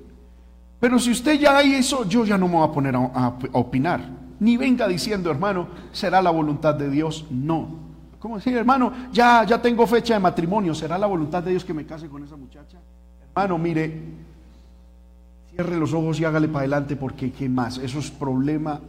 Pero 0.78 1.00
si 1.00 1.10
usted 1.10 1.36
ya 1.36 1.60
hizo, 1.64 2.08
yo 2.08 2.24
ya 2.24 2.38
no 2.38 2.46
me 2.46 2.54
voy 2.54 2.68
a 2.68 2.70
poner 2.70 2.94
a 2.94 3.34
opinar. 3.50 4.25
Ni 4.40 4.56
venga 4.56 4.86
diciendo, 4.86 5.30
hermano, 5.30 5.68
será 5.92 6.20
la 6.20 6.30
voluntad 6.30 6.74
de 6.74 6.90
Dios. 6.90 7.24
No. 7.30 7.68
¿Cómo 8.18 8.36
decir, 8.36 8.56
hermano? 8.56 8.92
Ya, 9.12 9.44
ya 9.44 9.60
tengo 9.60 9.86
fecha 9.86 10.14
de 10.14 10.20
matrimonio. 10.20 10.74
¿Será 10.74 10.98
la 10.98 11.06
voluntad 11.06 11.42
de 11.42 11.50
Dios 11.50 11.64
que 11.64 11.74
me 11.74 11.86
case 11.86 12.08
con 12.08 12.22
esa 12.24 12.36
muchacha? 12.36 12.78
Hermano, 13.28 13.58
mire, 13.58 14.02
cierre 15.50 15.76
los 15.76 15.92
ojos 15.92 16.18
y 16.20 16.24
hágale 16.24 16.48
para 16.48 16.60
adelante 16.60 16.96
porque 16.96 17.32
¿qué 17.32 17.48
más? 17.48 17.78
Eso 17.78 17.98
es 17.98 18.10
problema. 18.10 18.80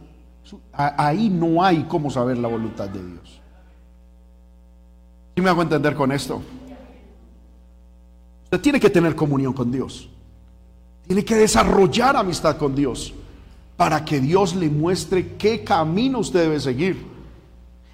Ahí 0.72 1.28
no 1.28 1.62
hay 1.62 1.84
cómo 1.84 2.10
saber 2.10 2.38
la 2.38 2.48
voluntad 2.48 2.88
de 2.88 3.04
Dios. 3.04 3.40
¿Sí 5.34 5.42
me 5.42 5.50
hago 5.50 5.62
entender 5.62 5.94
con 5.94 6.10
esto? 6.10 6.42
Usted 8.44 8.60
tiene 8.60 8.80
que 8.80 8.90
tener 8.90 9.14
comunión 9.14 9.52
con 9.52 9.70
Dios. 9.70 10.08
Tiene 11.06 11.24
que 11.24 11.36
desarrollar 11.36 12.16
amistad 12.16 12.56
con 12.56 12.74
Dios. 12.74 13.14
Para 13.78 14.04
que 14.04 14.18
Dios 14.18 14.56
le 14.56 14.68
muestre 14.68 15.36
qué 15.36 15.62
camino 15.62 16.18
usted 16.18 16.40
debe 16.40 16.58
seguir. 16.58 17.06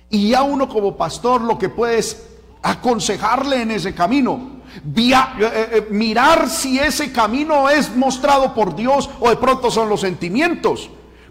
Y 0.09 0.31
ya 0.31 0.43
uno 0.43 0.67
como 0.67 0.97
pastor 0.97 1.43
lo 1.43 1.59
que 1.59 1.69
puede 1.69 1.99
es 1.99 2.27
aconsejarle 2.63 3.61
en 3.61 3.71
ese 3.71 3.95
camino. 3.95 4.63
Via, 4.83 5.35
eh, 5.39 5.69
eh, 5.73 5.87
mirar 5.91 6.49
si 6.49 6.79
ese 6.79 7.13
camino 7.13 7.69
es 7.69 7.95
mostrado 7.95 8.55
por 8.55 8.75
Dios 8.75 9.11
o 9.21 9.29
de 9.29 9.37
pronto 9.37 9.71
son 9.71 9.91
los 9.91 10.01
sentimientos. 10.01 10.89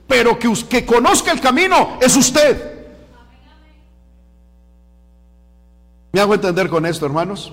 Pero 0.07 0.37
que, 0.37 0.53
que 0.69 0.85
conozca 0.85 1.31
el 1.31 1.41
camino 1.41 1.97
es 1.99 2.15
usted. 2.15 2.85
¿Me 6.11 6.19
hago 6.19 6.35
entender 6.35 6.69
con 6.69 6.85
esto, 6.85 7.07
hermanos? 7.07 7.51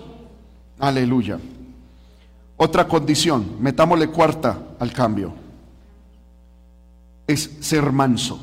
Aleluya. 0.78 1.38
Otra 2.58 2.86
condición, 2.86 3.56
metámosle 3.58 4.08
cuarta 4.08 4.58
al 4.78 4.92
cambio, 4.92 5.32
es 7.30 7.58
ser 7.60 7.92
manso. 7.92 8.40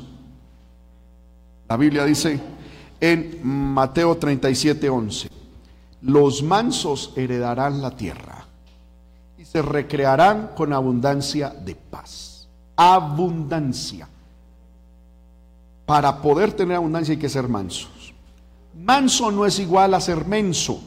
La 1.68 1.76
Biblia 1.76 2.04
dice 2.04 2.40
en 3.00 3.40
Mateo 3.42 4.16
37, 4.16 4.88
11, 4.88 5.28
los 6.02 6.42
mansos 6.42 7.12
heredarán 7.16 7.82
la 7.82 7.90
tierra 7.90 8.46
y 9.36 9.44
se 9.44 9.62
recrearán 9.62 10.52
con 10.56 10.72
abundancia 10.72 11.50
de 11.50 11.74
paz. 11.74 12.48
Abundancia. 12.76 14.08
Para 15.84 16.20
poder 16.20 16.52
tener 16.52 16.76
abundancia 16.76 17.12
hay 17.12 17.18
que 17.18 17.28
ser 17.28 17.48
mansos. 17.48 18.14
Manso 18.74 19.30
no 19.30 19.44
es 19.44 19.58
igual 19.58 19.94
a 19.94 20.00
ser 20.00 20.24
menso. 20.24 20.80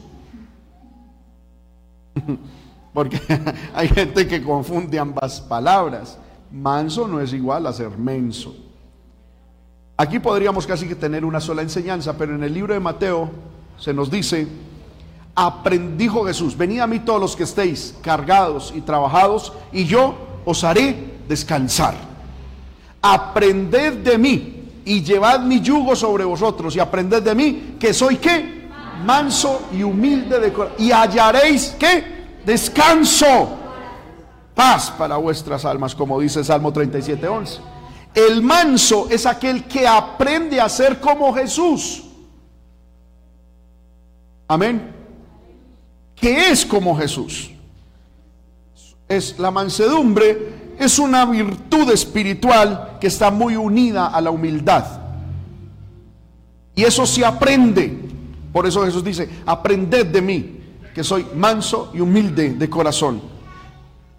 Porque 2.92 3.20
hay 3.74 3.88
gente 3.88 4.26
que 4.26 4.42
confunde 4.42 4.98
ambas 4.98 5.40
palabras. 5.40 6.18
Manso 6.52 7.08
no 7.08 7.20
es 7.20 7.32
igual 7.32 7.66
a 7.66 7.72
ser 7.72 7.96
menso. 7.96 8.54
Aquí 9.96 10.18
podríamos 10.18 10.66
casi 10.66 10.86
que 10.86 10.94
tener 10.94 11.24
una 11.24 11.40
sola 11.40 11.62
enseñanza, 11.62 12.16
pero 12.16 12.34
en 12.34 12.42
el 12.42 12.52
libro 12.52 12.74
de 12.74 12.80
Mateo 12.80 13.30
se 13.78 13.94
nos 13.94 14.10
dice, 14.10 14.46
dijo 15.96 16.24
Jesús, 16.24 16.56
venid 16.56 16.80
a 16.80 16.86
mí 16.86 17.00
todos 17.00 17.20
los 17.20 17.36
que 17.36 17.44
estéis 17.44 17.94
cargados 18.02 18.72
y 18.76 18.82
trabajados, 18.82 19.52
y 19.72 19.84
yo 19.84 20.14
os 20.44 20.62
haré 20.64 21.14
descansar. 21.26 21.94
Aprended 23.00 23.98
de 23.98 24.18
mí 24.18 24.70
y 24.84 25.02
llevad 25.02 25.40
mi 25.40 25.60
yugo 25.60 25.96
sobre 25.96 26.24
vosotros 26.24 26.76
y 26.76 26.80
aprended 26.80 27.22
de 27.22 27.34
mí 27.34 27.76
que 27.78 27.94
soy 27.94 28.16
qué? 28.16 28.68
Manso 29.04 29.68
y 29.72 29.82
humilde 29.82 30.38
de 30.38 30.52
corazón. 30.52 30.76
Y 30.78 30.92
hallaréis 30.92 31.74
qué? 31.78 32.04
Descanso. 32.44 33.61
Paz 34.54 34.90
para 34.90 35.16
vuestras 35.16 35.64
almas, 35.64 35.94
como 35.94 36.20
dice 36.20 36.44
Salmo 36.44 36.72
37, 36.72 37.26
11. 37.26 37.60
El 38.14 38.42
manso 38.42 39.08
es 39.10 39.24
aquel 39.24 39.64
que 39.64 39.86
aprende 39.86 40.60
a 40.60 40.68
ser 40.68 41.00
como 41.00 41.32
Jesús. 41.32 42.04
Amén. 44.48 44.92
Que 46.14 46.50
es 46.50 46.66
como 46.66 46.96
Jesús. 46.96 47.50
Es 49.08 49.38
la 49.38 49.50
mansedumbre, 49.50 50.74
es 50.78 50.98
una 50.98 51.24
virtud 51.24 51.90
espiritual 51.90 52.98
que 53.00 53.06
está 53.06 53.30
muy 53.30 53.56
unida 53.56 54.08
a 54.08 54.20
la 54.20 54.30
humildad. 54.30 54.84
Y 56.74 56.84
eso 56.84 57.06
se 57.06 57.24
aprende. 57.24 57.98
Por 58.52 58.66
eso 58.66 58.84
Jesús 58.84 59.02
dice, 59.02 59.28
aprended 59.46 60.06
de 60.06 60.20
mí, 60.20 60.60
que 60.94 61.02
soy 61.02 61.26
manso 61.34 61.90
y 61.94 62.00
humilde 62.00 62.50
de 62.50 62.68
corazón. 62.68 63.31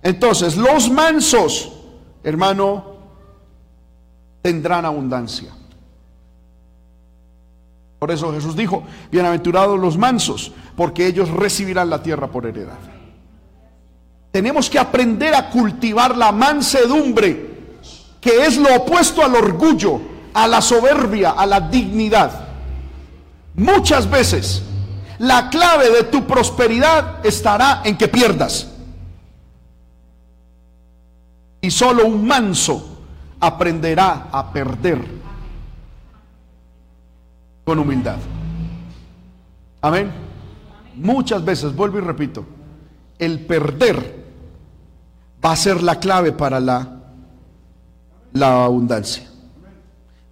Entonces, 0.03 0.57
los 0.57 0.91
mansos, 0.91 1.71
hermano, 2.23 2.97
tendrán 4.41 4.85
abundancia. 4.85 5.49
Por 7.97 8.11
eso 8.11 8.33
Jesús 8.33 8.53
dijo, 8.57 8.83
bienaventurados 9.09 9.79
los 9.79 9.97
mansos, 9.97 10.51
porque 10.75 11.07
ellos 11.07 11.29
recibirán 11.29 11.89
la 11.89 12.03
tierra 12.03 12.27
por 12.27 12.45
heredad. 12.45 12.77
Tenemos 14.29 14.69
que 14.69 14.77
aprender 14.77 15.33
a 15.33 15.49
cultivar 15.49 16.17
la 16.17 16.33
mansedumbre, 16.33 17.53
que 18.19 18.45
es 18.45 18.57
lo 18.57 18.75
opuesto 18.75 19.23
al 19.23 19.35
orgullo, 19.35 20.01
a 20.33 20.47
la 20.49 20.61
soberbia, 20.61 21.31
a 21.31 21.45
la 21.45 21.61
dignidad. 21.61 22.45
Muchas 23.55 24.09
veces 24.09 24.63
la 25.19 25.49
clave 25.49 25.89
de 25.89 26.03
tu 26.03 26.25
prosperidad 26.25 27.25
estará 27.25 27.83
en 27.85 27.97
que 27.97 28.09
pierdas. 28.09 28.72
Y 31.63 31.71
solo 31.71 32.05
un 32.05 32.27
manso 32.27 33.05
aprenderá 33.39 34.27
a 34.33 34.51
perder 34.51 34.99
con 37.63 37.79
humildad. 37.79 38.17
Amén. 39.79 40.11
Muchas 40.95 41.43
veces, 41.45 41.73
vuelvo 41.73 41.99
y 41.99 42.01
repito, 42.01 42.45
el 43.17 43.45
perder 43.45 44.25
va 45.43 45.53
a 45.53 45.55
ser 45.55 45.81
la 45.81 46.01
clave 46.01 46.33
para 46.33 46.59
la, 46.59 46.99
la 48.33 48.65
abundancia. 48.65 49.29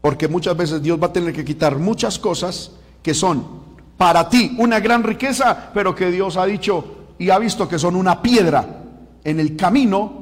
Porque 0.02 0.28
muchas 0.28 0.58
veces 0.58 0.84
Dios 0.84 1.02
va 1.02 1.08
a 1.08 1.14
tener 1.14 1.34
que 1.34 1.46
quitar 1.46 1.78
muchas 1.78 2.20
cosas 2.20 2.74
que 3.02 3.14
son 3.14 3.62
para 3.96 4.28
ti 4.28 4.58
una 4.60 4.82
gran 4.82 5.02
riqueza, 5.02 5.72
pero 5.74 5.96
que 5.96 6.12
Dios 6.12 6.36
ha 6.36 6.46
dicho 6.46 7.14
y 7.18 7.30
ha 7.30 7.40
visto 7.40 7.70
que 7.70 7.80
son 7.80 7.96
una 7.96 8.22
piedra 8.22 8.84
en 9.24 9.40
el 9.40 9.56
camino 9.56 10.21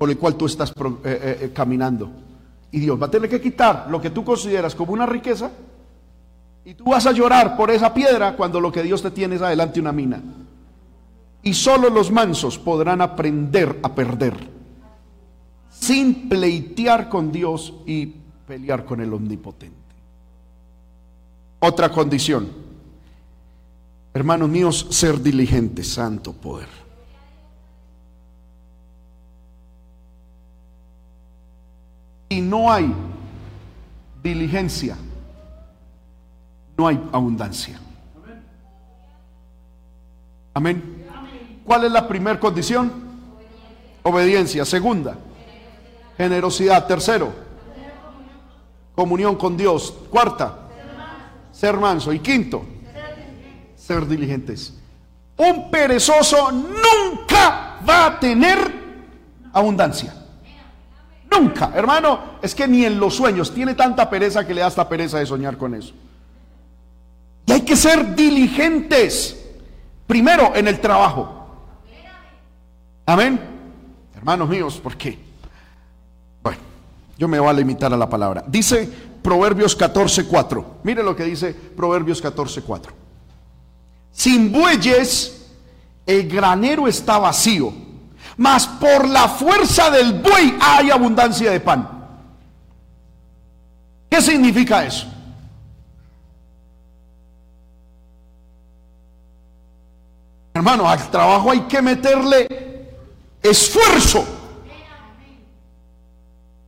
por 0.00 0.08
el 0.08 0.16
cual 0.16 0.34
tú 0.34 0.46
estás 0.46 0.70
eh, 0.70 0.74
eh, 1.04 1.38
eh, 1.42 1.50
caminando. 1.52 2.10
Y 2.72 2.80
Dios 2.80 2.98
va 2.98 3.04
a 3.04 3.10
tener 3.10 3.28
que 3.28 3.38
quitar 3.38 3.86
lo 3.90 4.00
que 4.00 4.08
tú 4.08 4.24
consideras 4.24 4.74
como 4.74 4.94
una 4.94 5.04
riqueza 5.04 5.50
y 6.64 6.72
tú 6.72 6.84
vas 6.84 7.04
a 7.04 7.12
llorar 7.12 7.54
por 7.54 7.70
esa 7.70 7.92
piedra 7.92 8.34
cuando 8.34 8.62
lo 8.62 8.72
que 8.72 8.82
Dios 8.82 9.02
te 9.02 9.10
tiene 9.10 9.34
es 9.34 9.42
adelante 9.42 9.78
una 9.78 9.92
mina. 9.92 10.22
Y 11.42 11.52
solo 11.52 11.90
los 11.90 12.10
mansos 12.10 12.58
podrán 12.58 13.02
aprender 13.02 13.78
a 13.82 13.94
perder 13.94 14.48
sin 15.68 16.30
pleitear 16.30 17.10
con 17.10 17.30
Dios 17.30 17.74
y 17.84 18.06
pelear 18.46 18.86
con 18.86 19.02
el 19.02 19.12
omnipotente. 19.12 19.76
Otra 21.58 21.90
condición, 21.90 22.48
hermanos 24.14 24.48
míos, 24.48 24.86
ser 24.88 25.20
diligente, 25.20 25.84
santo 25.84 26.32
poder. 26.32 26.79
Si 32.30 32.40
no 32.40 32.70
hay 32.72 32.94
diligencia, 34.22 34.96
no 36.78 36.86
hay 36.86 37.02
abundancia. 37.10 37.80
Amén. 40.54 41.06
¿Cuál 41.64 41.86
es 41.86 41.90
la 41.90 42.06
primera 42.06 42.38
condición? 42.38 42.92
Obediencia. 44.04 44.64
Segunda, 44.64 45.18
generosidad. 46.16 46.86
Tercero, 46.86 47.32
comunión 48.94 49.34
con 49.34 49.56
Dios. 49.56 49.92
Cuarta, 50.08 50.68
ser 51.50 51.76
manso. 51.78 52.12
Y 52.12 52.20
quinto, 52.20 52.62
ser 53.74 54.06
diligentes. 54.06 54.78
Un 55.36 55.68
perezoso 55.68 56.52
nunca 56.52 57.80
va 57.88 58.06
a 58.06 58.20
tener 58.20 58.72
abundancia. 59.52 60.19
Nunca, 61.30 61.72
hermano, 61.74 62.38
es 62.42 62.54
que 62.54 62.66
ni 62.66 62.84
en 62.84 62.98
los 62.98 63.14
sueños 63.14 63.54
tiene 63.54 63.74
tanta 63.74 64.10
pereza 64.10 64.46
que 64.46 64.52
le 64.52 64.62
da 64.62 64.66
hasta 64.66 64.88
pereza 64.88 65.18
de 65.18 65.26
soñar 65.26 65.56
con 65.56 65.74
eso. 65.74 65.92
Y 67.46 67.52
hay 67.52 67.62
que 67.62 67.76
ser 67.76 68.14
diligentes. 68.14 69.36
Primero 70.06 70.52
en 70.54 70.66
el 70.68 70.80
trabajo. 70.80 71.46
Amén. 73.06 73.40
Hermanos 74.14 74.48
míos, 74.48 74.80
¿por 74.82 74.96
qué? 74.96 75.18
Bueno, 76.42 76.60
yo 77.16 77.28
me 77.28 77.38
voy 77.38 77.48
a 77.48 77.52
limitar 77.52 77.92
a 77.92 77.96
la 77.96 78.08
palabra. 78.08 78.44
Dice 78.46 78.88
Proverbios 79.22 79.78
14:4. 79.78 80.64
Mire 80.82 81.02
lo 81.02 81.14
que 81.14 81.24
dice 81.24 81.54
Proverbios 81.54 82.22
14:4. 82.22 82.92
Sin 84.12 84.52
bueyes 84.52 85.48
el 86.06 86.28
granero 86.28 86.88
está 86.88 87.18
vacío, 87.18 87.72
mas 88.40 88.66
por 88.66 89.06
la 89.06 89.28
fuerza 89.28 89.90
del 89.90 90.14
buey 90.14 90.56
hay 90.62 90.90
abundancia 90.90 91.50
de 91.50 91.60
pan. 91.60 91.86
¿Qué 94.08 94.22
significa 94.22 94.82
eso? 94.82 95.06
Hermano, 100.54 100.88
al 100.88 101.10
trabajo 101.10 101.50
hay 101.50 101.60
que 101.60 101.82
meterle 101.82 102.48
esfuerzo. 103.42 104.24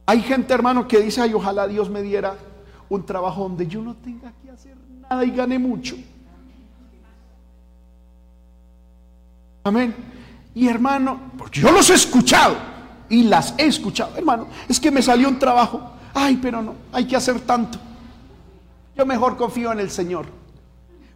Hay 0.05 0.21
gente, 0.21 0.53
hermano, 0.53 0.87
que 0.87 1.01
dice, 1.01 1.23
ay, 1.23 1.33
ojalá 1.33 1.67
Dios 1.67 1.89
me 1.89 2.03
diera 2.03 2.37
un 2.91 3.07
trabajo 3.07 3.45
donde 3.45 3.67
yo 3.67 3.81
no 3.81 3.95
tenga 3.95 4.31
que 4.43 4.51
hacer 4.51 4.77
nada 5.01 5.25
y 5.25 5.31
gane 5.31 5.59
mucho. 5.59 5.97
Amén. 9.65 10.22
Y 10.55 10.69
hermano, 10.69 11.33
porque 11.39 11.61
yo 11.61 11.73
los 11.73 11.89
he 11.91 11.95
escuchado, 11.95 12.57
y 13.09 13.25
las 13.25 13.55
he 13.59 13.67
escuchado. 13.67 14.17
Hermano, 14.17 14.49
es 14.69 14.81
que 14.81 14.91
me 14.91 15.03
salió 15.03 15.29
un 15.29 15.39
trabajo. 15.39 15.93
Ay, 16.15 16.39
pero 16.41 16.63
no, 16.63 16.75
hay 16.93 17.07
que 17.07 17.15
hacer 17.15 17.41
tanto. 17.41 17.79
Yo 18.97 19.05
mejor 19.05 19.37
confío 19.37 19.71
en 19.73 19.81
el 19.81 19.91
Señor. 19.91 20.27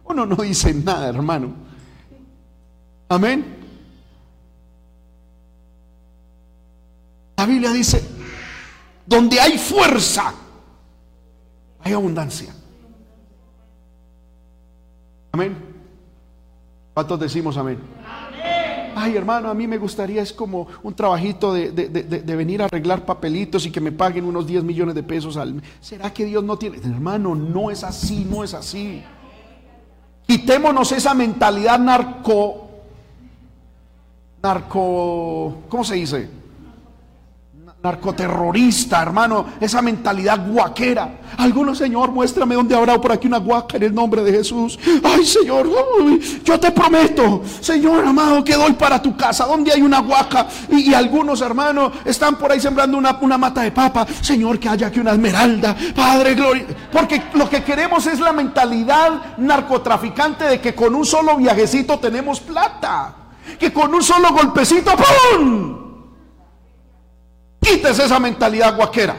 Uno 0.05 0.25
no 0.25 0.35
dice 0.35 0.73
nada, 0.73 1.09
hermano. 1.09 1.53
Amén. 3.09 3.57
La 7.35 7.45
Biblia 7.45 7.71
dice, 7.71 8.03
donde 9.05 9.39
hay 9.39 9.57
fuerza, 9.57 10.33
hay 11.83 11.93
abundancia. 11.93 12.53
Amén. 15.31 15.57
¿Cuántos 16.93 17.19
decimos 17.19 17.57
amén? 17.57 17.79
Ay, 18.99 19.15
hermano, 19.15 19.47
a 19.49 19.53
mí 19.53 19.67
me 19.67 19.77
gustaría, 19.77 20.23
es 20.23 20.33
como 20.33 20.67
un 20.81 20.95
trabajito 20.95 21.53
de, 21.53 21.71
de, 21.71 22.35
venir 22.35 22.63
a 22.63 22.65
arreglar 22.65 23.05
papelitos 23.05 23.63
y 23.67 23.71
que 23.71 23.79
me 23.79 23.91
paguen 23.91 24.25
unos 24.25 24.47
10 24.47 24.63
millones 24.63 24.95
de 24.95 25.03
pesos 25.03 25.37
al 25.37 25.53
mes. 25.53 25.63
¿Será 25.79 26.11
que 26.11 26.25
Dios 26.25 26.43
no 26.43 26.57
tiene? 26.57 26.77
Hermano, 26.77 27.35
no 27.35 27.69
es 27.69 27.83
así, 27.83 28.25
no 28.27 28.43
es 28.43 28.55
así. 28.55 29.03
Quitémonos 30.25 30.91
esa 30.91 31.13
mentalidad 31.13 31.77
narco, 31.77 32.69
narco, 34.41 35.57
¿cómo 35.69 35.83
se 35.83 35.93
dice? 35.93 36.29
Narcoterrorista, 37.83 39.01
hermano, 39.01 39.45
esa 39.61 39.81
mentalidad 39.81 40.47
guaquera. 40.47 41.19
Algunos, 41.37 41.77
Señor, 41.77 42.11
muéstrame 42.11 42.55
dónde 42.55 42.75
habrá 42.75 42.99
por 42.99 43.11
aquí 43.11 43.27
una 43.27 43.37
guaca 43.37 43.77
en 43.77 43.83
el 43.83 43.93
nombre 43.93 44.23
de 44.23 44.31
Jesús. 44.31 44.79
Ay, 45.03 45.23
Señor, 45.23 45.69
yo 46.43 46.59
te 46.59 46.71
prometo, 46.71 47.43
Señor 47.59 48.05
amado, 48.05 48.43
que 48.43 48.55
doy 48.55 48.73
para 48.73 48.99
tu 49.01 49.15
casa, 49.15 49.45
donde 49.45 49.71
hay 49.71 49.81
una 49.81 49.99
guaca. 49.99 50.47
Y, 50.69 50.93
algunos, 50.93 51.41
hermanos, 51.41 51.93
están 52.03 52.37
por 52.37 52.51
ahí 52.51 52.59
sembrando 52.59 52.97
una, 52.97 53.17
una 53.21 53.37
mata 53.37 53.61
de 53.61 53.71
papa. 53.71 54.07
Señor, 54.21 54.57
que 54.59 54.69
haya 54.69 54.87
aquí 54.87 54.99
una 54.99 55.11
esmeralda. 55.11 55.75
Padre, 55.95 56.33
gloria. 56.33 56.65
Porque 56.91 57.21
lo 57.35 57.47
que 57.47 57.63
queremos 57.63 58.07
es 58.07 58.19
la 58.19 58.33
mentalidad 58.33 59.37
narcotraficante 59.37 60.45
de 60.45 60.59
que 60.59 60.73
con 60.73 60.95
un 60.95 61.05
solo 61.05 61.37
viajecito 61.37 61.99
tenemos 61.99 62.39
plata. 62.39 63.13
Que 63.59 63.71
con 63.71 63.93
un 63.93 64.01
solo 64.01 64.33
golpecito, 64.33 64.91
¡pum! 64.95 65.76
Quítese 67.69 68.05
esa 68.05 68.19
mentalidad 68.19 68.75
guaquera. 68.75 69.15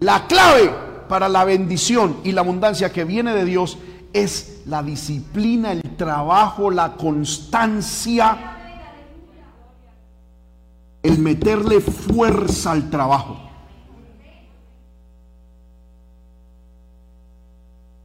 La 0.00 0.26
clave 0.26 0.72
para 1.08 1.28
la 1.28 1.44
bendición 1.44 2.18
y 2.24 2.32
la 2.32 2.40
abundancia 2.40 2.92
que 2.92 3.04
viene 3.04 3.32
de 3.34 3.44
Dios 3.44 3.78
es 4.12 4.62
la 4.66 4.82
disciplina, 4.82 5.72
el 5.72 5.96
trabajo, 5.96 6.70
la 6.70 6.94
constancia, 6.94 8.56
el 11.02 11.18
meterle 11.18 11.80
fuerza 11.80 12.72
al 12.72 12.90
trabajo. 12.90 13.38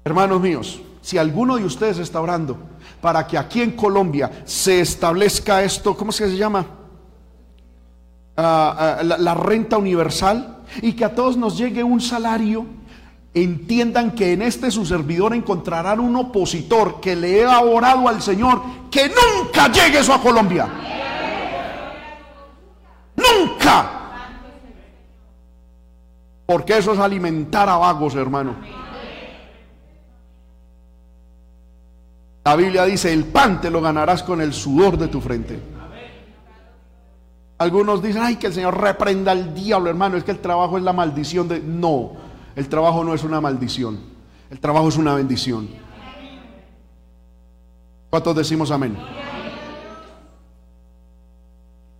Hermanos 0.03 0.41
míos, 0.41 0.81
si 1.01 1.17
alguno 1.17 1.57
de 1.57 1.65
ustedes 1.65 1.97
está 1.97 2.21
orando 2.21 2.57
para 3.01 3.25
que 3.25 3.37
aquí 3.37 3.61
en 3.61 3.71
Colombia 3.71 4.43
se 4.45 4.81
establezca 4.81 5.63
esto, 5.63 5.95
¿cómo 5.95 6.11
se 6.11 6.35
llama? 6.35 6.80
La, 8.41 9.33
renta 9.33 9.77
universal 9.77 10.57
y 10.81 10.93
que 10.93 11.05
a 11.05 11.15
todos 11.15 11.37
nos 11.37 11.57
llegue 11.57 11.83
un 11.83 12.01
salario, 12.01 12.65
entiendan 13.33 14.11
que 14.11 14.33
en 14.33 14.41
este 14.41 14.71
su 14.71 14.85
servidor 14.85 15.33
encontrarán 15.33 15.99
un 15.99 16.15
opositor 16.15 16.99
que 16.99 17.15
le 17.15 17.45
ha 17.45 17.59
orado 17.61 18.07
al 18.07 18.21
Señor 18.21 18.61
que 18.89 19.09
nunca 19.09 19.71
llegue 19.71 19.99
eso 19.99 20.13
a 20.13 20.21
Colombia. 20.21 20.67
Nunca. 23.15 23.91
Porque 26.45 26.77
eso 26.77 26.93
es 26.93 26.99
alimentar 26.99 27.69
a 27.69 27.77
vagos, 27.77 28.15
hermano. 28.15 28.55
La 32.43 32.55
Biblia 32.55 32.85
dice, 32.85 33.13
el 33.13 33.25
pan 33.25 33.61
te 33.61 33.69
lo 33.69 33.81
ganarás 33.81 34.23
con 34.23 34.41
el 34.41 34.51
sudor 34.51 34.97
de 34.97 35.07
tu 35.07 35.21
frente. 35.21 35.70
Algunos 37.61 38.01
dicen, 38.01 38.23
ay, 38.23 38.37
que 38.37 38.47
el 38.47 38.55
Señor 38.55 38.81
reprenda 38.81 39.33
al 39.33 39.53
diablo, 39.53 39.87
hermano, 39.87 40.17
es 40.17 40.23
que 40.23 40.31
el 40.31 40.39
trabajo 40.39 40.79
es 40.79 40.83
la 40.83 40.93
maldición 40.93 41.47
de... 41.47 41.59
No, 41.59 42.13
el 42.55 42.67
trabajo 42.67 43.03
no 43.03 43.13
es 43.13 43.23
una 43.23 43.39
maldición, 43.39 43.99
el 44.49 44.59
trabajo 44.59 44.89
es 44.89 44.97
una 44.97 45.13
bendición. 45.13 45.69
¿Cuántos 48.09 48.35
decimos 48.35 48.71
amén? 48.71 48.97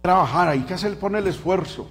Trabajar, 0.02 0.48
hay 0.48 0.62
que 0.62 0.74
hacer, 0.74 0.98
poner 0.98 1.22
el 1.22 1.28
esfuerzo. 1.28 1.88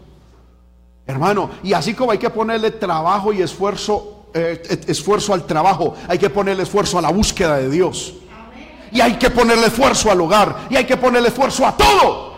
Hermano, 1.06 1.50
y 1.62 1.72
así 1.72 1.94
como 1.94 2.10
hay 2.10 2.18
que 2.18 2.30
ponerle 2.30 2.72
trabajo 2.72 3.32
y 3.32 3.40
esfuerzo, 3.40 4.26
eh, 4.34 4.60
esfuerzo 4.88 5.32
al 5.32 5.46
trabajo, 5.46 5.94
hay 6.08 6.18
que 6.18 6.28
ponerle 6.28 6.64
esfuerzo 6.64 6.98
a 6.98 7.02
la 7.02 7.12
búsqueda 7.12 7.58
de 7.58 7.70
Dios. 7.70 8.14
Y 8.90 9.00
hay 9.00 9.12
que 9.12 9.30
ponerle 9.30 9.68
esfuerzo 9.68 10.10
al 10.10 10.20
hogar, 10.20 10.66
y 10.70 10.74
hay 10.74 10.86
que 10.86 10.96
ponerle 10.96 11.28
esfuerzo 11.28 11.64
a 11.64 11.76
todo. 11.76 12.29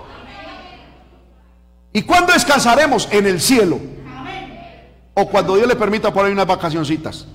¿Y 1.93 2.03
cuándo 2.03 2.33
descansaremos? 2.33 3.09
En 3.11 3.27
el 3.27 3.41
cielo. 3.41 3.79
O 5.15 5.29
cuando 5.29 5.57
Dios 5.57 5.69
le 5.69 5.77
permita 5.77 6.13
por 6.13 6.25
ahí 6.25 6.33
unas 6.33 6.47
vacacioncitas. 6.47 7.27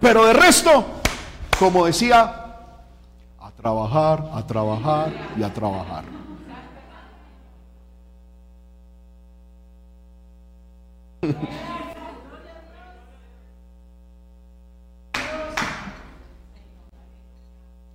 Pero 0.00 0.24
de 0.26 0.32
resto, 0.32 0.86
como 1.58 1.86
decía, 1.86 2.44
a 3.40 3.50
trabajar, 3.50 4.30
a 4.32 4.46
trabajar 4.46 5.12
y 5.36 5.42
a 5.42 5.52
trabajar. 5.52 6.04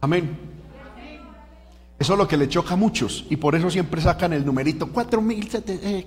Amén. 0.02 0.51
Eso 2.02 2.14
es 2.14 2.18
lo 2.18 2.28
que 2.28 2.36
le 2.36 2.50
choca 2.50 2.74
a 2.74 2.78
muchos 2.78 3.28
y 3.30 3.36
por 3.36 3.54
eso 3.54 3.70
siempre 3.70 4.02
sacan 4.02 4.34
el 4.34 4.44
numerito 4.44 4.92
4067. 4.92 5.80
Eh, 5.84 6.04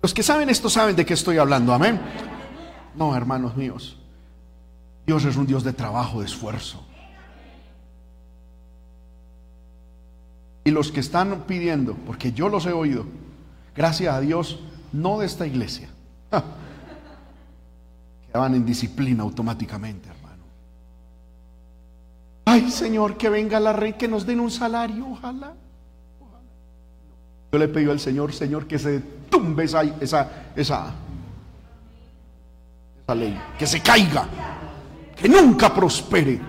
Los 0.00 0.14
que 0.14 0.22
saben 0.22 0.48
esto 0.48 0.70
saben 0.70 0.94
de 0.94 1.04
qué 1.04 1.14
estoy 1.14 1.38
hablando, 1.38 1.74
amén. 1.74 2.00
No, 2.94 3.16
hermanos 3.16 3.56
míos. 3.56 3.98
Dios 5.04 5.24
es 5.24 5.36
un 5.36 5.48
Dios 5.48 5.64
de 5.64 5.72
trabajo, 5.72 6.20
de 6.20 6.26
esfuerzo. 6.26 6.86
Y 10.62 10.70
los 10.70 10.92
que 10.92 11.00
están 11.00 11.42
pidiendo, 11.42 11.94
porque 12.06 12.32
yo 12.32 12.48
los 12.48 12.64
he 12.66 12.72
oído, 12.72 13.06
gracias 13.74 14.14
a 14.14 14.20
Dios, 14.20 14.60
no 14.92 15.18
de 15.18 15.26
esta 15.26 15.48
iglesia, 15.48 15.88
que 18.30 18.38
van 18.38 18.54
en 18.54 18.64
disciplina 18.64 19.24
automáticamente. 19.24 20.21
Ay, 22.52 22.70
Señor, 22.70 23.16
que 23.16 23.30
venga 23.30 23.58
la 23.58 23.72
rey, 23.72 23.94
que 23.94 24.06
nos 24.06 24.26
den 24.26 24.38
un 24.40 24.50
salario, 24.50 25.06
ojalá. 25.10 25.54
Yo 27.50 27.58
le 27.58 27.68
pido 27.68 27.92
al 27.92 28.00
Señor, 28.00 28.32
Señor, 28.32 28.66
que 28.66 28.78
se 28.78 29.00
tumbe 29.30 29.64
esa, 29.64 29.82
esa, 29.82 30.30
esa, 30.54 30.92
esa 33.02 33.14
ley, 33.14 33.38
que 33.58 33.66
se 33.66 33.80
caiga, 33.80 34.26
que 35.16 35.28
nunca 35.28 35.74
prospere. 35.74 36.40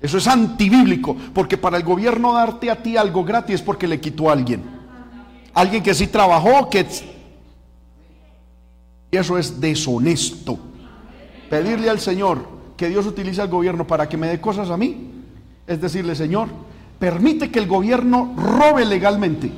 Eso 0.00 0.18
es 0.18 0.28
antibíblico, 0.28 1.16
porque 1.32 1.56
para 1.56 1.76
el 1.76 1.82
gobierno 1.82 2.32
darte 2.32 2.70
a 2.70 2.80
ti 2.80 2.96
algo 2.96 3.24
gratis 3.24 3.62
porque 3.62 3.88
le 3.88 4.00
quitó 4.00 4.30
a 4.30 4.34
alguien. 4.34 4.62
Alguien 5.54 5.82
que 5.82 5.94
sí 5.94 6.06
trabajó, 6.06 6.70
que... 6.70 6.86
Y 9.10 9.16
eso 9.16 9.38
es 9.38 9.60
deshonesto. 9.60 10.58
Pedirle 11.48 11.90
al 11.90 12.00
Señor, 12.00 12.46
que 12.76 12.88
Dios 12.88 13.06
utiliza 13.06 13.42
al 13.42 13.48
gobierno 13.48 13.86
para 13.86 14.08
que 14.08 14.16
me 14.16 14.28
dé 14.28 14.40
cosas 14.40 14.70
a 14.70 14.76
mí, 14.76 15.10
es 15.66 15.80
decirle, 15.80 16.14
Señor, 16.14 16.48
permite 16.98 17.50
que 17.50 17.58
el 17.58 17.66
gobierno 17.66 18.34
robe 18.36 18.84
legalmente 18.84 19.50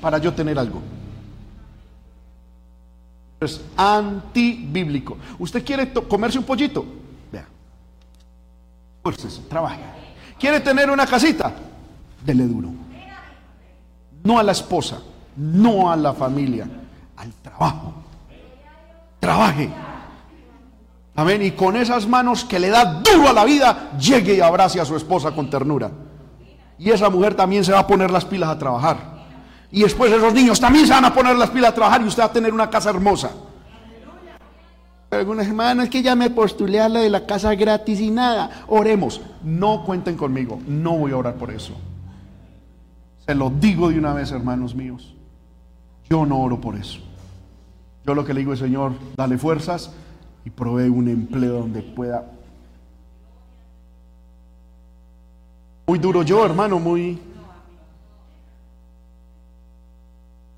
para 0.00 0.18
yo 0.18 0.34
tener 0.34 0.58
algo. 0.58 0.82
Es 3.40 3.60
antibíblico. 3.76 5.16
¿Usted 5.38 5.64
quiere 5.64 5.92
comerse 5.92 6.38
un 6.38 6.44
pollito? 6.44 6.84
Vea. 7.30 7.46
Fuerces, 9.02 9.40
trabaje. 9.48 9.80
¿Quiere 10.38 10.60
tener 10.60 10.90
una 10.90 11.06
casita? 11.06 11.54
Dele 12.24 12.44
duro. 12.44 12.70
No 14.22 14.38
a 14.38 14.42
la 14.42 14.52
esposa, 14.52 15.02
no 15.36 15.90
a 15.90 15.96
la 15.96 16.14
familia, 16.14 16.66
al 17.16 17.32
trabajo. 17.34 17.92
Trabaje. 19.20 19.70
Amén. 21.16 21.42
Y 21.42 21.52
con 21.52 21.76
esas 21.76 22.08
manos 22.08 22.44
que 22.44 22.58
le 22.58 22.68
da 22.70 23.00
duro 23.00 23.28
a 23.28 23.32
la 23.32 23.44
vida, 23.44 23.92
llegue 23.98 24.34
y 24.34 24.40
abrace 24.40 24.80
a 24.80 24.84
su 24.84 24.96
esposa 24.96 25.32
con 25.32 25.48
ternura. 25.48 25.90
Y 26.78 26.90
esa 26.90 27.08
mujer 27.08 27.34
también 27.34 27.64
se 27.64 27.72
va 27.72 27.80
a 27.80 27.86
poner 27.86 28.10
las 28.10 28.24
pilas 28.24 28.50
a 28.50 28.58
trabajar. 28.58 29.14
Y 29.70 29.82
después 29.82 30.12
esos 30.12 30.32
niños 30.34 30.60
también 30.60 30.86
se 30.86 30.92
van 30.92 31.04
a 31.04 31.14
poner 31.14 31.36
las 31.36 31.50
pilas 31.50 31.70
a 31.70 31.74
trabajar 31.74 32.02
y 32.02 32.06
usted 32.06 32.22
va 32.22 32.26
a 32.26 32.32
tener 32.32 32.52
una 32.52 32.68
casa 32.68 32.90
hermosa. 32.90 33.30
Algunas 35.10 35.46
hermanas 35.46 35.88
que 35.88 36.02
ya 36.02 36.16
me 36.16 36.30
postulé 36.30 36.80
a 36.80 36.88
la 36.88 37.00
de 37.00 37.10
la 37.10 37.24
casa 37.24 37.54
gratis 37.54 38.00
y 38.00 38.10
nada. 38.10 38.64
Oremos. 38.66 39.20
No 39.44 39.84
cuenten 39.84 40.16
conmigo. 40.16 40.58
No 40.66 40.98
voy 40.98 41.12
a 41.12 41.16
orar 41.16 41.34
por 41.34 41.52
eso. 41.52 41.72
Se 43.24 43.34
lo 43.34 43.50
digo 43.50 43.88
de 43.88 43.98
una 43.98 44.12
vez, 44.12 44.32
hermanos 44.32 44.74
míos. 44.74 45.14
Yo 46.10 46.26
no 46.26 46.40
oro 46.40 46.60
por 46.60 46.74
eso. 46.74 46.98
Yo 48.04 48.14
lo 48.14 48.24
que 48.24 48.34
le 48.34 48.40
digo 48.40 48.52
es, 48.52 48.58
Señor, 48.58 48.92
dale 49.16 49.38
fuerzas 49.38 49.92
y 50.44 50.50
provee 50.50 50.88
un 50.88 51.08
empleo 51.08 51.60
donde 51.60 51.82
pueda. 51.82 52.30
Muy 55.86 55.98
duro 55.98 56.22
yo, 56.22 56.44
hermano, 56.44 56.78
muy... 56.78 57.18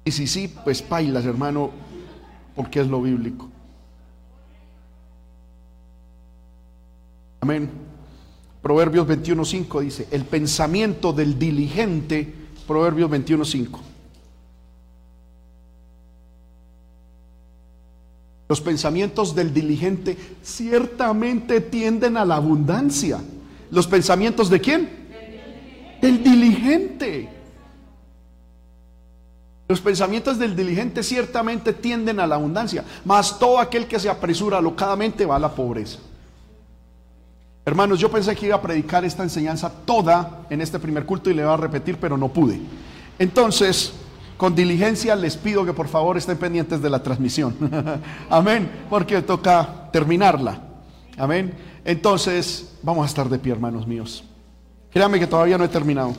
Y 0.05 0.11
si 0.13 0.27
sí, 0.27 0.53
pues 0.65 0.83
pailas, 0.83 1.25
hermano, 1.25 1.71
porque 2.55 2.81
es 2.81 2.87
lo 2.87 3.03
bíblico. 3.03 3.49
Amén. 7.41 7.69
Proverbios 8.63 9.07
21.5 9.07 9.81
dice, 9.81 10.09
el 10.11 10.25
pensamiento 10.25 11.13
del 11.13 11.39
diligente, 11.39 12.33
Proverbios 12.67 13.11
21.5. 13.11 13.79
Los 18.49 18.61
pensamientos 18.61 19.35
del 19.35 19.53
diligente 19.53 20.17
ciertamente 20.43 21.61
tienden 21.61 22.17
a 22.17 22.25
la 22.25 22.37
abundancia. 22.37 23.19
¿Los 23.71 23.87
pensamientos 23.87 24.49
de 24.49 24.61
quién? 24.61 24.89
Del 26.01 26.23
diligente. 26.23 27.29
Los 29.69 29.81
pensamientos 29.81 30.39
del 30.39 30.55
diligente 30.55 31.03
ciertamente 31.03 31.73
tienden 31.73 32.21
a 32.21 32.27
la 32.27 32.37
abundancia, 32.37 32.85
mas 33.05 33.37
todo 33.37 33.59
aquel 33.59 33.87
que 33.87 33.99
se 33.99 34.09
apresura 34.09 34.59
alocadamente 34.59 35.27
va 35.27 35.37
a 35.37 35.41
la 35.41 35.53
pobreza. 35.53 35.99
Hermanos, 37.65 37.99
yo 37.99 38.09
pensé 38.09 38.37
que 38.37 38.47
iba 38.47 38.55
a 38.55 38.63
predicar 38.63 39.05
esta 39.05 39.25
enseñanza 39.25 39.69
toda 39.69 40.47
en 40.49 40.61
este 40.61 40.79
primer 40.79 41.05
culto 41.05 41.31
y 41.31 41.35
le 41.35 41.45
voy 41.45 41.53
a 41.53 41.57
repetir, 41.57 41.99
pero 41.99 42.17
no 42.17 42.29
pude. 42.29 42.61
Entonces, 43.19 43.93
con 44.37 44.55
diligencia 44.55 45.17
les 45.17 45.37
pido 45.37 45.65
que 45.65 45.73
por 45.73 45.89
favor 45.89 46.17
estén 46.17 46.37
pendientes 46.37 46.83
de 46.83 46.91
la 46.91 47.03
transmisión. 47.03 47.57
Amén, 48.31 48.71
porque 48.91 49.23
toca 49.23 49.89
terminarla. 49.93 50.61
Amén. 51.17 51.55
Entonces, 51.85 52.77
vamos 52.83 53.05
a 53.05 53.07
estar 53.07 53.29
de 53.29 53.39
pie, 53.39 53.53
hermanos 53.53 53.87
míos. 53.87 54.25
Créanme 54.91 55.19
que 55.19 55.27
todavía 55.27 55.57
no 55.57 55.65
he 55.65 55.69
terminado. 55.69 56.15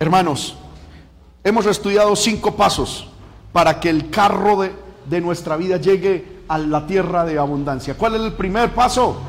Hermanos, 0.00 0.56
hemos 1.44 1.66
estudiado 1.66 2.14
cinco 2.16 2.54
pasos 2.56 3.08
para 3.52 3.80
que 3.80 3.90
el 3.90 4.10
carro 4.10 4.60
de, 4.62 4.72
de 5.08 5.20
nuestra 5.20 5.56
vida 5.56 5.76
llegue 5.76 6.38
a 6.48 6.58
la 6.58 6.86
tierra 6.86 7.24
de 7.24 7.38
abundancia. 7.38 7.94
¿Cuál 7.94 8.16
es 8.16 8.22
el 8.22 8.32
primer 8.32 8.70
paso? 8.74 9.20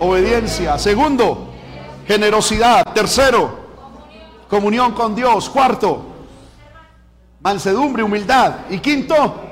Obediencia. 0.00 0.78
Segundo, 0.78 1.52
generosidad. 2.08 2.92
Tercero, 2.94 3.50
comunión 4.48 4.92
con 4.92 5.14
Dios. 5.14 5.48
Cuarto, 5.50 6.02
mansedumbre, 7.40 8.02
humildad. 8.02 8.70
Y 8.70 8.78
quinto, 8.78 9.42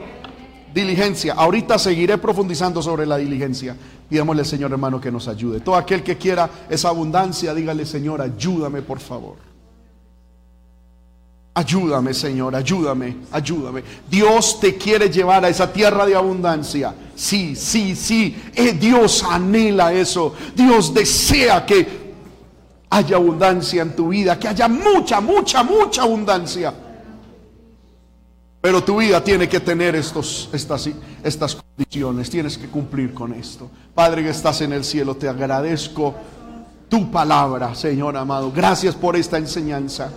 diligencia. 0.75 1.35
Ahorita 1.35 1.79
seguiré 1.79 2.19
profundizando 2.19 2.83
sobre 2.83 3.07
la 3.07 3.19
diligencia. 3.19 3.77
Pidámosle 4.09 4.45
Señor 4.45 4.73
hermano 4.73 5.01
que 5.01 5.13
nos 5.13 5.29
ayude. 5.29 5.61
Todo 5.61 5.77
aquel 5.77 6.03
que 6.03 6.17
quiera 6.17 6.49
esa 6.69 6.89
abundancia, 6.89 7.55
dígale 7.55 7.85
Señor, 7.85 8.23
ayúdame 8.23 8.83
por 8.83 8.99
favor. 8.99 9.37
Ayúdame, 11.55 12.13
Señor, 12.13 12.55
ayúdame, 12.55 13.17
ayúdame. 13.33 13.83
Dios 14.11 14.61
te 14.61 14.77
quiere 14.77 15.09
llevar 15.09 15.43
a 15.43 15.49
esa 15.49 15.73
tierra 15.73 16.05
de 16.05 16.15
abundancia. 16.15 16.95
Sí, 17.15 17.57
sí, 17.57 17.97
sí. 17.97 18.37
Eh, 18.55 18.75
Dios 18.75 19.25
anhela 19.25 19.91
eso. 19.91 20.35
Dios 20.55 20.93
desea 20.93 21.65
que 21.65 22.06
haya 22.97 23.17
abundancia 23.17 23.83
en 23.83 23.95
tu 23.95 24.09
vida, 24.09 24.39
que 24.39 24.49
haya 24.49 24.69
mucha, 24.69 25.21
mucha, 25.21 25.63
mucha 25.63 26.03
abundancia. 26.03 26.73
Pero 28.61 28.83
tu 28.83 28.99
vida 28.99 29.23
tiene 29.23 29.49
que 29.49 29.61
tener 29.61 29.95
estos, 29.95 30.49
estas, 30.53 30.89
estas 31.23 31.57
condiciones, 31.57 32.31
tienes 32.31 32.59
que 32.59 32.67
cumplir 32.69 33.15
con 33.15 33.33
esto. 33.35 33.71
Padre 33.95 34.25
que 34.25 34.31
estás 34.31 34.61
en 34.63 34.73
el 34.73 34.83
cielo, 34.85 35.15
te 35.15 35.29
agradezco 35.29 36.15
tu 36.89 37.11
palabra, 37.11 37.75
Señor 37.75 38.17
amado. 38.17 38.51
Gracias 38.51 38.95
por 38.95 39.15
esta 39.15 39.39
enseñanza. 39.39 40.11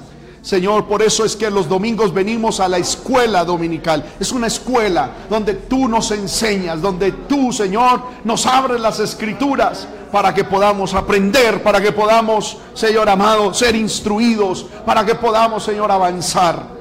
Señor, 0.50 0.86
por 0.86 1.04
eso 1.04 1.26
es 1.26 1.36
que 1.36 1.52
los 1.52 1.70
domingos 1.70 2.12
venimos 2.12 2.60
a 2.60 2.68
la 2.68 2.80
escuela 2.80 3.46
dominical. 3.46 4.04
Es 4.20 4.32
una 4.32 4.48
escuela 4.48 5.12
donde 5.30 5.54
tú 5.54 5.88
nos 5.88 6.10
enseñas, 6.10 6.82
donde 6.82 7.12
tú, 7.12 7.54
Señor, 7.54 8.02
nos 8.24 8.48
abres 8.48 8.82
las 8.82 9.00
escrituras 9.00 9.88
para 10.12 10.34
que 10.34 10.44
podamos 10.44 10.96
aprender, 10.96 11.62
para 11.62 11.80
que 11.80 11.92
podamos, 11.92 12.58
Señor 12.74 13.08
amado, 13.10 13.54
ser 13.54 13.76
instruidos, 13.76 14.66
para 14.88 15.06
que 15.06 15.14
podamos, 15.14 15.64
Señor, 15.64 15.92
avanzar. 15.92 16.80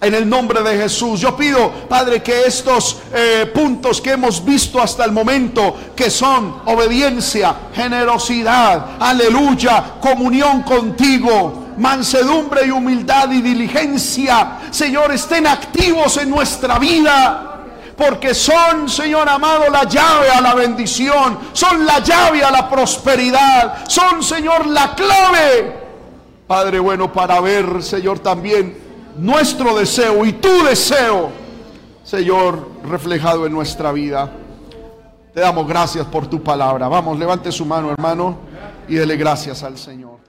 En 0.00 0.12
el 0.12 0.28
nombre 0.28 0.60
de 0.64 0.76
Jesús, 0.76 1.20
yo 1.20 1.36
pido, 1.36 1.70
Padre, 1.88 2.20
que 2.20 2.42
estos 2.46 2.98
eh, 3.14 3.48
puntos 3.54 4.00
que 4.00 4.10
hemos 4.10 4.44
visto 4.44 4.82
hasta 4.82 5.04
el 5.04 5.12
momento, 5.12 5.76
que 5.94 6.10
son 6.10 6.62
obediencia, 6.64 7.54
generosidad, 7.72 8.96
aleluya, 8.98 10.00
comunión 10.00 10.62
contigo, 10.62 11.63
mansedumbre 11.78 12.66
y 12.66 12.70
humildad 12.70 13.30
y 13.30 13.40
diligencia, 13.40 14.58
Señor, 14.70 15.12
estén 15.12 15.46
activos 15.46 16.16
en 16.16 16.30
nuestra 16.30 16.78
vida. 16.78 17.50
Porque 17.96 18.34
son, 18.34 18.88
Señor 18.88 19.28
amado, 19.28 19.70
la 19.70 19.84
llave 19.84 20.28
a 20.28 20.40
la 20.40 20.54
bendición, 20.54 21.38
son 21.52 21.86
la 21.86 22.00
llave 22.00 22.42
a 22.42 22.50
la 22.50 22.68
prosperidad, 22.68 23.84
son, 23.86 24.20
Señor, 24.20 24.66
la 24.66 24.96
clave, 24.96 25.84
Padre 26.46 26.78
bueno, 26.78 27.10
para 27.10 27.40
ver, 27.40 27.82
Señor, 27.82 28.18
también 28.18 28.76
nuestro 29.16 29.76
deseo 29.76 30.26
y 30.26 30.34
tu 30.34 30.64
deseo, 30.64 31.30
Señor, 32.04 32.68
reflejado 32.84 33.46
en 33.46 33.52
nuestra 33.52 33.92
vida. 33.92 34.30
Te 35.32 35.40
damos 35.40 35.66
gracias 35.66 36.06
por 36.06 36.26
tu 36.26 36.42
palabra. 36.42 36.86
Vamos, 36.86 37.18
levante 37.18 37.50
su 37.50 37.64
mano, 37.64 37.90
hermano, 37.90 38.36
y 38.86 38.94
dele 38.94 39.16
gracias 39.16 39.62
al 39.62 39.78
Señor. 39.78 40.23